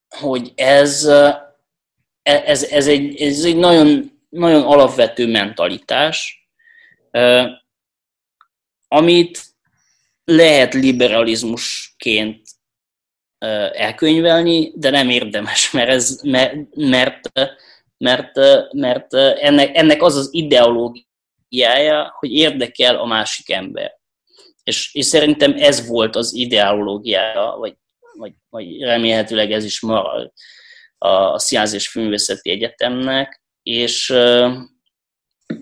hogy 0.09 0.53
ez, 0.55 1.05
ez, 2.23 2.63
ez, 2.63 2.87
egy, 2.87 3.21
ez 3.21 3.45
egy 3.45 3.57
nagyon, 3.57 4.14
nagyon 4.35 4.63
alapvető 4.63 5.27
mentalitás, 5.27 6.49
amit 8.89 9.43
lehet 10.25 10.75
liberalizmusként 10.75 12.43
elkönyvelni, 13.73 14.73
de 14.75 14.91
nem 14.91 15.11
érdemes, 15.11 15.71
mert, 15.73 15.89
ez, 15.89 16.21
mert, 16.75 17.33
mert, 17.99 18.39
mert, 18.73 19.15
ennek, 19.15 19.77
ennek 19.77 20.03
az 20.03 20.17
az 20.17 20.29
ideológiája, 20.33 22.15
hogy 22.19 22.33
érdekel 22.33 22.97
a 22.97 23.07
másik 23.07 23.51
ember. 23.51 23.99
És, 24.65 24.95
és 24.95 25.07
szerintem 25.07 25.55
ez 25.57 25.87
volt 25.87 26.17
az 26.17 26.35
ideológiája, 26.35 27.55
vagy 27.59 27.77
vagy, 28.17 28.33
vagy 28.49 28.83
remélhetőleg 28.83 29.53
ez 29.53 29.65
is 29.65 29.81
marad 29.81 30.33
a 30.99 31.39
Sziáz 31.39 31.73
és 31.73 31.89
Filmvészeti 31.89 32.51
Egyetemnek, 32.51 33.43
és, 33.65 34.15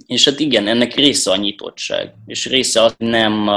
és 0.07 0.25
hát 0.25 0.41
igen, 0.41 0.67
ennek 0.67 0.95
része 0.95 1.31
a 1.31 1.37
nyitottság, 1.37 2.15
és 2.27 2.47
része 2.47 2.83
az, 2.83 2.95
hogy 2.99 3.07
nem, 3.07 3.51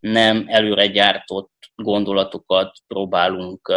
nem 0.00 0.44
előre 0.46 0.86
gyártott 0.86 1.52
gondolatokat 1.74 2.76
próbálunk, 2.86 3.68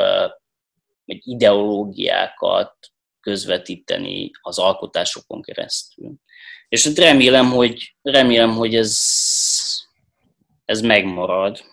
vagy 1.05 1.19
ideológiákat 1.27 2.75
közvetíteni 3.19 4.31
az 4.41 4.59
alkotásokon 4.59 5.41
keresztül. 5.41 6.13
És 6.69 6.83
hát 6.83 6.97
remélem, 6.97 7.51
hogy, 7.51 7.95
remélem, 8.01 8.51
hogy 8.51 8.75
ez, 8.75 8.99
ez 10.65 10.81
megmarad. 10.81 11.63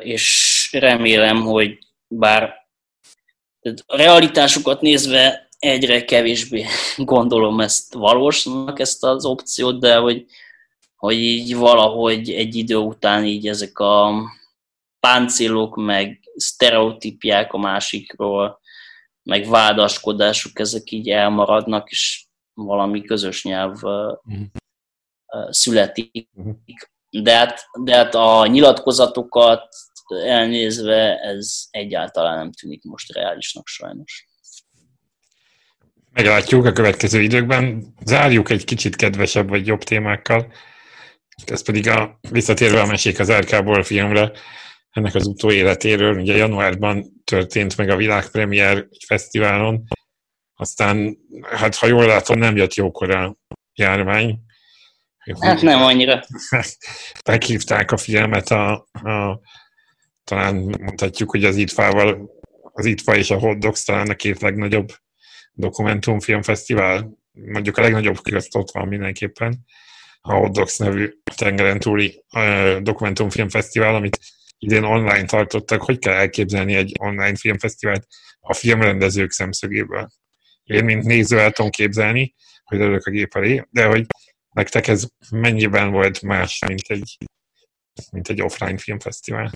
És 0.00 0.68
remélem, 0.72 1.40
hogy 1.40 1.78
bár 2.06 2.54
a 3.86 3.96
realitásokat 3.96 4.80
nézve 4.80 5.43
egyre 5.64 6.04
kevésbé 6.04 6.66
gondolom 6.96 7.60
ezt 7.60 7.94
valósnak, 7.94 8.78
ezt 8.78 9.04
az 9.04 9.24
opciót, 9.24 9.80
de 9.80 9.96
hogy, 9.96 10.26
hogy 10.96 11.16
így 11.16 11.56
valahogy 11.56 12.30
egy 12.30 12.54
idő 12.54 12.76
után 12.76 13.24
így 13.24 13.48
ezek 13.48 13.78
a 13.78 14.12
páncélok, 15.00 15.76
meg 15.76 16.20
sztereotípiák 16.36 17.52
a 17.52 17.58
másikról, 17.58 18.60
meg 19.22 19.46
vádaskodások, 19.46 20.58
ezek 20.58 20.90
így 20.90 21.10
elmaradnak, 21.10 21.90
és 21.90 22.26
valami 22.54 23.02
közös 23.02 23.44
nyelv 23.44 23.82
uh-huh. 23.82 24.46
születik. 25.50 26.28
Uh-huh. 26.32 26.56
De, 27.10 27.36
hát, 27.36 27.66
de 27.82 27.96
hát 27.96 28.14
a 28.14 28.46
nyilatkozatokat 28.46 29.68
elnézve 30.24 31.18
ez 31.18 31.66
egyáltalán 31.70 32.36
nem 32.36 32.52
tűnik 32.52 32.82
most 32.82 33.12
reálisnak 33.12 33.66
sajnos. 33.66 34.26
Meglátjuk 36.14 36.64
a 36.64 36.72
következő 36.72 37.22
időkben. 37.22 37.94
Zárjuk 38.04 38.50
egy 38.50 38.64
kicsit 38.64 38.96
kedvesebb 38.96 39.48
vagy 39.48 39.66
jobb 39.66 39.82
témákkal. 39.82 40.52
Ez 41.46 41.62
pedig 41.62 41.88
a 41.88 42.18
visszatérve 42.30 42.80
a 42.80 42.86
mesék 42.86 43.18
az 43.18 43.32
RK-ból 43.32 43.82
filmre, 43.82 44.32
ennek 44.90 45.14
az 45.14 45.26
utóéletéről. 45.26 46.20
Ugye 46.20 46.36
januárban 46.36 47.22
történt 47.24 47.76
meg 47.76 47.88
a 47.88 47.96
világpremiér 47.96 48.76
egy 48.90 49.04
fesztiválon, 49.06 49.84
aztán, 50.54 51.18
hát 51.50 51.74
ha 51.74 51.86
jól 51.86 52.06
látom, 52.06 52.38
nem 52.38 52.56
jött 52.56 52.74
jókor 52.74 53.10
a 53.10 53.36
járvány. 53.74 54.38
Hát 55.40 55.62
nem 55.62 55.82
annyira. 55.82 56.24
Meghívták 57.24 57.90
a 57.90 57.96
filmet 57.96 58.48
a, 58.50 58.72
a 58.92 59.40
talán 60.24 60.54
mondhatjuk, 60.54 61.30
hogy 61.30 61.44
az 61.44 61.56
ITFA-val, 61.56 62.30
az 62.72 62.84
ITFA 62.84 63.16
és 63.16 63.30
a 63.30 63.38
Hot 63.38 63.58
Dogs 63.58 63.84
talán 63.84 64.10
a 64.10 64.14
két 64.14 64.40
legnagyobb 64.40 64.92
dokumentumfilmfesztivál, 65.54 67.18
mondjuk 67.32 67.76
a 67.76 67.80
legnagyobb 67.82 68.20
közt 68.22 68.56
ott 68.56 68.70
van 68.70 68.88
mindenképpen, 68.88 69.64
a 70.20 70.34
Hot 70.34 70.52
Dogs 70.52 70.76
nevű 70.76 71.12
tengeren 71.36 71.78
túli 71.78 72.24
dokumentumfilmfesztivál, 72.80 73.94
amit 73.94 74.18
idén 74.58 74.82
online 74.82 75.24
tartottak. 75.24 75.82
Hogy 75.82 75.98
kell 75.98 76.14
elképzelni 76.14 76.74
egy 76.74 76.92
online 77.00 77.36
filmfesztivált 77.36 78.06
a 78.40 78.54
filmrendezők 78.54 79.30
szemszögéből? 79.30 80.08
Én, 80.62 80.84
mint 80.84 81.04
néző 81.04 81.38
el 81.38 81.50
tudom 81.50 81.70
képzelni, 81.70 82.34
hogy 82.64 82.80
örök 82.80 83.06
a 83.06 83.10
gép 83.10 83.36
elé, 83.36 83.64
de 83.70 83.84
hogy 83.84 84.06
nektek 84.50 84.88
ez 84.88 85.06
mennyiben 85.30 85.90
volt 85.90 86.22
más, 86.22 86.58
mint 86.66 86.82
egy, 86.86 87.16
mint 88.10 88.28
egy 88.28 88.42
offline 88.42 88.78
filmfesztivál? 88.78 89.52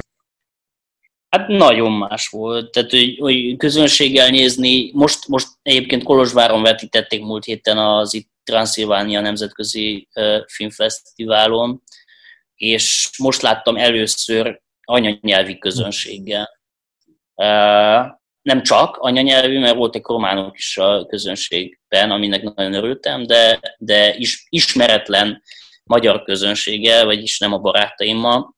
Hát 1.28 1.48
nagyon 1.48 1.92
más 1.92 2.28
volt, 2.28 2.70
tehát 2.70 2.90
hogy, 2.90 3.18
hogy 3.18 3.56
közönséggel 3.56 4.28
nézni, 4.28 4.90
most, 4.92 5.28
most 5.28 5.48
egyébként 5.62 6.02
Kolozsváron 6.02 6.62
vetítették 6.62 7.22
múlt 7.22 7.44
héten 7.44 7.78
az 7.78 8.14
itt 8.14 8.30
Transzilvánia 8.44 9.20
Nemzetközi 9.20 10.08
Filmfesztiválon, 10.46 11.82
és 12.54 13.10
most 13.18 13.42
láttam 13.42 13.76
először 13.76 14.60
anyanyelvi 14.84 15.58
közönséggel. 15.58 16.60
Nem 18.42 18.62
csak 18.62 18.96
anyanyelvű, 18.96 19.58
mert 19.58 19.76
volt 19.76 19.94
egy 19.94 20.02
románok 20.04 20.58
is 20.58 20.76
a 20.76 21.06
közönségben, 21.06 22.10
aminek 22.10 22.42
nagyon 22.42 22.74
örültem, 22.74 23.26
de, 23.26 23.60
de 23.78 24.14
is, 24.16 24.46
ismeretlen 24.48 25.42
magyar 25.84 26.22
közönséggel, 26.22 27.04
vagyis 27.04 27.38
nem 27.38 27.52
a 27.52 27.58
barátaimmal, 27.58 28.56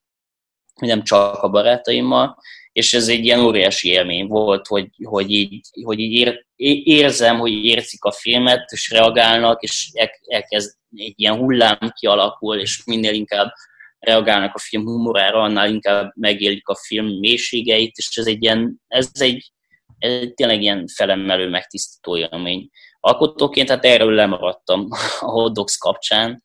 nem 0.81 1.03
csak 1.03 1.43
a 1.43 1.49
barátaimmal, 1.49 2.39
és 2.73 2.95
ez 2.95 3.09
egy 3.09 3.25
ilyen 3.25 3.41
óriási 3.41 3.89
élmény 3.89 4.27
volt, 4.27 4.67
hogy, 4.67 4.89
hogy 5.03 5.31
így, 5.31 5.61
hogy 5.85 5.99
így 5.99 6.13
ér, 6.13 6.47
érzem, 6.85 7.39
hogy 7.39 7.53
érzik 7.65 8.05
a 8.05 8.13
filmet, 8.13 8.71
és 8.71 8.91
reagálnak, 8.91 9.63
és 9.63 9.91
elkezd 10.27 10.77
egy 10.97 11.15
ilyen 11.17 11.37
hullám 11.37 11.93
kialakul, 11.95 12.59
és 12.59 12.85
minél 12.85 13.13
inkább 13.13 13.53
reagálnak 13.99 14.55
a 14.55 14.59
film 14.59 14.85
humorára, 14.85 15.43
annál 15.43 15.69
inkább 15.69 16.13
megélik 16.15 16.69
a 16.69 16.77
film 16.77 17.07
mélységeit, 17.07 17.97
és 17.97 18.17
ez 18.17 18.27
egy 18.27 18.43
ilyen, 18.43 18.81
ez 18.87 19.11
egy, 19.13 19.53
ez 19.99 20.27
tényleg 20.35 20.63
ilyen 20.63 20.87
felemelő, 20.87 21.49
megtisztító 21.49 22.17
élmény. 22.17 22.71
Alkotóként 23.01 23.69
hát 23.69 23.85
erről 23.85 24.15
lemaradtam 24.15 24.89
a 25.21 25.31
Hot 25.31 25.55
Dogs 25.55 25.77
kapcsán, 25.77 26.45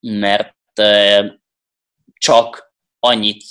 mert 0.00 0.56
csak 2.18 2.72
annyit 2.98 3.44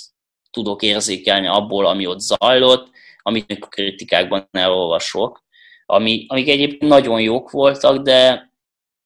tudok 0.50 0.82
érzékelni 0.82 1.46
abból, 1.46 1.86
ami 1.86 2.06
ott 2.06 2.20
zajlott, 2.20 2.90
amit 3.22 3.58
a 3.60 3.66
kritikákban 3.66 4.48
elolvasok, 4.50 5.44
ami, 5.86 6.24
amik 6.28 6.48
egyébként 6.48 6.90
nagyon 6.90 7.20
jók 7.20 7.50
voltak, 7.50 8.02
de, 8.02 8.52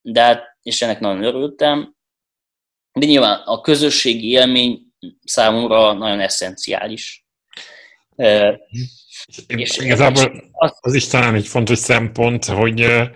de 0.02 0.22
hát, 0.22 0.56
és 0.62 0.82
ennek 0.82 1.00
nagyon 1.00 1.22
örültem, 1.22 1.94
de 2.92 3.06
nyilván 3.06 3.40
a 3.44 3.60
közösségi 3.60 4.28
élmény 4.28 4.82
számomra 5.24 5.92
nagyon 5.92 6.20
eszenciális. 6.20 7.24
És 9.46 9.76
igazából 9.76 10.42
az, 10.80 10.94
is 10.94 11.06
talán 11.06 11.34
egy 11.34 11.46
fontos 11.46 11.78
szempont, 11.78 12.44
hogy 12.44 13.10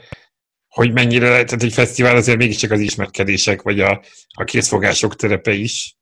hogy 0.68 0.92
mennyire 0.92 1.28
lehet, 1.28 1.46
tehát 1.46 1.62
egy 1.62 1.72
fesztivál 1.72 2.16
azért 2.16 2.38
mégiscsak 2.38 2.70
az 2.70 2.80
ismerkedések, 2.80 3.62
vagy 3.62 3.80
a, 3.80 4.02
a 4.34 4.44
készfogások 4.44 5.16
terepe 5.16 5.52
is. 5.52 5.95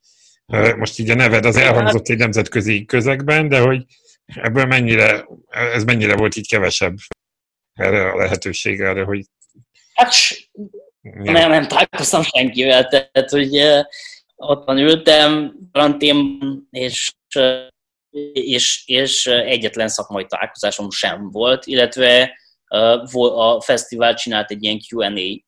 Most 0.76 0.98
így 0.98 1.10
a 1.10 1.14
neved 1.14 1.44
az 1.44 1.56
elhangzott 1.56 2.08
egy 2.08 2.18
nemzetközi 2.18 2.84
közegben, 2.84 3.48
de 3.48 3.60
hogy 3.60 3.84
ebből 4.26 4.64
mennyire, 4.64 5.26
ez 5.48 5.84
mennyire 5.84 6.16
volt 6.16 6.36
így 6.36 6.48
kevesebb 6.48 6.96
erre 7.74 8.10
a 8.10 8.16
lehetőség 8.16 8.80
erre, 8.80 9.02
hogy... 9.02 9.24
Hát 9.94 10.14
ja. 11.02 11.32
nem, 11.32 11.50
nem 11.50 11.68
találkoztam 11.68 12.22
senkivel, 12.22 12.88
tehát 12.88 13.30
hogy 13.30 13.56
ott 14.36 14.64
van 14.64 14.78
ültem, 14.78 15.56
karantén, 15.72 16.38
és, 16.70 17.12
és, 18.32 18.82
és 18.86 19.26
egyetlen 19.26 19.88
szakmai 19.88 20.26
találkozásom 20.26 20.90
sem 20.90 21.30
volt, 21.30 21.66
illetve 21.66 22.38
a 23.34 23.60
fesztivál 23.60 24.14
csinált 24.14 24.50
egy 24.50 24.62
ilyen 24.62 24.80
Q&A 24.88 25.44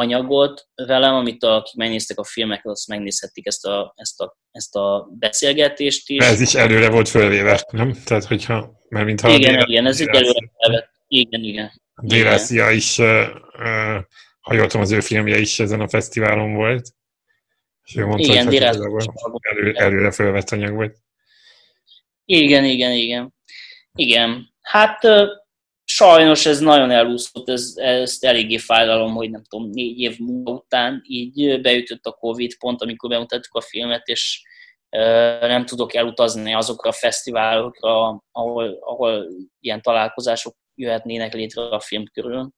anyagot 0.00 0.68
velem, 0.74 1.14
amit 1.14 1.44
akik 1.44 1.74
megnéztek 1.74 2.18
a 2.18 2.24
filmek, 2.24 2.66
azt 2.66 2.88
megnézhetik 2.88 3.46
ezt 3.46 3.66
a, 3.66 3.92
ezt 3.96 4.20
a, 4.20 4.38
ezt 4.50 4.76
a 4.76 5.08
beszélgetést 5.18 6.08
is. 6.08 6.24
Ez 6.24 6.40
is 6.40 6.54
előre 6.54 6.90
volt 6.90 7.08
fölvéve, 7.08 7.66
nem? 7.70 7.92
Tehát, 8.04 8.24
hogyha, 8.24 8.80
mert 8.88 9.06
mintha 9.06 9.28
igen, 9.28 9.52
dél, 9.52 9.64
igen, 9.68 9.86
ez 9.86 10.00
egy 10.00 10.08
előre 10.08 10.50
felvett. 10.58 10.90
Igen, 11.08 11.42
igen. 11.42 11.82
Délászia 12.02 12.70
is, 12.70 12.96
ha 14.40 14.54
jól 14.54 14.66
tudom, 14.66 14.82
az 14.82 14.90
ő 14.90 15.00
filmje 15.00 15.38
is 15.38 15.60
ezen 15.60 15.80
a 15.80 15.88
fesztiválon 15.88 16.54
volt. 16.54 16.88
És 17.84 17.96
ő 17.96 18.06
mondta, 18.06 18.32
igen, 18.32 18.46
hogy 18.46 18.62
hát 18.62 18.76
elő, 19.40 19.72
előre 19.74 20.10
fölvett 20.10 20.50
anyag 20.50 20.74
volt. 20.74 20.96
Igen, 22.24 22.64
igen, 22.64 22.92
igen. 22.92 23.34
Igen. 23.94 24.52
Hát 24.60 25.00
sajnos 26.00 26.46
ez 26.46 26.60
nagyon 26.60 26.90
elúszott, 26.90 27.48
ez, 27.48 27.72
ezt 27.76 28.24
eléggé 28.24 28.58
fájdalom, 28.58 29.14
hogy 29.14 29.30
nem 29.30 29.42
tudom, 29.48 29.70
négy 29.70 29.98
év 29.98 30.18
múlva 30.18 30.50
után 30.50 31.02
így 31.06 31.60
beütött 31.60 32.04
a 32.04 32.12
Covid 32.12 32.58
pont, 32.58 32.82
amikor 32.82 33.10
bemutattuk 33.10 33.54
a 33.54 33.60
filmet, 33.60 34.06
és 34.06 34.42
nem 35.40 35.66
tudok 35.66 35.94
elutazni 35.94 36.54
azokra 36.54 36.90
a 36.90 36.92
fesztiválokra, 36.92 38.22
ahol, 38.32 38.78
ahol 38.80 39.26
ilyen 39.60 39.82
találkozások 39.82 40.54
jöhetnének 40.74 41.32
létre 41.32 41.62
a 41.62 41.80
film 41.80 42.04
körül. 42.12 42.50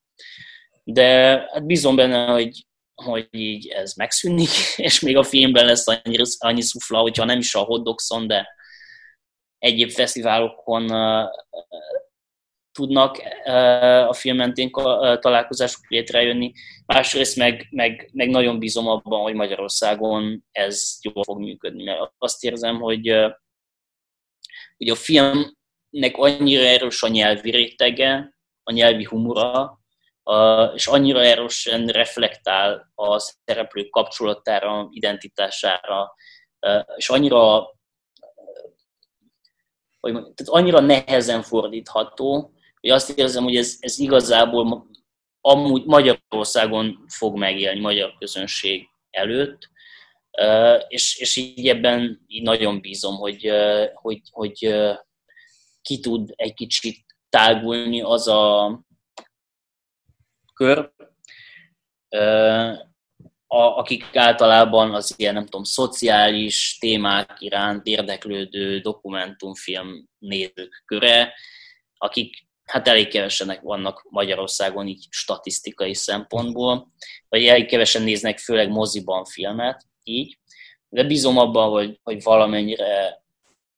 De 0.84 1.04
hát 1.52 1.66
bízom 1.66 1.96
benne, 1.96 2.26
hogy, 2.26 2.66
hogy 2.94 3.28
így 3.30 3.68
ez 3.68 3.94
megszűnik, 3.94 4.50
és 4.86 5.00
még 5.00 5.16
a 5.16 5.22
filmben 5.22 5.64
lesz 5.64 5.88
annyi, 5.88 6.16
annyi 6.38 6.62
szufla, 6.62 7.00
hogyha 7.00 7.24
nem 7.24 7.38
is 7.38 7.54
a 7.54 7.60
Hot 7.60 8.26
de 8.26 8.48
egyéb 9.58 9.90
fesztiválokon 9.90 10.90
tudnak 12.72 13.22
a 14.08 14.12
film 14.12 14.36
mentén 14.36 14.70
találkozások 15.20 15.88
létrejönni. 15.88 16.52
Másrészt 16.86 17.36
meg, 17.36 17.66
meg, 17.70 18.10
meg 18.12 18.28
nagyon 18.28 18.58
bízom 18.58 18.88
abban, 18.88 19.22
hogy 19.22 19.34
Magyarországon 19.34 20.44
ez 20.50 20.98
jól 21.02 21.24
fog 21.24 21.38
működni. 21.38 21.84
Mert 21.84 22.12
azt 22.18 22.44
érzem, 22.44 22.80
hogy 22.80 23.32
hogy 24.76 24.90
a 24.90 24.94
filmnek 24.94 26.16
annyira 26.16 26.62
erős 26.62 27.02
a 27.02 27.08
nyelvi 27.08 27.50
rétege, 27.50 28.34
a 28.62 28.72
nyelvi 28.72 29.04
humora, 29.04 29.80
és 30.74 30.86
annyira 30.86 31.20
erősen 31.20 31.86
reflektál 31.86 32.92
a 32.94 33.18
szereplők 33.18 33.90
kapcsolatára, 33.90 34.88
identitására, 34.90 36.14
és 36.96 37.08
annyira, 37.08 37.58
hogy 40.00 40.12
mondjam, 40.12 40.34
tehát 40.34 40.52
annyira 40.52 40.80
nehezen 40.80 41.42
fordítható, 41.42 42.52
hogy 42.82 42.90
azt 42.90 43.18
érzem, 43.18 43.42
hogy 43.42 43.56
ez, 43.56 43.76
ez 43.80 43.98
igazából 43.98 44.90
amúgy 45.40 45.84
Magyarországon 45.84 47.04
fog 47.08 47.36
megélni 47.36 47.80
magyar 47.80 48.14
közönség 48.18 48.88
előtt, 49.10 49.70
és, 50.88 51.16
és 51.16 51.36
így 51.36 51.68
ebben 51.68 52.24
így 52.26 52.42
nagyon 52.42 52.80
bízom, 52.80 53.16
hogy, 53.16 53.50
hogy, 53.92 54.20
hogy 54.30 54.74
ki 55.82 56.00
tud 56.00 56.32
egy 56.36 56.54
kicsit 56.54 57.04
tágulni 57.28 58.00
az 58.00 58.28
a 58.28 58.80
kör, 60.54 60.92
akik 63.46 64.16
általában 64.16 64.94
az 64.94 65.14
ilyen, 65.16 65.34
nem 65.34 65.44
tudom, 65.44 65.64
szociális 65.64 66.78
témák 66.80 67.36
iránt 67.38 67.86
érdeklődő 67.86 68.78
dokumentumfilm 68.78 70.08
nézők 70.18 70.82
köre, 70.86 71.34
akik 71.96 72.50
hát 72.72 72.88
elég 72.88 73.08
kevesenek 73.08 73.60
vannak 73.60 74.06
Magyarországon 74.10 74.86
így 74.86 75.06
statisztikai 75.10 75.94
szempontból, 75.94 76.92
vagy 77.28 77.46
elég 77.46 77.66
kevesen 77.66 78.02
néznek 78.02 78.38
főleg 78.38 78.68
moziban 78.68 79.24
filmet, 79.24 79.86
így, 80.02 80.38
de 80.88 81.04
bízom 81.04 81.38
abban, 81.38 81.70
hogy, 81.70 82.00
hogy 82.02 82.22
valamennyire 82.22 83.22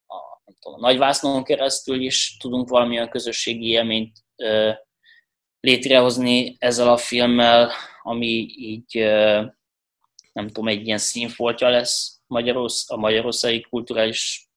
a, 0.07 0.15
nem 0.45 0.55
tudom, 0.59 0.83
a 0.83 0.87
nagyvásznon 0.87 1.43
keresztül 1.43 2.01
is 2.01 2.37
tudunk 2.39 2.69
valamilyen 2.69 3.09
közösségi 3.09 3.67
élményt 3.67 4.17
ö, 4.35 4.71
létrehozni 5.59 6.55
ezzel 6.59 6.89
a 6.89 6.97
filmmel, 6.97 7.71
ami 8.01 8.47
így 8.57 8.97
ö, 8.97 9.43
nem 10.33 10.47
tudom, 10.47 10.67
egy 10.67 10.85
ilyen 10.85 10.97
színfoltja 10.97 11.69
lesz 11.69 12.19
Magyarorsz, 12.27 12.91
a 12.91 12.97
magyarországi 12.97 13.61
kulturális 13.61 14.49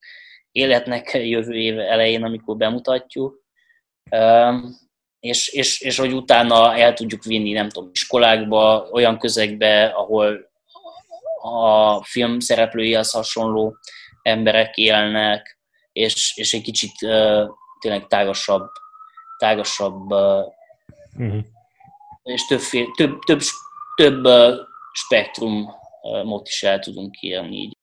életnek 0.53 1.13
jövő 1.13 1.55
év 1.55 1.79
elején, 1.79 2.25
amikor 2.25 2.57
bemutatjuk 2.57 3.47
és, 5.21 5.49
és, 5.49 5.81
és 5.81 5.99
hogy 5.99 6.13
utána 6.13 6.77
el 6.77 6.95
tudjuk 6.95 7.25
vinni, 7.25 7.53
nem 7.53 7.69
tudom, 7.69 7.91
iskolákba, 7.93 8.89
olyan 8.91 9.19
közegbe, 9.19 9.85
ahol 9.85 10.51
a 11.43 12.05
film 12.05 12.41
szereplőihez 12.41 13.11
hasonló 13.11 13.77
emberek 14.23 14.77
élnek, 14.77 15.59
és, 15.93 16.33
és 16.37 16.55
egy 16.55 16.63
kicsit 16.63 16.93
tényleg 17.81 18.07
tágasabb, 18.07 18.71
tágasabb 19.39 20.11
uh-huh. 20.11 21.45
és 22.23 22.47
több, 22.47 22.61
több, 22.97 23.19
több, 23.19 23.43
több 23.97 24.25
spektrumot 24.93 26.49
is 26.49 26.63
el 26.63 26.79
tudunk 26.79 27.21
élni 27.21 27.57
így 27.57 27.78